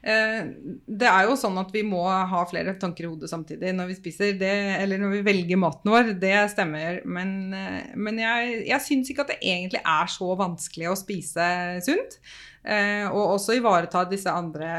eh, 0.00 0.46
det 0.88 1.08
er 1.08 1.26
jo 1.28 1.36
sånn 1.36 1.58
at 1.60 1.72
vi 1.74 1.82
må 1.84 2.00
ha 2.08 2.40
flere 2.48 2.72
tanker 2.80 3.04
i 3.04 3.10
hodet 3.10 3.28
samtidig 3.28 3.74
når 3.76 3.90
vi 3.90 3.96
spiser, 3.98 4.32
det, 4.40 4.54
eller 4.78 5.02
når 5.02 5.18
vi 5.18 5.22
velger 5.26 5.60
maten 5.60 5.92
vår. 5.92 6.14
Det 6.20 6.34
stemmer. 6.54 7.02
Men, 7.04 7.52
eh, 7.52 7.92
men 7.96 8.20
jeg, 8.22 8.62
jeg 8.70 8.86
syns 8.86 9.12
ikke 9.12 9.26
at 9.26 9.34
det 9.34 9.40
egentlig 9.42 9.82
er 9.84 10.12
så 10.12 10.32
vanskelig 10.38 10.88
å 10.88 10.98
spise 10.98 11.48
sunt. 11.84 12.18
Eh, 12.64 13.04
og 13.10 13.36
også 13.36 13.58
ivareta 13.58 14.06
disse 14.08 14.32
andre 14.32 14.70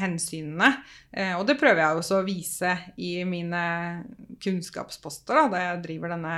hensynene. 0.00 0.72
Eh, 1.12 1.34
og 1.38 1.46
det 1.48 1.58
prøver 1.60 1.82
jeg 1.82 2.00
også 2.00 2.20
å 2.20 2.26
vise 2.26 2.74
i 3.00 3.18
mine 3.28 3.62
kunnskapsposter 4.42 5.38
da, 5.38 5.46
da 5.52 5.62
jeg 5.64 5.82
driver 5.86 6.14
denne 6.14 6.34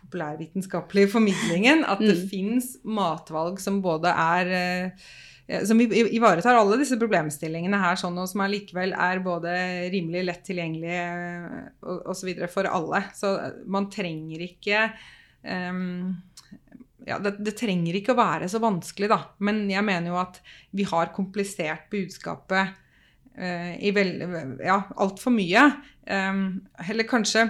populærvitenskapelige 0.00 1.12
formidlingen. 1.14 1.84
At 1.84 2.02
det 2.02 2.16
mm. 2.18 2.28
fins 2.30 2.72
matvalg 2.84 3.60
som 3.62 3.80
både 3.84 4.14
er 4.14 4.54
eh, 4.56 5.10
som 5.66 5.80
ivaretar 5.82 6.54
alle 6.54 6.78
disse 6.78 6.98
problemstillingene 7.00 7.78
her, 7.82 7.96
sånn, 7.98 8.18
og 8.22 8.28
som 8.30 8.44
allikevel 8.44 8.92
er 8.94 9.22
både 9.24 9.54
rimelig 9.90 10.22
lett 10.28 10.44
tilgjengelig 10.46 11.00
osv. 11.82 12.30
for 12.52 12.68
alle. 12.70 13.02
Så 13.18 13.32
man 13.66 13.88
trenger 13.90 14.44
ikke 14.46 14.84
um, 15.42 16.12
ja, 17.10 17.18
det, 17.22 17.36
det, 17.42 17.56
trenger 17.58 17.98
ikke 17.98 18.14
å 18.14 18.20
være 18.20 18.48
så 18.50 18.60
vanskelig, 18.62 19.10
da. 19.10 19.20
Men 19.44 19.64
jeg 19.70 19.84
mener 19.86 20.12
jo 20.12 20.20
at 20.20 20.40
vi 20.76 20.86
har 20.88 21.12
komplisert 21.16 21.88
budskapet 21.92 22.76
uh, 23.40 23.72
i 23.76 23.92
vel, 23.96 24.14
ja, 24.62 24.80
altfor 25.00 25.34
mye. 25.34 25.66
Um, 26.06 26.44
eller 26.86 27.08
kanskje 27.10 27.48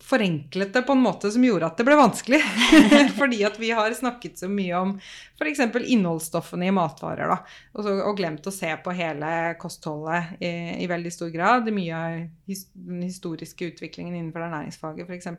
forenklet 0.00 0.72
det 0.72 0.82
på 0.82 0.92
en 0.92 1.02
måte 1.02 1.30
som 1.32 1.44
gjorde 1.44 1.66
at 1.66 1.78
det 1.78 1.86
ble 1.86 1.96
vanskelig. 1.98 2.40
Fordi 3.20 3.40
at 3.46 3.58
vi 3.60 3.70
har 3.74 3.94
snakket 3.94 4.38
så 4.38 4.48
mye 4.50 4.78
om 4.78 4.94
f.eks. 5.38 5.60
innholdsstoffene 5.84 6.68
i 6.68 6.74
matvarer. 6.74 7.30
Da, 7.30 7.38
og, 7.74 7.82
så, 7.84 7.94
og, 7.96 8.16
glemt 8.18 8.46
å 8.46 8.54
se 8.54 8.70
på 8.84 8.94
hele 8.96 9.32
kostholdet 9.60 10.38
i, 10.42 10.52
i 10.84 10.88
veldig 10.90 11.12
stor 11.14 11.32
grad. 11.34 11.70
Mye 11.74 11.98
av 11.98 12.16
his, 12.50 12.66
den 12.72 13.02
historiske 13.06 13.72
utviklingen 13.72 14.16
innenfor 14.16 14.46
ernæringsfaget 14.46 15.10
f.eks. 15.10 15.30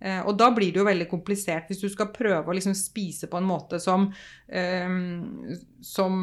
Eh, 0.00 0.20
og 0.24 0.36
da 0.40 0.50
blir 0.54 0.74
det 0.74 0.82
jo 0.82 0.88
veldig 0.90 1.08
komplisert 1.10 1.70
hvis 1.70 1.82
du 1.84 1.88
skal 1.92 2.12
prøve 2.14 2.50
å 2.50 2.56
liksom 2.56 2.76
spise 2.78 3.30
på 3.30 3.40
en 3.40 3.48
måte 3.48 3.82
som, 3.82 4.10
eh, 4.48 5.00
som 5.82 6.22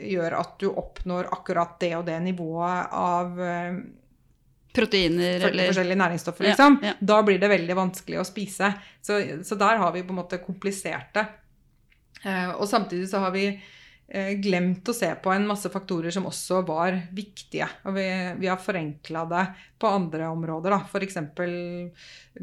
gjør 0.00 0.36
at 0.38 0.60
du 0.60 0.70
oppnår 0.70 1.28
akkurat 1.34 1.78
det 1.80 1.94
og 1.98 2.06
det 2.08 2.18
nivået 2.24 2.94
av 2.96 3.40
eh, 3.44 3.80
proteiner 4.74 5.48
eller 5.48 5.70
Forskjellige 5.70 5.98
næringsstoffer, 5.98 6.46
liksom. 6.50 6.78
Ja, 6.82 6.92
ja. 6.92 7.06
Da 7.12 7.18
blir 7.26 7.40
det 7.42 7.50
veldig 7.50 7.76
vanskelig 7.78 8.20
å 8.20 8.26
spise. 8.28 8.72
Så, 9.02 9.18
så, 9.44 9.58
der 9.58 9.82
har 9.82 9.92
vi 9.94 10.04
på 10.06 10.14
en 10.14 10.22
måte 10.22 10.40
komplisert 10.44 11.12
det. 11.16 11.26
Eh, 12.22 12.50
og 12.54 12.68
samtidig 12.68 13.08
så 13.10 13.22
har 13.24 13.32
vi 13.34 13.46
eh, 13.50 14.32
glemt 14.42 14.86
å 14.88 14.94
se 14.94 15.08
på 15.22 15.32
en 15.32 15.46
masse 15.48 15.70
faktorer 15.72 16.14
som 16.14 16.28
også 16.28 16.60
var 16.68 16.98
viktige. 17.16 17.66
Og 17.88 17.96
vi, 17.96 18.06
vi 18.42 18.50
har 18.50 18.60
forenkla 18.62 19.24
det 19.30 19.44
på 19.80 19.90
andre 19.90 20.28
områder, 20.30 20.76
da. 20.76 20.82
F.eks. 20.86 21.18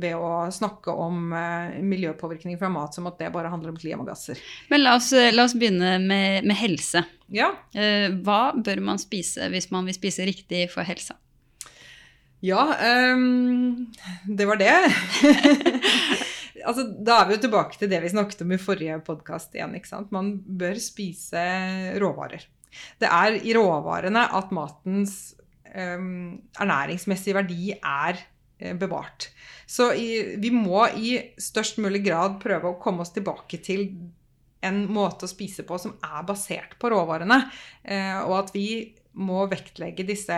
ved 0.01 0.17
å 0.17 0.31
snakke 0.53 0.95
om 1.07 1.29
eh, 1.37 1.77
miljøpåvirkning 1.79 2.59
fra 2.59 2.71
mat 2.73 2.97
som 2.97 3.07
at 3.07 3.21
det 3.21 3.31
bare 3.35 3.53
handler 3.53 3.71
om 3.71 3.79
klimagasser. 3.79 4.41
Men 4.73 4.83
la 4.83 4.97
oss, 4.99 5.13
la 5.13 5.47
oss 5.47 5.55
begynne 5.55 5.95
med, 6.03 6.43
med 6.43 6.59
helse. 6.59 7.05
Ja. 7.31 7.53
Hva 8.23 8.41
bør 8.55 8.79
man 8.87 8.99
spise 9.03 9.49
hvis 9.51 9.67
man 9.67 9.87
vil 9.87 9.95
spise 9.97 10.23
riktig 10.27 10.69
for 10.71 10.87
helsa? 10.87 11.17
Ja, 12.39 12.75
um, 13.15 13.87
det 14.25 14.45
var 14.45 14.59
det. 14.61 14.73
altså, 16.67 16.83
da 16.85 17.21
er 17.21 17.29
vi 17.29 17.37
jo 17.37 17.41
tilbake 17.47 17.79
til 17.79 17.89
det 17.89 18.03
vi 18.03 18.11
snakket 18.13 18.43
om 18.45 18.53
i 18.53 18.59
forrige 18.61 18.99
podkast 19.07 19.57
igjen. 19.57 19.73
ikke 19.77 19.89
sant? 19.89 20.13
Man 20.13 20.35
bør 20.45 20.77
spise 20.81 21.41
råvarer. 21.97 22.45
Det 23.01 23.09
er 23.09 23.39
i 23.41 23.57
råvarene 23.57 24.27
at 24.37 24.53
matens 24.53 25.17
um, 25.73 26.37
ernæringsmessige 26.61 27.39
verdi 27.39 27.73
er 27.73 28.21
uh, 28.21 28.73
bevart. 28.77 29.31
Så 29.65 29.89
i, 29.97 30.37
vi 30.37 30.53
må 30.53 30.85
i 30.93 31.17
størst 31.41 31.81
mulig 31.81 32.05
grad 32.05 32.37
prøve 32.43 32.69
å 32.69 32.79
komme 32.81 33.01
oss 33.01 33.17
tilbake 33.17 33.63
til 33.65 33.89
en 34.61 34.83
måte 34.93 35.25
å 35.25 35.31
spise 35.31 35.65
på 35.65 35.77
som 35.81 35.97
er 36.05 36.21
basert 36.27 36.77
på 36.77 36.93
råvarene, 36.93 37.47
uh, 37.49 38.19
og 38.29 38.43
at 38.43 38.53
vi 38.53 38.67
må 39.17 39.47
vektlegge 39.49 40.05
disse 40.05 40.37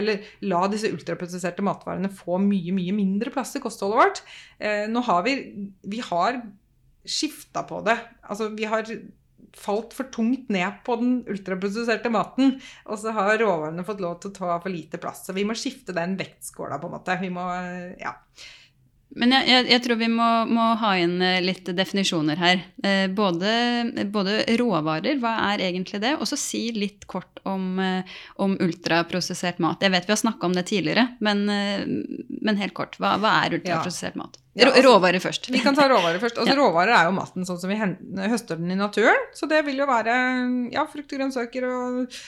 eller 0.00 0.24
la 0.48 0.64
disse 0.72 0.90
ultraprosesserte 0.92 1.64
matvarene 1.64 2.10
få 2.12 2.38
mye 2.40 2.72
mye 2.74 2.94
mindre 2.96 3.32
plass 3.34 3.56
i 3.58 3.62
kostholdet 3.62 4.00
vårt. 4.00 4.22
Eh, 4.58 4.84
nå 4.90 5.02
har 5.08 5.24
vi 5.26 5.36
vi 5.82 6.00
har 6.06 6.40
skifta 7.02 7.64
på 7.66 7.80
det. 7.86 7.98
Altså, 8.30 8.48
vi 8.54 8.64
har 8.70 8.86
falt 9.58 9.92
for 9.92 10.08
tungt 10.14 10.48
ned 10.52 10.80
på 10.86 10.96
den 11.00 11.14
ultraprosesserte 11.28 12.12
maten. 12.12 12.56
Og 12.86 13.00
så 13.02 13.12
har 13.16 13.36
råvarene 13.40 13.84
fått 13.86 14.02
lov 14.02 14.18
til 14.20 14.32
å 14.32 14.36
ta 14.36 14.56
for 14.62 14.72
lite 14.72 15.00
plass. 15.02 15.26
Så 15.26 15.36
vi 15.36 15.44
må 15.48 15.56
skifte 15.58 15.94
den 15.96 16.16
vektskåla, 16.20 16.80
på 16.80 16.88
en 16.88 16.96
måte. 16.96 17.18
Vi 17.20 17.32
må, 17.32 17.44
ja. 18.00 18.14
Men 19.18 19.34
jeg, 19.34 19.48
jeg, 19.50 19.66
jeg, 19.68 19.82
tror 19.84 19.98
vi 20.00 20.08
må, 20.08 20.28
må, 20.48 20.66
ha 20.80 20.92
inn 21.00 21.18
eh, 21.24 21.40
litt 21.44 21.66
definisjoner 21.76 22.38
her. 22.40 22.62
Eh, 22.84 23.04
både, 23.12 23.50
både, 24.12 24.38
råvarer, 24.60 25.18
hva 25.20 25.34
er 25.50 25.64
egentlig 25.68 26.00
det? 26.04 26.14
Og 26.16 26.28
så 26.30 26.38
si 26.40 26.64
litt 26.76 27.04
kort 27.10 27.42
om, 27.48 27.76
eh, 27.82 28.14
om, 28.40 28.54
ultraprosessert 28.62 29.60
mat. 29.62 29.84
Jeg 29.84 29.92
vet 29.92 30.08
vi 30.08 30.14
har 30.14 30.22
snakka 30.22 30.48
om 30.48 30.56
det 30.56 30.64
tidligere, 30.70 31.10
men, 31.24 31.44
men 31.44 32.60
helt 32.60 32.76
kort. 32.78 32.96
Hva, 33.02 33.18
hva 33.20 33.34
er 33.42 33.58
ultraprosessert 33.58 34.16
mat? 34.20 34.38
Ja, 34.54 34.68
altså, 34.68 34.84
råvarer 34.84 35.20
først. 35.24 35.50
Vi 35.52 35.60
kan 35.64 35.76
ta 35.76 35.86
råvarer 35.92 36.20
først. 36.22 36.40
Altså, 36.40 36.52
ja. 36.54 36.58
Råvarer 36.60 36.96
er 36.96 37.10
jo 37.10 37.16
maten 37.16 37.48
sånn 37.48 37.60
som 37.60 37.72
vi 37.72 37.78
høster 38.32 38.60
den 38.60 38.72
i 38.72 38.80
naturen. 38.80 39.28
Så 39.36 39.48
det 39.50 39.62
vil 39.68 39.80
jo 39.80 39.88
være 39.88 40.16
ja, 40.72 40.86
frukt 40.88 41.12
og 41.12 41.20
grønnsaker 41.20 41.68
og 41.68 42.18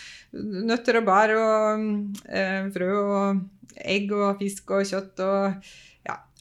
nøtter 0.68 1.00
og 1.00 1.08
bær 1.08 1.34
og 1.38 1.90
eh, 2.28 2.70
frø 2.74 2.92
og 3.00 3.42
egg 3.80 4.12
og 4.14 4.40
fisk 4.40 4.72
og 4.74 4.86
kjøtt 4.88 5.20
og 5.24 5.68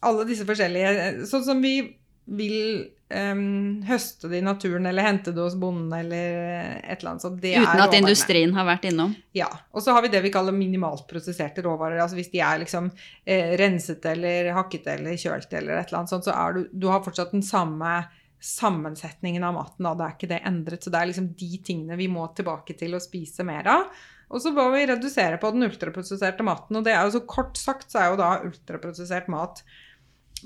alle 0.06 0.26
disse 0.30 0.46
forskjellige 0.48 1.28
Sånn 1.30 1.46
som 1.46 1.62
vi 1.64 1.78
vil 2.24 2.86
um, 3.12 3.82
høste 3.84 4.30
det 4.32 4.40
i 4.40 4.46
naturen 4.46 4.86
eller 4.88 5.04
hente 5.04 5.34
det 5.36 5.44
hos 5.44 5.58
bonden 5.60 5.92
eller 5.98 6.38
et 6.80 7.02
eller 7.02 7.12
annet. 7.12 7.26
Så 7.26 7.32
det 7.36 7.58
Uten 7.60 7.84
at 7.84 7.98
industrien 7.98 8.56
har 8.56 8.68
vært 8.68 8.88
innom? 8.88 9.12
Ja. 9.36 9.50
Og 9.76 9.84
så 9.84 9.96
har 9.96 10.06
vi 10.06 10.12
det 10.14 10.24
vi 10.24 10.32
kaller 10.34 10.56
minimalt 10.56 11.06
prosesserte 11.10 11.66
råvarer. 11.66 12.00
altså 12.00 12.18
Hvis 12.20 12.32
de 12.32 12.40
er 12.44 12.64
liksom 12.64 12.90
eh, 13.26 13.56
renset 13.60 14.06
eller 14.14 14.54
hakket 14.56 14.88
eller 14.96 15.20
kjølt 15.20 15.52
eller 15.52 15.82
et 15.82 15.92
eller 15.92 16.04
annet 16.04 16.16
sånt, 16.16 16.30
så 16.30 16.36
er 16.36 16.58
du, 16.58 16.66
du 16.72 16.88
har 16.92 17.04
fortsatt 17.06 17.36
den 17.36 17.46
samme 17.46 18.02
sammensetningen 18.44 19.44
av 19.48 19.56
maten. 19.56 19.86
Da. 19.86 19.94
Det 19.96 20.06
er 20.06 20.18
ikke 20.18 20.32
det 20.34 20.42
endret. 20.48 20.84
Så 20.84 20.92
det 20.92 21.00
er 21.00 21.12
liksom 21.12 21.30
de 21.40 21.52
tingene 21.64 22.00
vi 22.00 22.10
må 22.12 22.26
tilbake 22.36 22.76
til 22.80 22.96
å 22.96 23.04
spise 23.04 23.46
mer 23.48 23.70
av. 23.72 24.04
Og 24.34 24.42
så 24.42 24.52
må 24.52 24.66
vi 24.74 24.88
redusere 24.90 25.38
på 25.40 25.52
den 25.54 25.68
ultraprosesserte 25.68 26.44
maten. 26.44 26.80
Og 26.80 26.84
det 26.84 26.96
er 26.96 27.06
jo 27.06 27.20
så 27.20 27.24
kort 27.30 27.60
sagt 27.60 27.94
så 27.94 28.02
er 28.02 28.12
jo 28.12 28.20
da 28.20 28.34
ultraprosessert 28.44 29.30
mat 29.32 29.62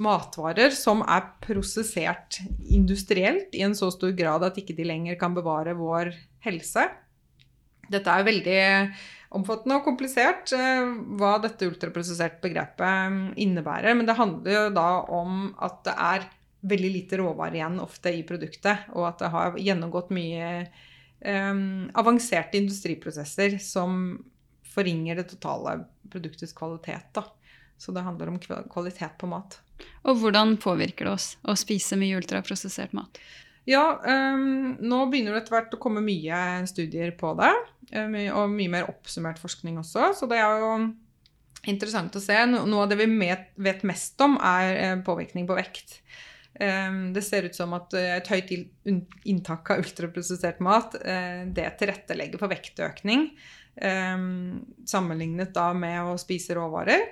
matvarer 0.04 0.74
som 0.76 1.04
er 1.06 1.26
prosessert 1.44 2.40
industrielt 2.64 3.56
i 3.58 3.64
en 3.66 3.76
så 3.78 3.90
stor 3.94 4.14
grad 4.18 4.46
at 4.48 4.58
ikke 4.60 4.76
de 4.78 4.88
lenger 4.88 5.20
kan 5.20 5.36
bevare 5.38 5.76
vår 5.78 6.14
helse. 6.46 6.88
Dette 7.88 8.12
er 8.12 8.28
veldig 8.28 8.62
omfattende 9.38 9.80
og 9.80 9.86
komplisert 9.88 10.52
eh, 10.56 10.88
hva 11.20 11.36
dette 11.44 11.68
ultraprosessert 11.68 12.40
begrepet 12.44 13.38
innebærer. 13.40 13.96
Men 13.98 14.08
det 14.08 14.18
handler 14.20 14.58
jo 14.58 14.66
da 14.76 14.90
om 15.18 15.52
at 15.64 15.82
det 15.88 15.96
er 15.96 16.28
veldig 16.68 16.92
lite 16.92 17.20
råvare 17.22 17.60
igjen 17.60 17.80
ofte 17.84 18.12
i 18.18 18.24
produktet, 18.28 18.88
og 18.96 19.12
at 19.12 19.22
det 19.22 19.32
har 19.34 19.60
gjennomgått 19.62 20.10
mye 20.16 20.48
um, 21.22 21.86
avanserte 21.96 22.58
industriprosesser 22.60 23.60
som 23.62 24.18
forringer 24.68 25.20
det 25.20 25.30
totale 25.32 25.78
produktets 26.12 26.56
kvalitet. 26.58 27.12
Da. 27.16 27.24
Så 27.78 27.94
det 27.94 28.04
handler 28.08 28.34
om 28.34 28.40
kvalitet 28.42 29.16
på 29.22 29.30
mat. 29.30 29.60
Og 30.08 30.22
hvordan 30.22 30.56
påvirker 30.62 31.08
det 31.08 31.16
oss 31.18 31.28
å 31.44 31.56
spise 31.60 32.00
mye 32.00 32.18
ultraprosessert 32.20 32.96
mat? 32.98 33.20
Ja, 33.68 34.00
um, 34.00 34.78
nå 34.80 35.02
begynner 35.12 35.36
det 35.36 35.42
etter 35.44 35.58
hvert 35.58 35.74
å 35.76 35.82
komme 35.82 36.04
mye 36.04 36.38
studier 36.70 37.12
på 37.20 37.34
det. 37.40 37.52
Um, 37.92 38.16
og 38.32 38.54
mye 38.54 38.72
mer 38.72 38.88
oppsummert 38.88 39.42
forskning 39.42 39.80
også. 39.82 40.14
Så 40.16 40.30
det 40.32 40.40
er 40.40 40.64
jo 40.64 40.72
interessant 41.68 42.16
å 42.16 42.24
se. 42.24 42.38
Noe 42.48 42.86
av 42.86 42.92
det 42.92 43.00
vi 43.02 43.10
vet 43.12 43.84
mest 43.88 44.24
om, 44.24 44.38
er 44.40 44.80
eh, 44.80 44.96
påvirkning 45.04 45.48
på 45.50 45.58
vekt. 45.58 46.00
Um, 46.58 47.12
det 47.14 47.26
ser 47.28 47.46
ut 47.46 47.58
som 47.58 47.76
at 47.76 47.92
eh, 47.98 48.16
et 48.16 48.32
høyt 48.32 48.54
inntak 49.28 49.74
av 49.74 49.84
ultraprosessert 49.84 50.64
mat 50.64 50.96
uh, 51.02 51.44
det 51.52 51.68
tilrettelegger 51.82 52.42
for 52.42 52.54
vektøkning. 52.54 53.30
sammenlignet 53.78 55.52
da 55.54 55.68
med 55.78 56.00
å 56.02 56.16
spise 56.18 56.56
råvarer. 56.58 57.04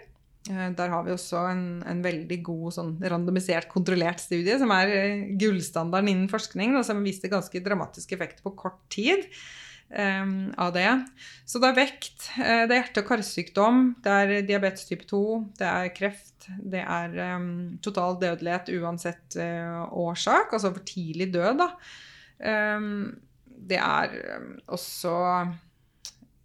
Eh, 0.52 0.72
der 0.78 0.92
har 0.94 1.06
vi 1.06 1.14
også 1.16 1.42
en, 1.50 1.66
en 1.90 2.02
veldig 2.06 2.40
god 2.46 2.78
sånn 2.78 2.96
randomisert, 3.02 3.70
kontrollert 3.72 4.22
studie, 4.22 4.58
som 4.62 4.74
er 4.76 4.94
eh, 4.94 5.28
gullstandarden 5.42 6.12
innen 6.12 6.32
forskning, 6.32 6.76
da, 6.78 6.84
som 6.86 7.04
viste 7.06 7.32
ganske 7.32 7.62
dramatiske 7.66 8.18
effekter 8.18 8.46
på 8.46 8.54
kort 8.60 8.84
tid 8.94 9.26
um, 9.90 10.52
av 10.62 10.76
det. 10.78 10.90
Så 11.50 11.62
det 11.62 11.72
er 11.72 11.80
vekt, 11.80 12.30
det 12.38 12.70
er 12.70 12.78
hjerte- 12.78 13.02
og 13.02 13.10
karsykdom, 13.10 13.84
det 14.06 14.16
er 14.22 14.48
diabetes 14.48 14.86
type 14.90 15.10
2, 15.10 15.26
det 15.58 15.70
er 15.72 15.94
kreft, 15.98 16.50
det 16.62 16.86
er 16.86 17.20
um, 17.40 17.52
total 17.86 18.20
dødelighet 18.22 18.70
uansett 18.78 19.40
uh, 19.42 19.86
årsak, 19.90 20.54
altså 20.54 20.76
for 20.76 20.86
tidlig 20.86 21.32
død, 21.34 21.64
da. 21.64 21.72
Um, 22.46 23.16
det 23.66 23.80
er 23.80 24.12
også 24.68 25.16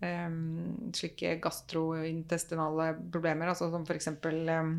um, 0.03 0.91
slike 0.97 1.37
gastrointestinale 1.45 2.95
problemer, 3.13 3.53
altså 3.53 3.71
som 3.73 3.87
f.eks. 3.87 4.09
Um, 4.25 4.75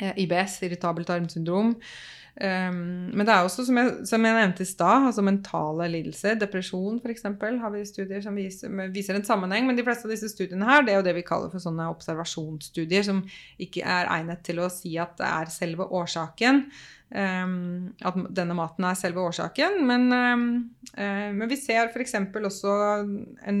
eh, 0.00 0.12
IBS, 0.24 0.60
irritabelt 0.66 1.08
tarmsyndrom. 1.10 1.74
Um, 2.36 3.08
men 3.16 3.24
det 3.24 3.32
er 3.32 3.46
også, 3.46 3.64
som 3.64 3.78
jeg, 3.80 3.92
som 4.10 4.26
jeg 4.28 4.36
nevnte 4.36 4.60
i 4.60 4.68
stad, 4.68 5.06
altså 5.08 5.22
mentale 5.24 5.86
lidelser, 5.88 6.36
depresjon 6.36 6.98
f.eks., 7.00 7.24
har 7.62 7.72
vi 7.72 7.84
studier 7.88 8.20
som 8.24 8.36
viser, 8.36 8.72
viser, 8.92 9.16
en 9.16 9.24
sammenheng. 9.24 9.64
Men 9.68 9.78
de 9.78 9.84
fleste 9.86 10.04
av 10.04 10.12
disse 10.12 10.28
studiene 10.34 10.68
her, 10.68 10.84
det 10.84 10.92
er 10.92 11.00
jo 11.00 11.06
det 11.06 11.16
vi 11.16 11.24
kaller 11.26 11.52
for 11.52 11.64
sånne 11.64 11.88
observasjonsstudier, 11.94 13.06
som 13.08 13.24
ikke 13.62 13.86
er 13.86 14.12
egnet 14.18 14.44
til 14.44 14.60
å 14.60 14.68
si 14.72 14.98
at 15.00 15.16
det 15.20 15.30
er 15.30 15.54
selve 15.54 15.88
årsaken. 15.96 16.66
Um, 17.06 17.94
at 18.02 18.16
denne 18.34 18.54
maten 18.58 18.84
er 18.84 18.96
selve 18.98 19.22
årsaken. 19.22 19.78
Men, 19.86 20.08
um, 20.10 20.48
uh, 20.98 21.30
men 21.32 21.48
vi 21.48 21.58
ser 21.60 21.92
f.eks. 21.92 22.18
også 22.18 22.72
en 23.46 23.60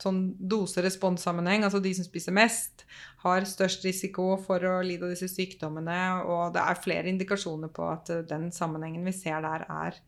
sånn 0.00 0.22
dose-respons-sammenheng. 0.40 1.66
Altså 1.66 1.80
de 1.84 1.92
som 1.96 2.06
spiser 2.08 2.34
mest, 2.36 2.86
har 3.26 3.46
størst 3.48 3.84
risiko 3.84 4.34
for 4.40 4.64
å 4.64 4.78
lide 4.84 5.06
av 5.06 5.12
disse 5.12 5.28
sykdommene. 5.32 5.98
Og 6.24 6.56
det 6.56 6.64
er 6.64 6.82
flere 6.82 7.12
indikasjoner 7.12 7.72
på 7.74 7.88
at 7.90 8.12
den 8.28 8.48
sammenhengen 8.54 9.04
vi 9.06 9.14
ser 9.16 9.44
der, 9.44 9.66
er, 9.68 10.00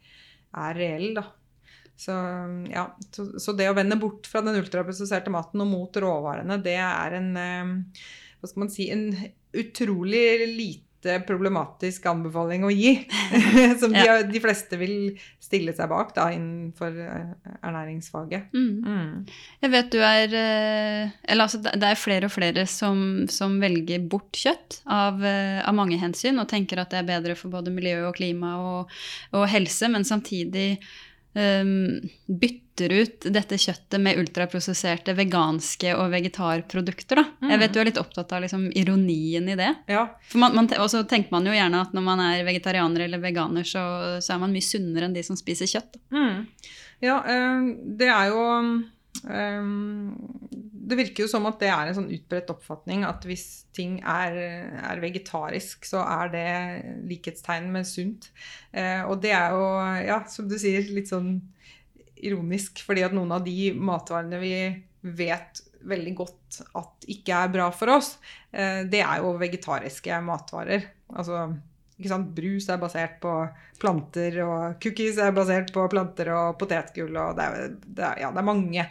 er 0.56 0.78
reell. 0.78 1.11
da. 1.18 1.26
Så, 1.98 2.14
ja, 2.70 2.84
så, 3.11 3.26
så, 3.42 3.52
det 3.59 3.66
å 3.68 3.74
vende 3.74 3.98
bort 3.98 4.28
fra 4.30 4.40
den 4.46 4.61
ultraprosesserte 4.61 5.32
maten 5.34 5.64
og 5.64 5.70
mot 5.72 5.96
råvarene, 5.98 6.61
det 6.62 6.76
er 6.78 7.16
en 7.18 7.32
um, 7.34 7.72
hva 8.38 8.50
skal 8.50 8.62
man 8.62 8.70
si, 8.70 8.86
en 8.94 9.09
utrolig 9.59 10.46
lite 10.46 10.88
problematisk 11.28 12.07
anbefaling 12.11 12.64
å 12.66 12.70
gi. 12.74 12.94
som 13.80 13.92
de, 13.94 14.03
ja. 14.03 14.18
de, 14.26 14.40
fleste 14.42 14.78
vil 14.80 14.94
stille 15.42 15.72
seg 15.76 15.90
bak 15.90 16.11
da, 16.16 16.28
innenfor 16.34 16.96
eh, 17.05 17.32
ernæringsfaget. 17.62 18.51
Mm. 18.53 18.84
Mm. 18.84 19.38
Jeg 19.64 19.72
vet 19.74 19.90
du 19.94 19.99
er 20.03 20.34
eh, 20.34 21.16
Eller 21.24 21.46
altså, 21.46 21.61
det 21.62 21.90
er 21.90 22.01
flere 22.01 22.28
og 22.28 22.34
flere 22.34 22.66
som, 22.68 23.26
som 23.30 23.59
velger 23.62 24.05
bort 24.11 24.34
kjøtt 24.36 24.80
av, 24.84 25.22
eh, 25.24 25.61
av, 25.62 25.74
mange 25.78 25.99
hensyn, 26.01 26.40
og 26.42 26.51
tenker 26.51 26.82
at 26.82 26.92
det 26.92 27.03
er 27.03 27.11
bedre 27.12 27.38
for 27.38 27.53
både 27.53 27.74
miljø 27.74 28.09
og 28.09 28.16
klima 28.18 28.57
og, 28.62 28.96
og 29.36 29.46
helse, 29.51 29.90
men 29.92 30.07
samtidig 30.09 30.72
um, 31.34 32.08
bytter 32.26 32.94
ut 32.94 33.26
dette 33.34 33.58
kjøttet 33.58 34.00
med 34.02 34.20
ultraprosesserte 34.20 35.14
veganske 35.18 35.94
og 35.98 36.12
vegetarprodukter. 36.14 37.22
Mm. 37.42 37.52
Jeg 37.52 37.62
vet 37.62 37.74
du 37.74 37.80
er 37.82 37.90
litt 37.90 38.00
opptatt 38.00 38.34
av 38.36 38.44
liksom, 38.44 38.68
ironien 38.78 39.48
i 39.50 39.56
det. 39.58 39.72
Ja. 39.90 40.06
og 40.34 40.90
så 40.92 41.02
tenker 41.08 41.34
man 41.34 41.48
jo 41.48 41.56
gjerne 41.56 41.82
at 41.84 41.96
når 41.96 42.06
man 42.06 42.22
er 42.28 42.44
vegetarianer 42.46 43.06
eller 43.08 43.22
veganer, 43.22 43.66
så, 43.66 43.82
så 44.22 44.36
er 44.36 44.44
man 44.44 44.54
mye 44.54 44.68
sunnere 44.68 45.08
enn 45.08 45.16
de 45.16 45.24
som 45.26 45.38
spiser 45.38 45.70
kjøtt. 45.70 45.98
Mm. 46.14 46.46
Ja, 47.04 47.18
um, 47.22 47.74
det 47.98 48.08
er 48.10 48.30
jo 48.32 48.44
det 50.88 50.96
virker 50.96 51.24
jo 51.24 51.30
som 51.30 51.46
at 51.48 51.58
det 51.60 51.68
er 51.72 51.88
en 51.88 51.96
sånn 51.96 52.10
utbredt 52.14 52.50
oppfatning 52.52 53.04
at 53.08 53.24
hvis 53.28 53.46
ting 53.76 53.98
er, 54.00 54.36
er 54.80 55.02
vegetarisk, 55.02 55.86
så 55.88 56.02
er 56.04 56.32
det 56.32 56.48
likhetstegn 57.10 57.68
med 57.74 57.88
sunt. 57.88 58.30
Eh, 58.72 59.02
og 59.04 59.20
det 59.24 59.34
er 59.36 59.54
jo, 59.56 59.64
ja, 60.06 60.20
som 60.30 60.48
du 60.50 60.56
sier, 60.60 60.86
litt 60.94 61.10
sånn 61.12 61.36
ironisk, 62.18 62.82
fordi 62.86 63.04
at 63.06 63.14
noen 63.14 63.36
av 63.36 63.44
de 63.46 63.72
matvarene 63.74 64.40
vi 64.42 64.54
vet 65.18 65.62
veldig 65.88 66.14
godt 66.18 66.60
at 66.78 67.06
ikke 67.12 67.42
er 67.44 67.52
bra 67.54 67.68
for 67.74 67.98
oss, 67.98 68.16
eh, 68.50 68.84
det 68.88 69.02
er 69.04 69.22
jo 69.22 69.36
vegetariske 69.40 70.22
matvarer. 70.26 70.88
Altså 71.14 71.46
sant? 72.07 72.28
Brus 72.30 72.68
er 72.70 72.78
basert 72.78 73.16
på 73.18 73.32
planter, 73.82 74.36
og 74.44 74.76
cookies 74.82 75.18
er 75.18 75.34
basert 75.34 75.72
på 75.74 75.82
planter 75.90 76.30
og 76.30 76.55
potetgull. 76.61 77.16
og 77.18 77.34
det 77.34 77.46
er, 77.46 77.76
det 77.82 78.05
er, 78.05 78.20
ja, 78.22 78.30
det 78.30 78.38
er 78.38 78.46
mange 78.46 78.84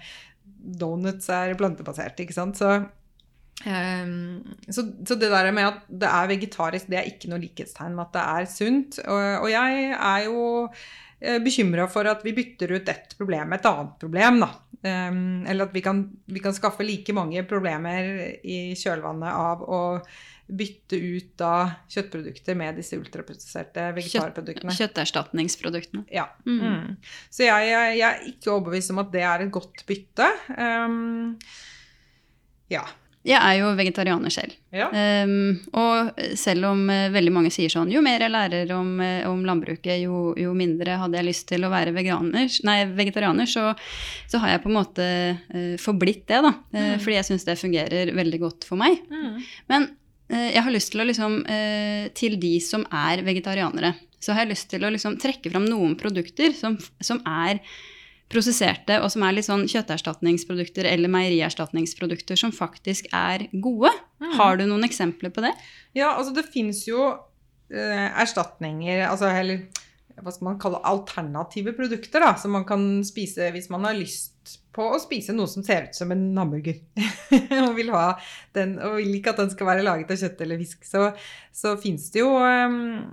donuts 0.57 1.29
er 1.31 1.55
plantebaserte, 1.59 2.25
ikke 2.25 2.35
sant. 2.35 2.59
Så, 2.59 2.73
um, 3.63 4.43
så, 4.67 4.83
så, 5.07 5.15
det 5.15 5.31
der 5.31 5.51
med 5.55 5.71
at 5.71 5.81
det 5.87 6.11
er 6.11 6.31
vegetarisk, 6.33 6.91
det 6.91 6.99
er 6.99 7.09
ikke 7.09 7.31
noe 7.31 7.43
likhetstegn 7.43 7.95
med 7.95 8.07
at 8.09 8.15
det 8.17 8.27
er 8.27 8.51
sunt. 8.51 9.01
Og, 9.05 9.25
og 9.45 9.49
jeg 9.53 9.91
er 9.95 10.27
jo 10.27 10.45
eh, 10.67 11.39
bekymra 11.43 11.87
for 11.91 12.11
at 12.11 12.27
vi 12.27 12.35
bytter 12.37 12.75
ut 12.75 12.91
ett 12.91 13.15
problem 13.19 13.53
med 13.53 13.61
et 13.61 13.69
annet 13.71 13.99
problem. 14.03 14.41
da. 14.43 14.53
Um, 14.77 15.45
eller 15.49 15.65
at 15.65 15.73
vi 15.73 15.81
kan, 15.81 16.03
vi 16.29 16.41
kan, 16.43 16.53
skaffe 16.53 16.85
like 16.85 17.13
mange 17.15 17.41
problemer 17.49 18.11
i 18.45 18.75
kjølvannet 18.77 19.31
av 19.33 19.63
å 19.65 19.79
bytte 20.47 20.95
ut 20.95 21.31
da 21.39 21.53
kjøttprodukter 21.91 22.55
med 22.57 22.77
disse 22.79 22.97
ultraprosesserte 22.99 23.89
vegetarproduktene. 23.97 24.71
Kjøtt, 24.71 24.93
kjøtterstatningsproduktene. 24.93 26.05
Ja. 26.13 26.29
Mm. 26.47 26.61
Mm. 26.61 27.17
Så 27.29 27.47
jeg, 27.47 27.71
jeg, 27.71 27.97
jeg, 27.99 28.07
er 28.07 28.29
ikke 28.31 28.53
overbevist 28.53 28.93
om 28.93 29.03
at 29.03 29.11
det 29.15 29.25
er 29.27 29.43
et 29.43 29.51
godt 29.57 29.83
bytte. 29.89 30.29
Um, 30.55 31.35
ja. 32.71 32.85
Jeg 33.27 33.43
er 33.43 33.57
jo 33.59 33.73
vegetarianer 33.75 34.31
selv. 34.31 34.55
Ja. 34.71 34.87
Um, 35.27 35.57
og 35.75 36.15
selv 36.39 36.69
om 36.69 36.85
uh, 36.87 37.09
veldig 37.11 37.33
mange 37.35 37.51
sier 37.51 37.71
sånn 37.71 37.91
jo 37.91 37.99
mer 38.05 38.23
jeg 38.23 38.31
lærer 38.31 38.71
om, 38.77 38.93
uh, 39.03 39.27
om 39.27 39.43
landbruket, 39.47 39.97
jo, 40.05 40.31
jo, 40.39 40.53
mindre 40.55 40.95
hadde 41.01 41.19
jeg 41.19 41.27
lyst 41.27 41.47
til 41.51 41.67
å 41.67 41.71
være 41.73 41.91
veganer, 41.97 42.47
nei, 42.67 42.77
vegetarianer, 42.95 43.49
så, 43.51 43.73
så, 44.31 44.39
har 44.43 44.55
jeg 44.55 44.63
på 44.63 44.71
en 44.71 44.79
måte 44.79 45.11
uh, 45.35 45.75
forblitt 45.81 46.23
det, 46.31 46.39
da. 46.45 46.55
Mm. 46.71 46.97
Fordi 47.03 47.19
jeg 47.19 47.31
syns 47.33 47.47
det 47.47 47.59
fungerer 47.59 48.15
veldig 48.15 48.43
godt 48.47 48.69
for 48.69 48.79
meg. 48.79 49.01
Mm. 49.11 49.41
Men 49.73 49.91
jeg 50.27 50.63
har 50.63 50.73
lyst 50.73 50.91
til 50.91 51.03
å 51.03 51.07
liksom 51.07 51.37
eh, 51.47 52.09
Til 52.17 52.35
de 52.41 52.57
som 52.63 52.83
er 52.91 53.21
vegetarianere, 53.23 53.93
så 54.19 54.33
har 54.33 54.43
jeg 54.43 54.55
lyst 54.55 54.69
til 54.73 54.83
å 54.83 54.91
liksom 54.91 55.15
trekke 55.21 55.51
fram 55.53 55.67
noen 55.69 55.93
produkter 55.99 56.51
som, 56.57 56.75
som 56.99 57.21
er 57.23 57.61
prosesserte, 58.27 58.97
og 58.99 59.11
som 59.13 59.23
er 59.23 59.37
litt 59.37 59.47
sånn 59.47 59.65
kjøtterstatningsprodukter 59.71 60.87
eller 60.89 61.11
meierierstatningsprodukter 61.13 62.39
som 62.39 62.51
faktisk 62.55 63.07
er 63.15 63.45
gode. 63.53 63.93
Mm. 64.19 64.33
Har 64.35 64.59
du 64.59 64.65
noen 64.67 64.83
eksempler 64.87 65.31
på 65.31 65.45
det? 65.45 65.53
Ja, 65.95 66.11
altså 66.17 66.35
det 66.35 66.47
fins 66.51 66.83
jo 66.89 67.05
eh, 67.71 68.07
erstatninger, 68.19 69.05
altså 69.07 69.31
eller 69.31 69.67
hva 70.17 70.33
skal 70.33 70.49
man 70.49 70.59
kalle 70.59 70.81
alternative 70.89 71.75
produkter, 71.77 72.23
da, 72.25 72.33
som 72.41 72.55
man 72.57 72.65
kan 72.67 72.83
spise 73.05 73.51
hvis 73.53 73.69
man 73.71 73.85
har 73.87 73.95
lyst 73.95 74.36
på 74.75 74.85
å 74.93 74.99
spise 75.01 75.33
noe 75.35 75.49
som 75.51 75.65
ser 75.65 75.89
ut 75.89 75.97
som 75.97 76.11
en 76.13 76.27
hamburger. 76.37 76.79
og, 77.63 77.73
vil 77.77 77.91
den, 78.57 78.77
og 78.83 78.99
vil 78.99 79.17
ikke 79.17 79.33
at 79.33 79.41
den 79.43 79.51
skal 79.53 79.71
være 79.71 79.85
laget 79.85 80.13
av 80.13 80.21
kjøtt 80.21 80.45
eller 80.45 80.61
fisk. 80.61 80.85
Så, 80.87 81.09
så 81.55 81.73
fins 81.81 82.07
det 82.13 82.23
jo 82.23 82.31
um, 82.37 83.03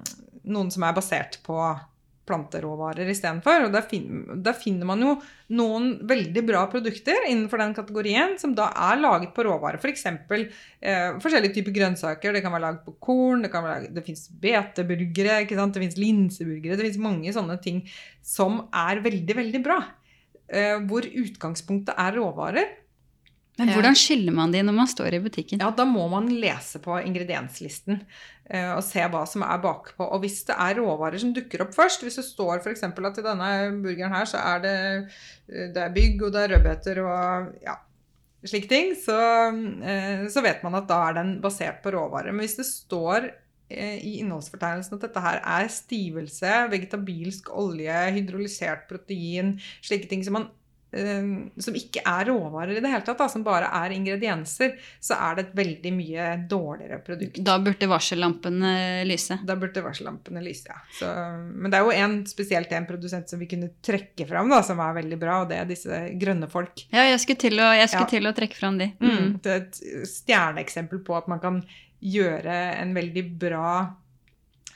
noen 0.44 0.72
som 0.74 0.86
er 0.86 0.96
basert 0.96 1.40
på 1.46 1.58
planteråvarer 2.28 3.08
istedenfor. 3.12 3.66
Og 3.66 3.74
der, 3.74 3.84
fin 3.88 4.06
der, 4.44 4.56
finner 4.56 4.88
man 4.88 5.02
jo 5.04 5.14
noen 5.56 5.90
veldig 6.08 6.44
bra 6.48 6.64
produkter 6.72 7.26
innenfor 7.28 7.60
den 7.60 7.74
kategorien 7.76 8.36
som 8.40 8.54
da 8.56 8.70
er 8.90 9.00
laget 9.00 9.34
på 9.36 9.44
råvarer. 9.46 9.80
F.eks. 9.80 10.06
For 10.28 10.40
eh, 10.40 11.18
forskjellige 11.22 11.58
typer 11.58 11.76
grønnsaker. 11.76 12.36
Det 12.36 12.44
kan 12.44 12.54
være 12.54 12.66
laget 12.68 12.86
på 12.86 12.96
korn, 13.08 13.44
det, 13.44 13.52
kan 13.52 13.66
være, 13.66 13.92
det 13.94 14.06
fins 14.06 14.26
beteburgere, 14.30 15.42
det 15.44 15.84
fins 15.84 16.00
linseburgere. 16.00 16.78
Det 16.78 16.88
fins 16.88 17.02
mange 17.02 17.36
sånne 17.36 17.58
ting 17.64 17.84
som 18.24 18.64
er 18.72 19.04
veldig, 19.04 19.38
veldig 19.42 19.64
bra. 19.64 19.82
Eh, 20.52 20.78
hvor 20.88 21.06
utgangspunktet 21.06 21.96
er 21.96 22.18
råvarer. 22.18 22.72
Men 23.54 23.70
hvordan 23.70 23.94
skiller 23.94 24.34
man 24.34 24.50
de 24.50 24.64
når 24.66 24.74
man 24.74 24.88
står 24.90 25.14
i 25.14 25.22
butikken? 25.22 25.60
Ja, 25.62 25.70
Da 25.70 25.84
må 25.86 26.08
man 26.10 26.26
lese 26.26 26.80
på 26.82 26.96
ingredienslisten 26.98 28.00
eh, 28.50 28.72
og 28.74 28.82
se 28.82 29.04
hva 29.06 29.22
som 29.30 29.44
er 29.46 29.62
bakpå. 29.62 30.02
Og 30.02 30.24
hvis 30.24 30.42
det 30.48 30.56
er 30.58 30.80
råvarer 30.80 31.22
som 31.22 31.30
dukker 31.36 31.62
opp 31.62 31.74
først, 31.76 32.02
hvis 32.02 32.18
det 32.18 32.26
står 32.26 32.58
f.eks. 32.58 32.82
at 32.82 33.22
i 33.22 33.26
denne 33.28 33.50
burgeren 33.84 34.16
her 34.16 34.26
så 34.28 34.42
er 34.42 34.64
det, 34.64 34.76
eh, 35.46 35.70
det 35.70 35.84
er 35.84 35.94
bygg 35.94 36.26
og 36.26 36.34
det 36.34 36.42
er 36.42 36.54
rødbeter 36.56 37.00
og 37.04 37.54
ja, 37.62 37.78
slike 38.44 38.68
ting, 38.68 38.92
så, 38.98 39.16
så, 40.28 40.42
vet 40.44 40.66
man 40.66 40.74
at 40.76 40.90
da 40.90 40.98
er 41.06 41.14
den 41.22 41.30
basert 41.40 41.78
på 41.80 41.94
råvarer. 41.94 42.34
Men 42.34 42.44
hvis 42.44 42.58
det 42.58 42.66
står 42.68 43.30
i 43.70 44.18
innholdsfortegnelsen 44.20 44.98
at 44.98 45.06
dette 45.06 45.22
her 45.24 45.40
er 45.40 45.70
stivelse, 45.72 46.50
vegetabilsk 46.72 47.48
olje, 47.56 48.02
hydrolysert 48.18 48.84
protein, 48.90 49.56
slike 49.84 50.10
ting 50.10 50.24
som, 50.26 50.36
man, 50.36 50.50
uh, 50.92 51.30
som 51.64 51.78
ikke 51.78 52.02
er 52.04 52.28
råvarer 52.28 52.76
i 52.76 52.82
det 52.84 52.90
hele 52.92 53.06
tatt, 53.06 53.18
da, 53.22 53.28
som 53.32 53.46
bare 53.46 53.70
er 53.80 53.94
ingredienser, 53.96 54.74
så 55.00 55.16
er 55.16 55.38
det 55.38 55.46
et 55.46 55.54
veldig 55.62 55.92
mye 55.96 56.26
dårligere 56.50 56.98
produkt. 57.06 57.40
Da 57.46 57.56
burde 57.64 57.88
varsellampene 57.88 58.74
lyse? 59.08 59.40
Da 59.48 59.56
burde 59.58 59.82
varsellampene 59.86 60.44
lyse, 60.44 60.68
ja. 60.68 60.76
Så, 60.98 61.08
men 61.48 61.72
det 61.72 61.80
er 61.80 61.88
jo 61.88 61.96
en, 62.04 62.18
spesielt 62.28 62.76
en 62.76 62.90
produsent 62.90 63.32
som 63.32 63.40
vi 63.40 63.48
kunne 63.50 63.72
trekke 63.84 64.28
fram, 64.28 64.52
da, 64.52 64.60
som 64.66 64.82
er 64.84 65.00
veldig 65.00 65.20
bra, 65.24 65.40
og 65.42 65.48
det 65.50 65.62
er 65.62 65.72
disse 65.72 66.02
grønne 66.20 66.50
folk. 66.52 66.84
Ja, 66.92 67.08
jeg 67.08 67.24
skulle 67.24 67.46
til 67.48 67.64
å, 67.64 67.72
skulle 67.88 68.04
ja. 68.04 68.12
til 68.12 68.28
å 68.28 68.36
trekke 68.36 68.60
fram 68.60 68.78
de. 68.82 68.92
Mm. 69.00 69.16
Mm, 69.16 69.34
det 69.40 69.56
er 69.56 69.64
et 69.64 69.82
stjerneeksempel 70.12 71.00
på 71.08 71.16
at 71.16 71.32
man 71.32 71.40
kan 71.40 71.64
gjøre 72.04 72.56
en 72.78 72.92
veldig 72.96 73.22
bra 73.40 73.70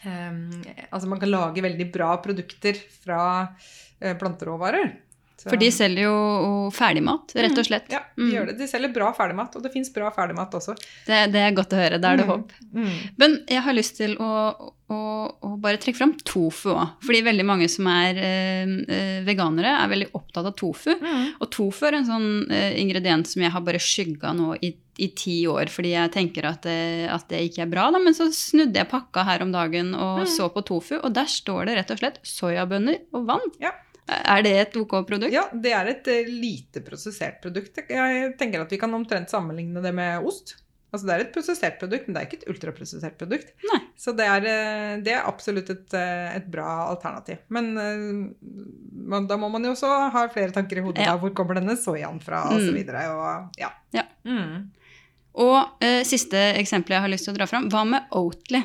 um, 0.05 0.39
Altså 0.89 1.11
man 1.11 1.21
kan 1.21 1.33
lage 1.33 1.65
veldig 1.65 1.89
bra 1.93 2.15
produkter 2.25 2.79
fra 3.03 3.23
uh, 3.45 4.15
planteråvarer. 4.21 4.95
Så. 5.39 5.47
For 5.53 5.61
de 5.61 5.69
selger 5.71 6.09
jo 6.09 6.15
ferdigmat, 6.75 7.31
rett 7.39 7.53
og 7.55 7.63
mm. 7.63 7.67
slett. 7.69 7.93
Ja, 7.95 8.01
de 8.17 8.25
mm. 8.25 8.31
gjør 8.35 8.49
det. 8.49 8.55
De 8.59 8.67
selger 8.67 8.91
bra 8.91 9.13
ferdigmat, 9.15 9.53
og 9.55 9.63
det 9.63 9.71
fins 9.71 9.93
bra 9.95 10.09
ferdigmat 10.17 10.57
også. 10.59 10.75
Det, 11.07 11.21
det, 11.31 11.45
er 11.45 11.55
godt 11.55 11.77
å 11.77 11.79
høre. 11.79 12.01
Da 12.03 12.11
er 12.11 12.19
det 12.19 12.27
mm. 12.27 12.33
håp. 12.33 12.57
Mm. 12.75 12.97
Men 13.23 13.37
jeg 13.47 13.63
har 13.69 13.77
lyst 13.79 13.95
til 14.01 14.17
å, 14.19 14.33
å, 14.91 14.99
å 15.31 15.53
bare 15.63 15.79
trekke 15.79 16.01
fram 16.01 16.17
tofu 16.27 16.73
òg. 16.75 16.99
Fordi 17.07 17.23
veldig 17.29 17.47
mange 17.47 17.71
som 17.71 17.87
er 17.93 18.19
eh, 18.19 18.75
eh, 18.91 19.23
veganere, 19.29 19.77
er 19.79 19.95
veldig 19.95 20.11
opptatt 20.19 20.51
av 20.51 20.59
tofu. 20.59 20.91
Og 20.99 21.49
tofu 21.55 21.87
er 21.87 22.01
en 22.01 22.11
sånn 22.11 22.29
eh, 22.51 22.75
ingrediens 22.83 23.31
som 23.31 23.47
jeg 23.47 23.55
har 23.55 23.63
bare 23.63 23.83
skygga 23.83 24.35
nå 24.35 24.57
i, 24.59 24.75
i 24.99 25.13
ti 25.15 25.41
år, 25.47 25.71
fordi 25.71 25.95
jeg 25.95 26.17
tenker 26.19 26.51
at 26.51 26.67
det, 26.67 26.81
at 27.15 27.31
det 27.31 27.47
ikke 27.47 27.69
er 27.69 27.77
bra. 27.79 27.93
Da. 27.95 28.03
Men 28.03 28.19
så 28.19 28.27
snudde 28.35 28.83
jeg 28.83 28.91
pakka 28.91 29.23
her 29.31 29.47
om 29.47 29.55
dagen 29.55 29.95
og 29.95 30.27
så 30.27 30.51
på 30.51 30.67
tofu, 30.67 30.97
og 30.99 31.13
der 31.15 31.31
står 31.31 31.71
det 31.71 31.79
rett 31.79 31.95
og 31.95 32.03
slett 32.03 32.25
soyabønner 32.27 33.05
og 33.15 33.31
vann. 33.31 33.53
Ja. 33.63 33.77
Er 34.09 34.43
det 34.43 34.55
et 34.57 34.77
OK 34.81 34.95
produkt? 35.07 35.33
Ja, 35.35 35.45
det 35.53 35.73
er 35.77 35.91
et 35.93 36.09
eh, 36.09 36.31
lite 36.33 36.81
prosessert 36.87 37.43
produkt. 37.45 37.77
Jeg 37.89 38.33
tenker 38.41 38.63
at 38.65 38.71
vi 38.73 38.79
kan 38.81 38.95
omtrent 38.97 39.29
sammenligne 39.29 39.83
det 39.85 39.93
med 39.95 40.25
ost. 40.25 40.57
Altså 40.89 41.05
Det 41.05 41.13
er 41.15 41.21
et 41.27 41.33
prosessert 41.35 41.75
produkt, 41.79 42.07
men 42.09 42.15
det 42.17 42.21
er 42.23 42.29
ikke 42.31 42.39
et 42.41 42.47
ultraprosessert 42.49 43.19
produkt. 43.21 43.51
Nei. 43.69 43.81
Så 44.01 44.15
det 44.17 44.25
er, 44.25 44.47
eh, 44.49 44.95
det 45.05 45.13
er 45.13 45.27
absolutt 45.29 45.69
et, 45.75 45.93
eh, 45.93 46.37
et 46.39 46.47
bra 46.49 46.89
alternativ. 46.89 47.43
Men 47.53 47.75
da 49.29 49.37
må 49.37 49.51
man 49.53 49.65
jo 49.69 49.75
også 49.75 49.91
ha 50.15 50.23
flere 50.33 50.55
tanker 50.57 50.81
i 50.81 50.85
hodet. 50.87 51.05
Ja. 51.05 51.13
da, 51.13 51.19
Hvor 51.21 51.35
kommer 51.37 51.59
denne 51.61 51.77
soyaen 51.77 52.21
fra, 52.25 52.47
og 52.49 52.61
så 52.61 52.73
Mm. 52.73 52.79
videre. 52.81 53.05
Og, 53.13 53.51
ja. 53.61 53.69
Ja. 53.93 54.07
Mm. 54.25 54.71
Og 55.39 55.69
eh, 55.85 56.03
siste 56.05 56.41
eksempel 56.57 56.97
jeg 56.97 57.01
har 57.05 57.09
lyst 57.13 57.25
til 57.29 57.35
å 57.35 57.39
dra 57.39 57.47
fram, 57.47 57.69
hva 57.71 57.85
med 57.87 58.09
Oatly? 58.13 58.65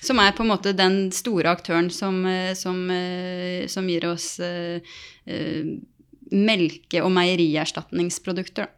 Som 0.00 0.20
er 0.22 0.32
på 0.32 0.44
en 0.44 0.52
måte 0.52 0.72
den 0.76 1.10
store 1.12 1.52
aktøren 1.52 1.90
som, 1.92 2.24
eh, 2.26 2.54
som, 2.56 2.82
eh, 2.90 3.66
som 3.68 3.88
gir 3.88 4.06
oss 4.08 4.38
eh, 4.40 4.80
melke- 6.30 7.02
og 7.04 7.12
meierierstatningsprodukter. 7.12 8.70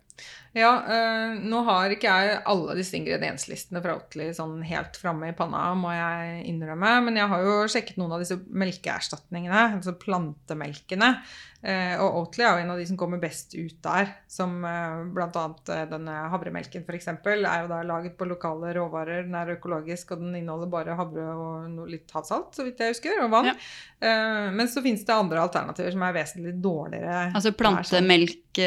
Ja, 0.52 0.72
øh, 0.84 1.38
nå 1.48 1.62
har 1.64 1.94
ikke 1.94 2.12
jeg 2.12 2.40
alle 2.50 2.74
disse 2.76 2.98
ingredienslistene 2.98 3.80
fra 3.80 3.94
Oatly 3.96 4.26
sånn 4.36 4.58
helt 4.68 4.98
framme 5.00 5.30
i 5.30 5.36
panna, 5.36 5.70
må 5.78 5.94
jeg 5.94 6.42
innrømme. 6.50 6.90
Men 7.06 7.16
jeg 7.16 7.30
har 7.30 7.46
jo 7.46 7.54
sjekket 7.72 7.96
noen 8.00 8.12
av 8.12 8.20
disse 8.20 8.36
melkeerstatningene, 8.36 9.62
altså 9.78 9.96
plantemelkene. 9.96 11.14
Eh, 11.62 11.94
og 12.02 12.16
Oatly 12.18 12.42
er 12.42 12.56
jo 12.56 12.62
en 12.64 12.72
av 12.74 12.80
de 12.80 12.84
som 12.88 12.96
kommer 12.98 13.20
best 13.22 13.54
ut 13.54 13.76
der. 13.84 14.08
Som 14.30 14.64
eh, 14.66 15.02
bl.a. 15.14 15.44
Eh, 15.70 15.84
denne 15.90 16.16
havremelken 16.32 16.82
f.eks. 16.82 17.08
er 17.12 17.62
jo 17.62 17.70
da 17.70 17.78
laget 17.86 18.16
på 18.18 18.26
lokale 18.26 18.72
råvarer. 18.74 19.22
Den 19.28 19.36
er 19.38 19.54
økologisk, 19.54 20.10
og 20.16 20.24
den 20.24 20.34
inneholder 20.40 20.72
bare 20.72 20.96
havre 20.98 21.28
og 21.38 21.86
litt 21.90 22.10
havsalt, 22.14 22.50
så 22.58 22.66
vidt 22.66 22.82
jeg 22.82 22.96
husker, 22.96 23.22
og 23.22 23.30
vann. 23.34 23.52
Ja. 23.52 23.56
Eh, 24.02 24.50
men 24.58 24.70
så 24.70 24.82
finnes 24.82 25.06
det 25.06 25.14
andre 25.14 25.42
alternativer 25.44 25.94
som 25.94 26.02
er 26.08 26.16
vesentlig 26.18 26.56
dårligere. 26.64 27.28
Altså 27.30 27.52
sånn- 27.52 27.60
plantemelk, 27.62 28.62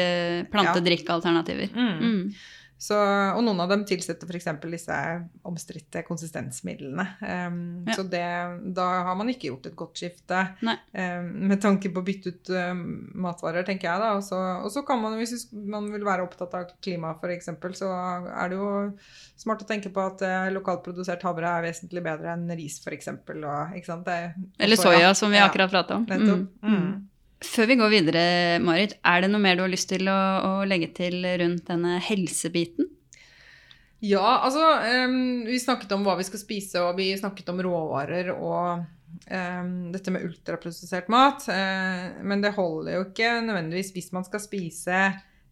plantedrikkealternativer. 0.52 1.68
Mm. 1.76 1.98
Mm. 2.00 2.22
Så, 2.78 2.96
og 2.98 3.38
noen 3.40 3.60
av 3.64 3.70
dem 3.72 3.86
tilsetter 3.88 4.28
f.eks. 4.28 4.48
disse 4.68 4.96
omstridte 5.48 6.02
konsistensmidlene. 6.04 7.06
Um, 7.22 7.62
Ja. 7.86 7.94
Så 7.96 8.02
det, 8.10 8.24
da 8.76 8.84
har 9.06 9.16
man 9.16 9.30
ikke 9.32 9.48
gjort 9.48 9.66
et 9.70 9.76
godt 9.78 10.00
skifte 10.00 10.42
um, 10.60 11.30
med 11.48 11.60
tanke 11.62 11.88
på 11.94 12.02
å 12.02 12.04
bytte 12.04 12.34
ut 12.34 12.50
um, 12.52 12.82
matvarer, 13.24 13.64
tenker 13.64 13.88
jeg. 13.88 14.02
da. 14.02 14.10
Og 14.18 14.68
så, 14.72 14.82
kan 14.86 15.00
man, 15.00 15.16
hvis 15.16 15.46
man 15.52 15.88
vil 15.92 16.04
være 16.04 16.26
opptatt 16.26 16.54
av 16.58 16.74
klima 16.84 17.14
f.eks., 17.16 17.48
så 17.80 17.90
er 18.28 18.52
det 18.52 18.60
jo 18.60 18.70
smart 19.40 19.64
å 19.64 19.68
tenke 19.68 19.92
på 19.94 20.04
at 20.04 20.26
uh, 20.26 20.50
lokalt 20.52 20.84
produsert 20.84 21.24
havre 21.24 21.48
er 21.48 21.68
vesentlig 21.70 22.04
bedre 22.04 22.34
enn 22.36 22.48
ris 22.58 22.80
f.eks. 22.84 23.08
Eller 24.58 24.80
soya, 24.80 25.14
som 25.16 25.32
vi 25.32 25.40
akkurat 25.40 25.72
prata 25.72 25.96
om. 26.00 26.08
Nettopp. 26.10 26.48
Mm. 26.60 26.76
Mm. 26.76 26.96
Før 27.44 27.68
vi 27.68 27.76
går 27.76 27.90
videre, 27.92 28.20
Marit, 28.64 28.94
er 29.04 29.22
det 29.22 29.28
noe 29.28 29.42
mer 29.42 29.58
du 29.58 29.66
har 29.66 29.72
lyst 29.72 29.90
til 29.92 30.08
å, 30.08 30.20
å 30.40 30.52
legge 30.68 30.88
til 30.96 31.20
rundt 31.20 31.66
denne 31.68 31.98
helsebiten? 32.00 32.88
Ja, 34.04 34.40
altså 34.44 34.62
um, 35.06 35.44
Vi 35.46 35.58
snakket 35.60 35.92
om 35.96 36.04
hva 36.06 36.16
vi 36.18 36.26
skal 36.28 36.40
spise, 36.40 36.82
og 36.84 36.98
vi 37.00 37.10
snakket 37.16 37.48
om 37.52 37.62
råvarer 37.64 38.32
og 38.34 38.84
um, 38.84 39.70
dette 39.92 40.12
med 40.12 40.26
ultraprosessert 40.28 41.08
mat. 41.12 41.44
Uh, 41.48 42.20
men 42.24 42.44
det 42.44 42.54
holder 42.56 42.98
jo 42.98 43.06
ikke 43.08 43.32
nødvendigvis 43.44 43.92
hvis 43.96 44.12
man 44.16 44.26
skal 44.28 44.42
spise 44.44 45.04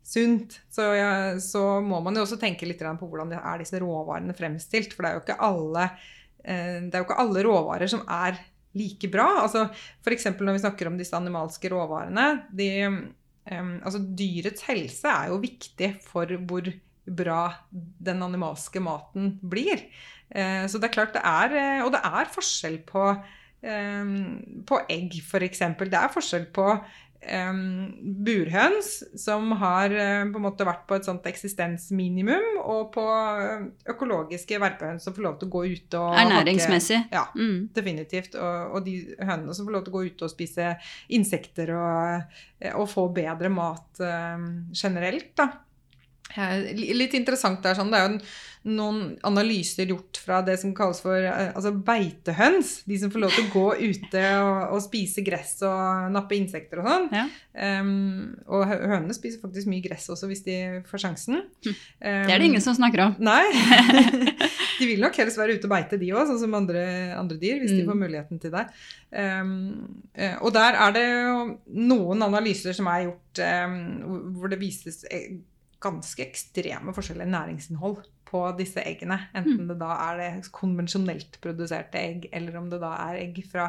sunt. 0.04 0.58
Så, 0.72 0.90
ja, 0.96 1.12
så 1.40 1.80
må 1.84 2.02
man 2.04 2.16
jo 2.16 2.24
også 2.26 2.40
tenke 2.40 2.68
litt 2.68 2.84
på 2.84 3.08
hvordan 3.08 3.32
er 3.40 3.60
disse 3.60 3.80
råvarene 3.80 4.36
fremstilt. 4.36 4.92
For 4.92 5.04
det 5.04 5.12
er 5.12 5.18
jo 5.18 5.24
ikke 5.24 5.40
alle, 5.48 5.88
uh, 6.44 6.80
jo 6.80 7.06
ikke 7.06 7.22
alle 7.24 7.46
råvarer 7.48 7.92
som 7.92 8.04
er 8.08 8.40
like 8.78 9.10
bra. 9.12 9.26
Altså 9.44 9.66
F.eks. 10.04 10.30
når 10.38 10.56
vi 10.56 10.64
snakker 10.64 10.90
om 10.90 10.98
disse 11.00 11.16
animalske 11.16 11.70
råvarene. 11.72 12.26
De, 12.54 12.70
um, 12.88 13.76
altså 13.82 14.02
Dyrets 14.02 14.66
helse 14.68 15.10
er 15.10 15.30
jo 15.32 15.42
viktig 15.42 15.94
for 16.04 16.34
hvor 16.48 16.72
bra 17.04 17.40
den 17.74 18.22
animalske 18.24 18.82
maten 18.82 19.36
blir. 19.42 19.86
Uh, 20.34 20.64
så 20.70 20.80
det 20.80 20.90
er 20.90 20.96
klart 20.98 21.16
det 21.16 21.24
er 21.24 21.56
eh, 21.60 21.80
Og 21.84 21.92
det 21.92 22.00
er 22.08 22.30
forskjell 22.32 22.78
på, 22.88 23.10
um, 23.62 24.14
på 24.66 24.82
egg, 24.92 25.18
f.eks. 25.20 25.64
Det 25.84 26.00
er 26.00 26.14
forskjell 26.14 26.48
på 26.54 26.68
burhøns 28.24 29.02
som 29.20 29.50
har 29.60 29.90
eh, 29.94 30.24
på 30.30 30.40
en 30.40 30.44
måte 30.46 30.66
vært 30.66 30.84
på 30.88 30.96
et 30.98 31.06
sånt 31.06 31.24
eksistensminimum, 31.30 32.58
og 32.64 32.92
på 32.94 33.04
eh, 33.40 33.66
økologiske 33.94 34.58
verpehøns 34.62 35.04
som 35.06 35.16
får 35.16 35.26
lov 35.28 35.38
til 35.40 35.48
å 35.48 35.54
gå 35.56 35.62
ute 35.72 36.00
og 36.00 36.18
Ernæringsmessig. 36.20 37.00
hakke- 37.04 37.18
Ja, 37.18 37.24
Mm. 37.34 37.68
definitivt. 37.74 38.34
Og, 38.36 38.74
og 38.76 38.84
de 38.84 39.16
hønene 39.20 39.54
som 39.54 39.66
får 39.66 39.72
lov 39.72 39.84
til 39.84 39.92
å 39.92 39.96
gå 39.98 40.04
ute 40.10 40.24
og 40.24 40.30
spise 40.30 40.76
insekter 41.10 41.74
og, 41.74 42.22
og 42.74 42.88
få 42.88 43.08
bedre 43.14 43.48
mat 43.50 44.00
eh, 44.00 44.38
generelt, 44.72 45.34
da. 45.36 45.48
Litt 46.74 47.14
interessant 47.14 47.62
der, 47.62 47.76
sånn, 47.78 47.92
det 47.94 48.00
er 48.00 48.10
jo 48.10 48.18
noen 48.64 49.18
analyser 49.28 49.90
gjort 49.90 50.16
fra 50.24 50.38
det 50.40 50.54
som 50.56 50.70
kalles 50.72 51.02
for 51.04 51.20
eh, 51.20 51.50
altså 51.52 51.68
beitehøns. 51.84 52.70
De 52.88 52.96
som 52.96 53.10
får 53.12 53.20
lov 53.20 53.34
til 53.36 53.44
å 53.44 53.50
gå 53.52 53.64
ute 53.90 54.22
og, 54.40 54.72
og 54.72 54.80
spise 54.80 55.20
gress 55.26 55.58
og 55.68 56.08
nappe 56.14 56.38
insekter 56.38 56.80
og 56.80 56.88
sånn. 56.88 57.04
Ja. 57.12 57.26
Um, 57.82 58.32
og 58.48 58.64
hønene 58.72 59.12
spiser 59.14 59.42
faktisk 59.44 59.68
mye 59.70 59.84
gress 59.84 60.08
også 60.10 60.26
hvis 60.32 60.42
de 60.48 60.56
får 60.88 61.04
sjansen. 61.04 61.42
Det 61.62 61.76
er 62.08 62.32
det 62.40 62.48
ingen 62.48 62.64
som 62.64 62.74
snakker 62.74 63.04
om. 63.04 63.14
Nei. 63.20 63.44
de 64.80 64.88
vil 64.88 65.04
nok 65.04 65.20
helst 65.20 65.38
være 65.38 65.58
ute 65.58 65.68
og 65.68 65.74
beite, 65.76 66.00
de 66.00 66.10
òg, 66.16 66.24
sånn 66.32 66.40
som 66.46 66.56
andre, 66.56 66.82
andre 67.20 67.36
dyr, 67.38 67.60
hvis 67.62 67.76
de 67.76 67.82
Mm. 67.84 67.88
får 67.92 68.00
muligheten 68.00 68.40
til 68.40 68.50
det. 68.54 68.64
Um, 69.12 70.04
og 70.40 70.54
der 70.56 70.78
er 70.80 70.94
det 70.96 71.04
jo 71.04 71.34
noen 71.84 72.24
analyser 72.24 72.72
som 72.72 72.88
er 72.88 73.10
gjort 73.10 73.42
um, 73.68 74.32
hvor 74.38 74.48
det 74.48 74.58
vises 74.62 75.04
eh, 75.12 75.34
ganske 75.84 76.24
ekstreme 76.24 76.94
forskjeller 76.96 77.28
i 77.28 77.34
næringsinnhold 77.34 78.02
på 78.34 78.42
disse 78.58 78.82
eggene. 78.82 79.20
Enten 79.36 79.68
det 79.70 79.78
da 79.82 79.92
er 80.08 80.20
det 80.20 80.52
konvensjonelt 80.54 81.38
produserte 81.44 82.00
egg, 82.00 82.28
eller 82.34 82.58
om 82.58 82.70
det 82.72 82.80
da 82.82 82.94
er 83.06 83.20
egg 83.22 83.42
fra, 83.50 83.68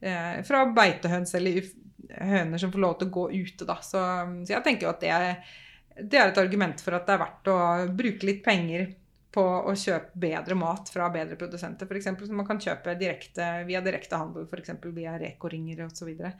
eh, 0.00 0.40
fra 0.46 0.64
beitehøns 0.76 1.34
eller 1.36 1.60
høner 2.18 2.58
som 2.58 2.72
får 2.72 2.82
lov 2.86 2.96
til 2.98 3.10
å 3.10 3.16
gå 3.18 3.26
ute. 3.34 3.66
Da. 3.68 3.76
Så, 3.84 4.00
så 4.46 4.56
jeg 4.56 4.64
tenker 4.66 4.88
jo 4.88 4.94
at 4.94 5.04
det 5.04 5.12
er, 5.14 5.28
det 6.00 6.16
er 6.18 6.30
et 6.30 6.42
argument 6.42 6.80
for 6.82 6.96
at 6.96 7.06
det 7.06 7.16
er 7.16 7.22
verdt 7.26 7.52
å 7.52 7.60
bruke 7.98 8.28
litt 8.30 8.42
penger 8.46 8.88
på 9.30 9.42
å 9.70 9.72
kjøpe 9.78 10.18
bedre 10.18 10.56
mat 10.58 10.88
fra 10.90 11.06
bedre 11.14 11.36
produsenter, 11.38 11.86
f.eks. 11.86 12.08
Som 12.26 12.40
man 12.40 12.48
kan 12.48 12.58
kjøpe 12.62 12.96
direkte, 12.98 13.46
via 13.68 13.82
direkte 13.84 14.18
handel, 14.18 14.48
f.eks. 14.48 14.72
via 14.90 15.14
Reko-ringer 15.20 15.84
osv. 15.84 16.00
Så, 16.00 16.08
videre. 16.08 16.32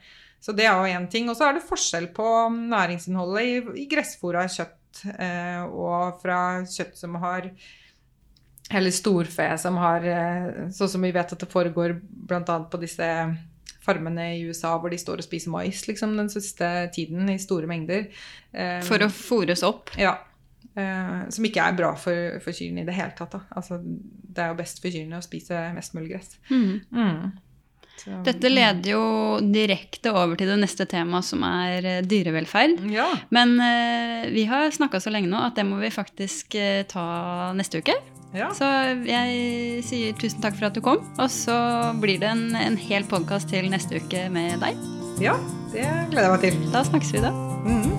så 0.43 0.55
det 0.57 0.67
er 0.67 0.75
jo 0.75 0.99
én 0.99 1.07
ting. 1.11 1.29
Og 1.31 1.37
så 1.39 1.47
er 1.47 1.57
det 1.57 1.67
forskjell 1.69 2.09
på 2.15 2.27
næringsinnholdet 2.57 3.47
i, 3.47 3.85
i 3.85 3.87
gressfôra 3.91 4.43
kjøtt 4.51 4.75
eh, 5.17 5.61
og 5.67 6.19
fra 6.23 6.39
kjøtt 6.67 6.97
som 6.99 7.15
har 7.21 7.49
Eller 8.71 8.93
storfe 8.95 9.47
som 9.59 9.77
har 9.81 10.05
eh, 10.07 10.67
Sånn 10.71 10.91
som 10.93 11.01
vi 11.03 11.11
vet 11.11 11.33
at 11.35 11.39
det 11.43 11.49
foregår 11.51 11.97
bl.a. 12.01 12.57
på 12.71 12.79
disse 12.81 13.07
farmene 13.81 14.27
i 14.37 14.43
USA 14.45 14.75
hvor 14.77 14.93
de 14.93 14.99
står 15.01 15.23
og 15.23 15.25
spiser 15.25 15.49
mais 15.51 15.87
liksom, 15.87 16.13
den 16.19 16.29
siste 16.29 16.67
tiden 16.93 17.29
i 17.33 17.39
store 17.41 17.65
mengder. 17.67 18.05
Eh, 18.53 18.77
For 18.85 19.01
å 19.01 19.09
fôres 19.09 19.63
opp. 19.65 19.89
ja. 19.97 20.19
Eh, 20.77 21.23
som 21.33 21.43
ikke 21.43 21.63
er 21.67 21.73
bra 21.75 21.89
for, 21.99 22.37
for 22.39 22.55
kyrne 22.55 22.85
i 22.85 22.87
det 22.87 22.93
hele 22.95 23.11
tatt. 23.17 23.33
Altså, 23.57 23.81
det 23.83 24.39
er 24.39 24.53
jo 24.53 24.59
best 24.61 24.77
for 24.79 24.93
kyrne 24.93 25.17
å 25.19 25.25
spise 25.25 25.57
mest 25.75 25.97
mulig 25.97 26.13
gress. 26.13 26.37
Mm. 26.47 26.77
Mm. 26.95 27.25
Så, 28.01 28.15
Dette 28.25 28.49
leder 28.49 28.93
jo 28.95 29.01
direkte 29.53 30.09
over 30.15 30.33
til 30.39 30.49
det 30.49 30.57
neste 30.63 30.87
temaet, 30.89 31.27
som 31.27 31.43
er 31.45 31.85
eh, 31.85 31.99
dyrevelferd. 32.01 32.79
Ja. 32.89 33.07
Men 33.33 33.53
uh, 33.61 34.25
vi 34.33 34.47
har 34.49 34.71
snakka 34.73 35.01
så 35.03 35.13
lenge 35.13 35.29
nå 35.29 35.37
at 35.37 35.59
det 35.59 35.67
må 35.67 35.77
vi 35.81 35.91
faktisk 35.93 36.57
uh, 36.57 36.81
ta 36.89 37.05
neste 37.57 37.83
uke. 37.83 37.93
ja. 38.33 38.49
Så 38.57 38.65
jeg 39.05 39.83
sier 39.85 40.17
tusen 40.17 40.41
takk 40.41 40.57
for 40.57 40.71
at 40.71 40.77
du 40.77 40.81
kom. 40.85 41.03
Og 41.21 41.29
så 41.29 41.57
blir 42.01 42.21
det 42.23 42.31
en, 42.31 42.47
en 42.57 42.79
hel 42.79 43.05
podkast 43.05 43.51
til 43.53 43.69
neste 43.69 44.01
uke 44.01 44.25
med 44.33 44.57
deg. 44.63 44.81
ja, 45.21 45.37
det 45.75 45.85
gleder 46.09 46.25
jeg 46.25 46.33
meg 46.33 46.45
til. 46.47 46.61
Da 46.73 46.85
snakkes 46.87 47.13
vi 47.13 47.25
da. 47.27 47.35
Mm. 47.67 47.91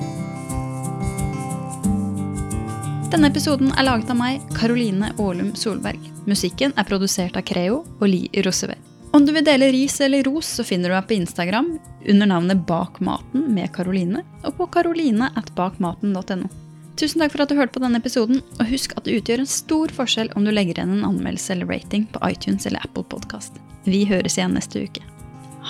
Denne 3.13 3.29
episoden 3.29 3.75
er 3.77 3.85
laget 3.85 4.11
av 4.11 4.17
meg, 4.17 4.41
Karoline 4.57 5.13
Aalum 5.21 5.53
Solberg. 5.55 6.01
Musikken 6.27 6.73
er 6.81 6.89
produsert 6.89 7.37
av 7.37 7.45
Creo 7.47 7.85
og 8.01 8.09
Li 8.09 8.25
Rosever. 8.43 8.81
Om 9.13 9.27
du 9.27 9.33
vil 9.33 9.45
dele 9.45 9.69
ris 9.73 10.01
eller 10.01 10.25
ros, 10.25 10.49
så 10.49 10.65
finner 10.65 10.89
du 10.89 10.97
meg 10.97 11.09
på 11.09 11.17
Instagram 11.19 11.75
under 12.09 12.31
navnet 12.31 12.63
Bakmaten 12.69 13.45
med 13.53 13.69
Karoline, 13.77 14.23
og 14.41 14.57
på 14.57 14.71
karoline 14.73 15.29
at 15.37 15.53
bakmaten.no. 15.59 16.49
Tusen 16.97 17.21
takk 17.21 17.35
for 17.35 17.45
at 17.45 17.53
du 17.53 17.59
hørte 17.59 17.77
på 17.77 17.83
denne 17.85 18.01
episoden, 18.01 18.41
og 18.57 18.73
husk 18.73 18.97
at 18.97 19.05
det 19.05 19.19
utgjør 19.21 19.45
en 19.45 19.53
stor 19.53 19.93
forskjell 19.93 20.33
om 20.37 20.49
du 20.49 20.53
legger 20.53 20.81
igjen 20.81 20.97
en 20.97 21.07
anmeldelse 21.13 21.53
eller 21.53 21.69
rating 21.69 22.09
på 22.13 22.25
iTunes 22.29 22.69
eller 22.69 22.85
Apple 22.89 23.05
Podcast. 23.05 23.61
Vi 23.85 24.05
høres 24.09 24.41
igjen 24.41 24.57
neste 24.57 24.87
uke. 24.89 25.05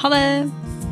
Ha 0.03 0.15
det! 0.15 0.92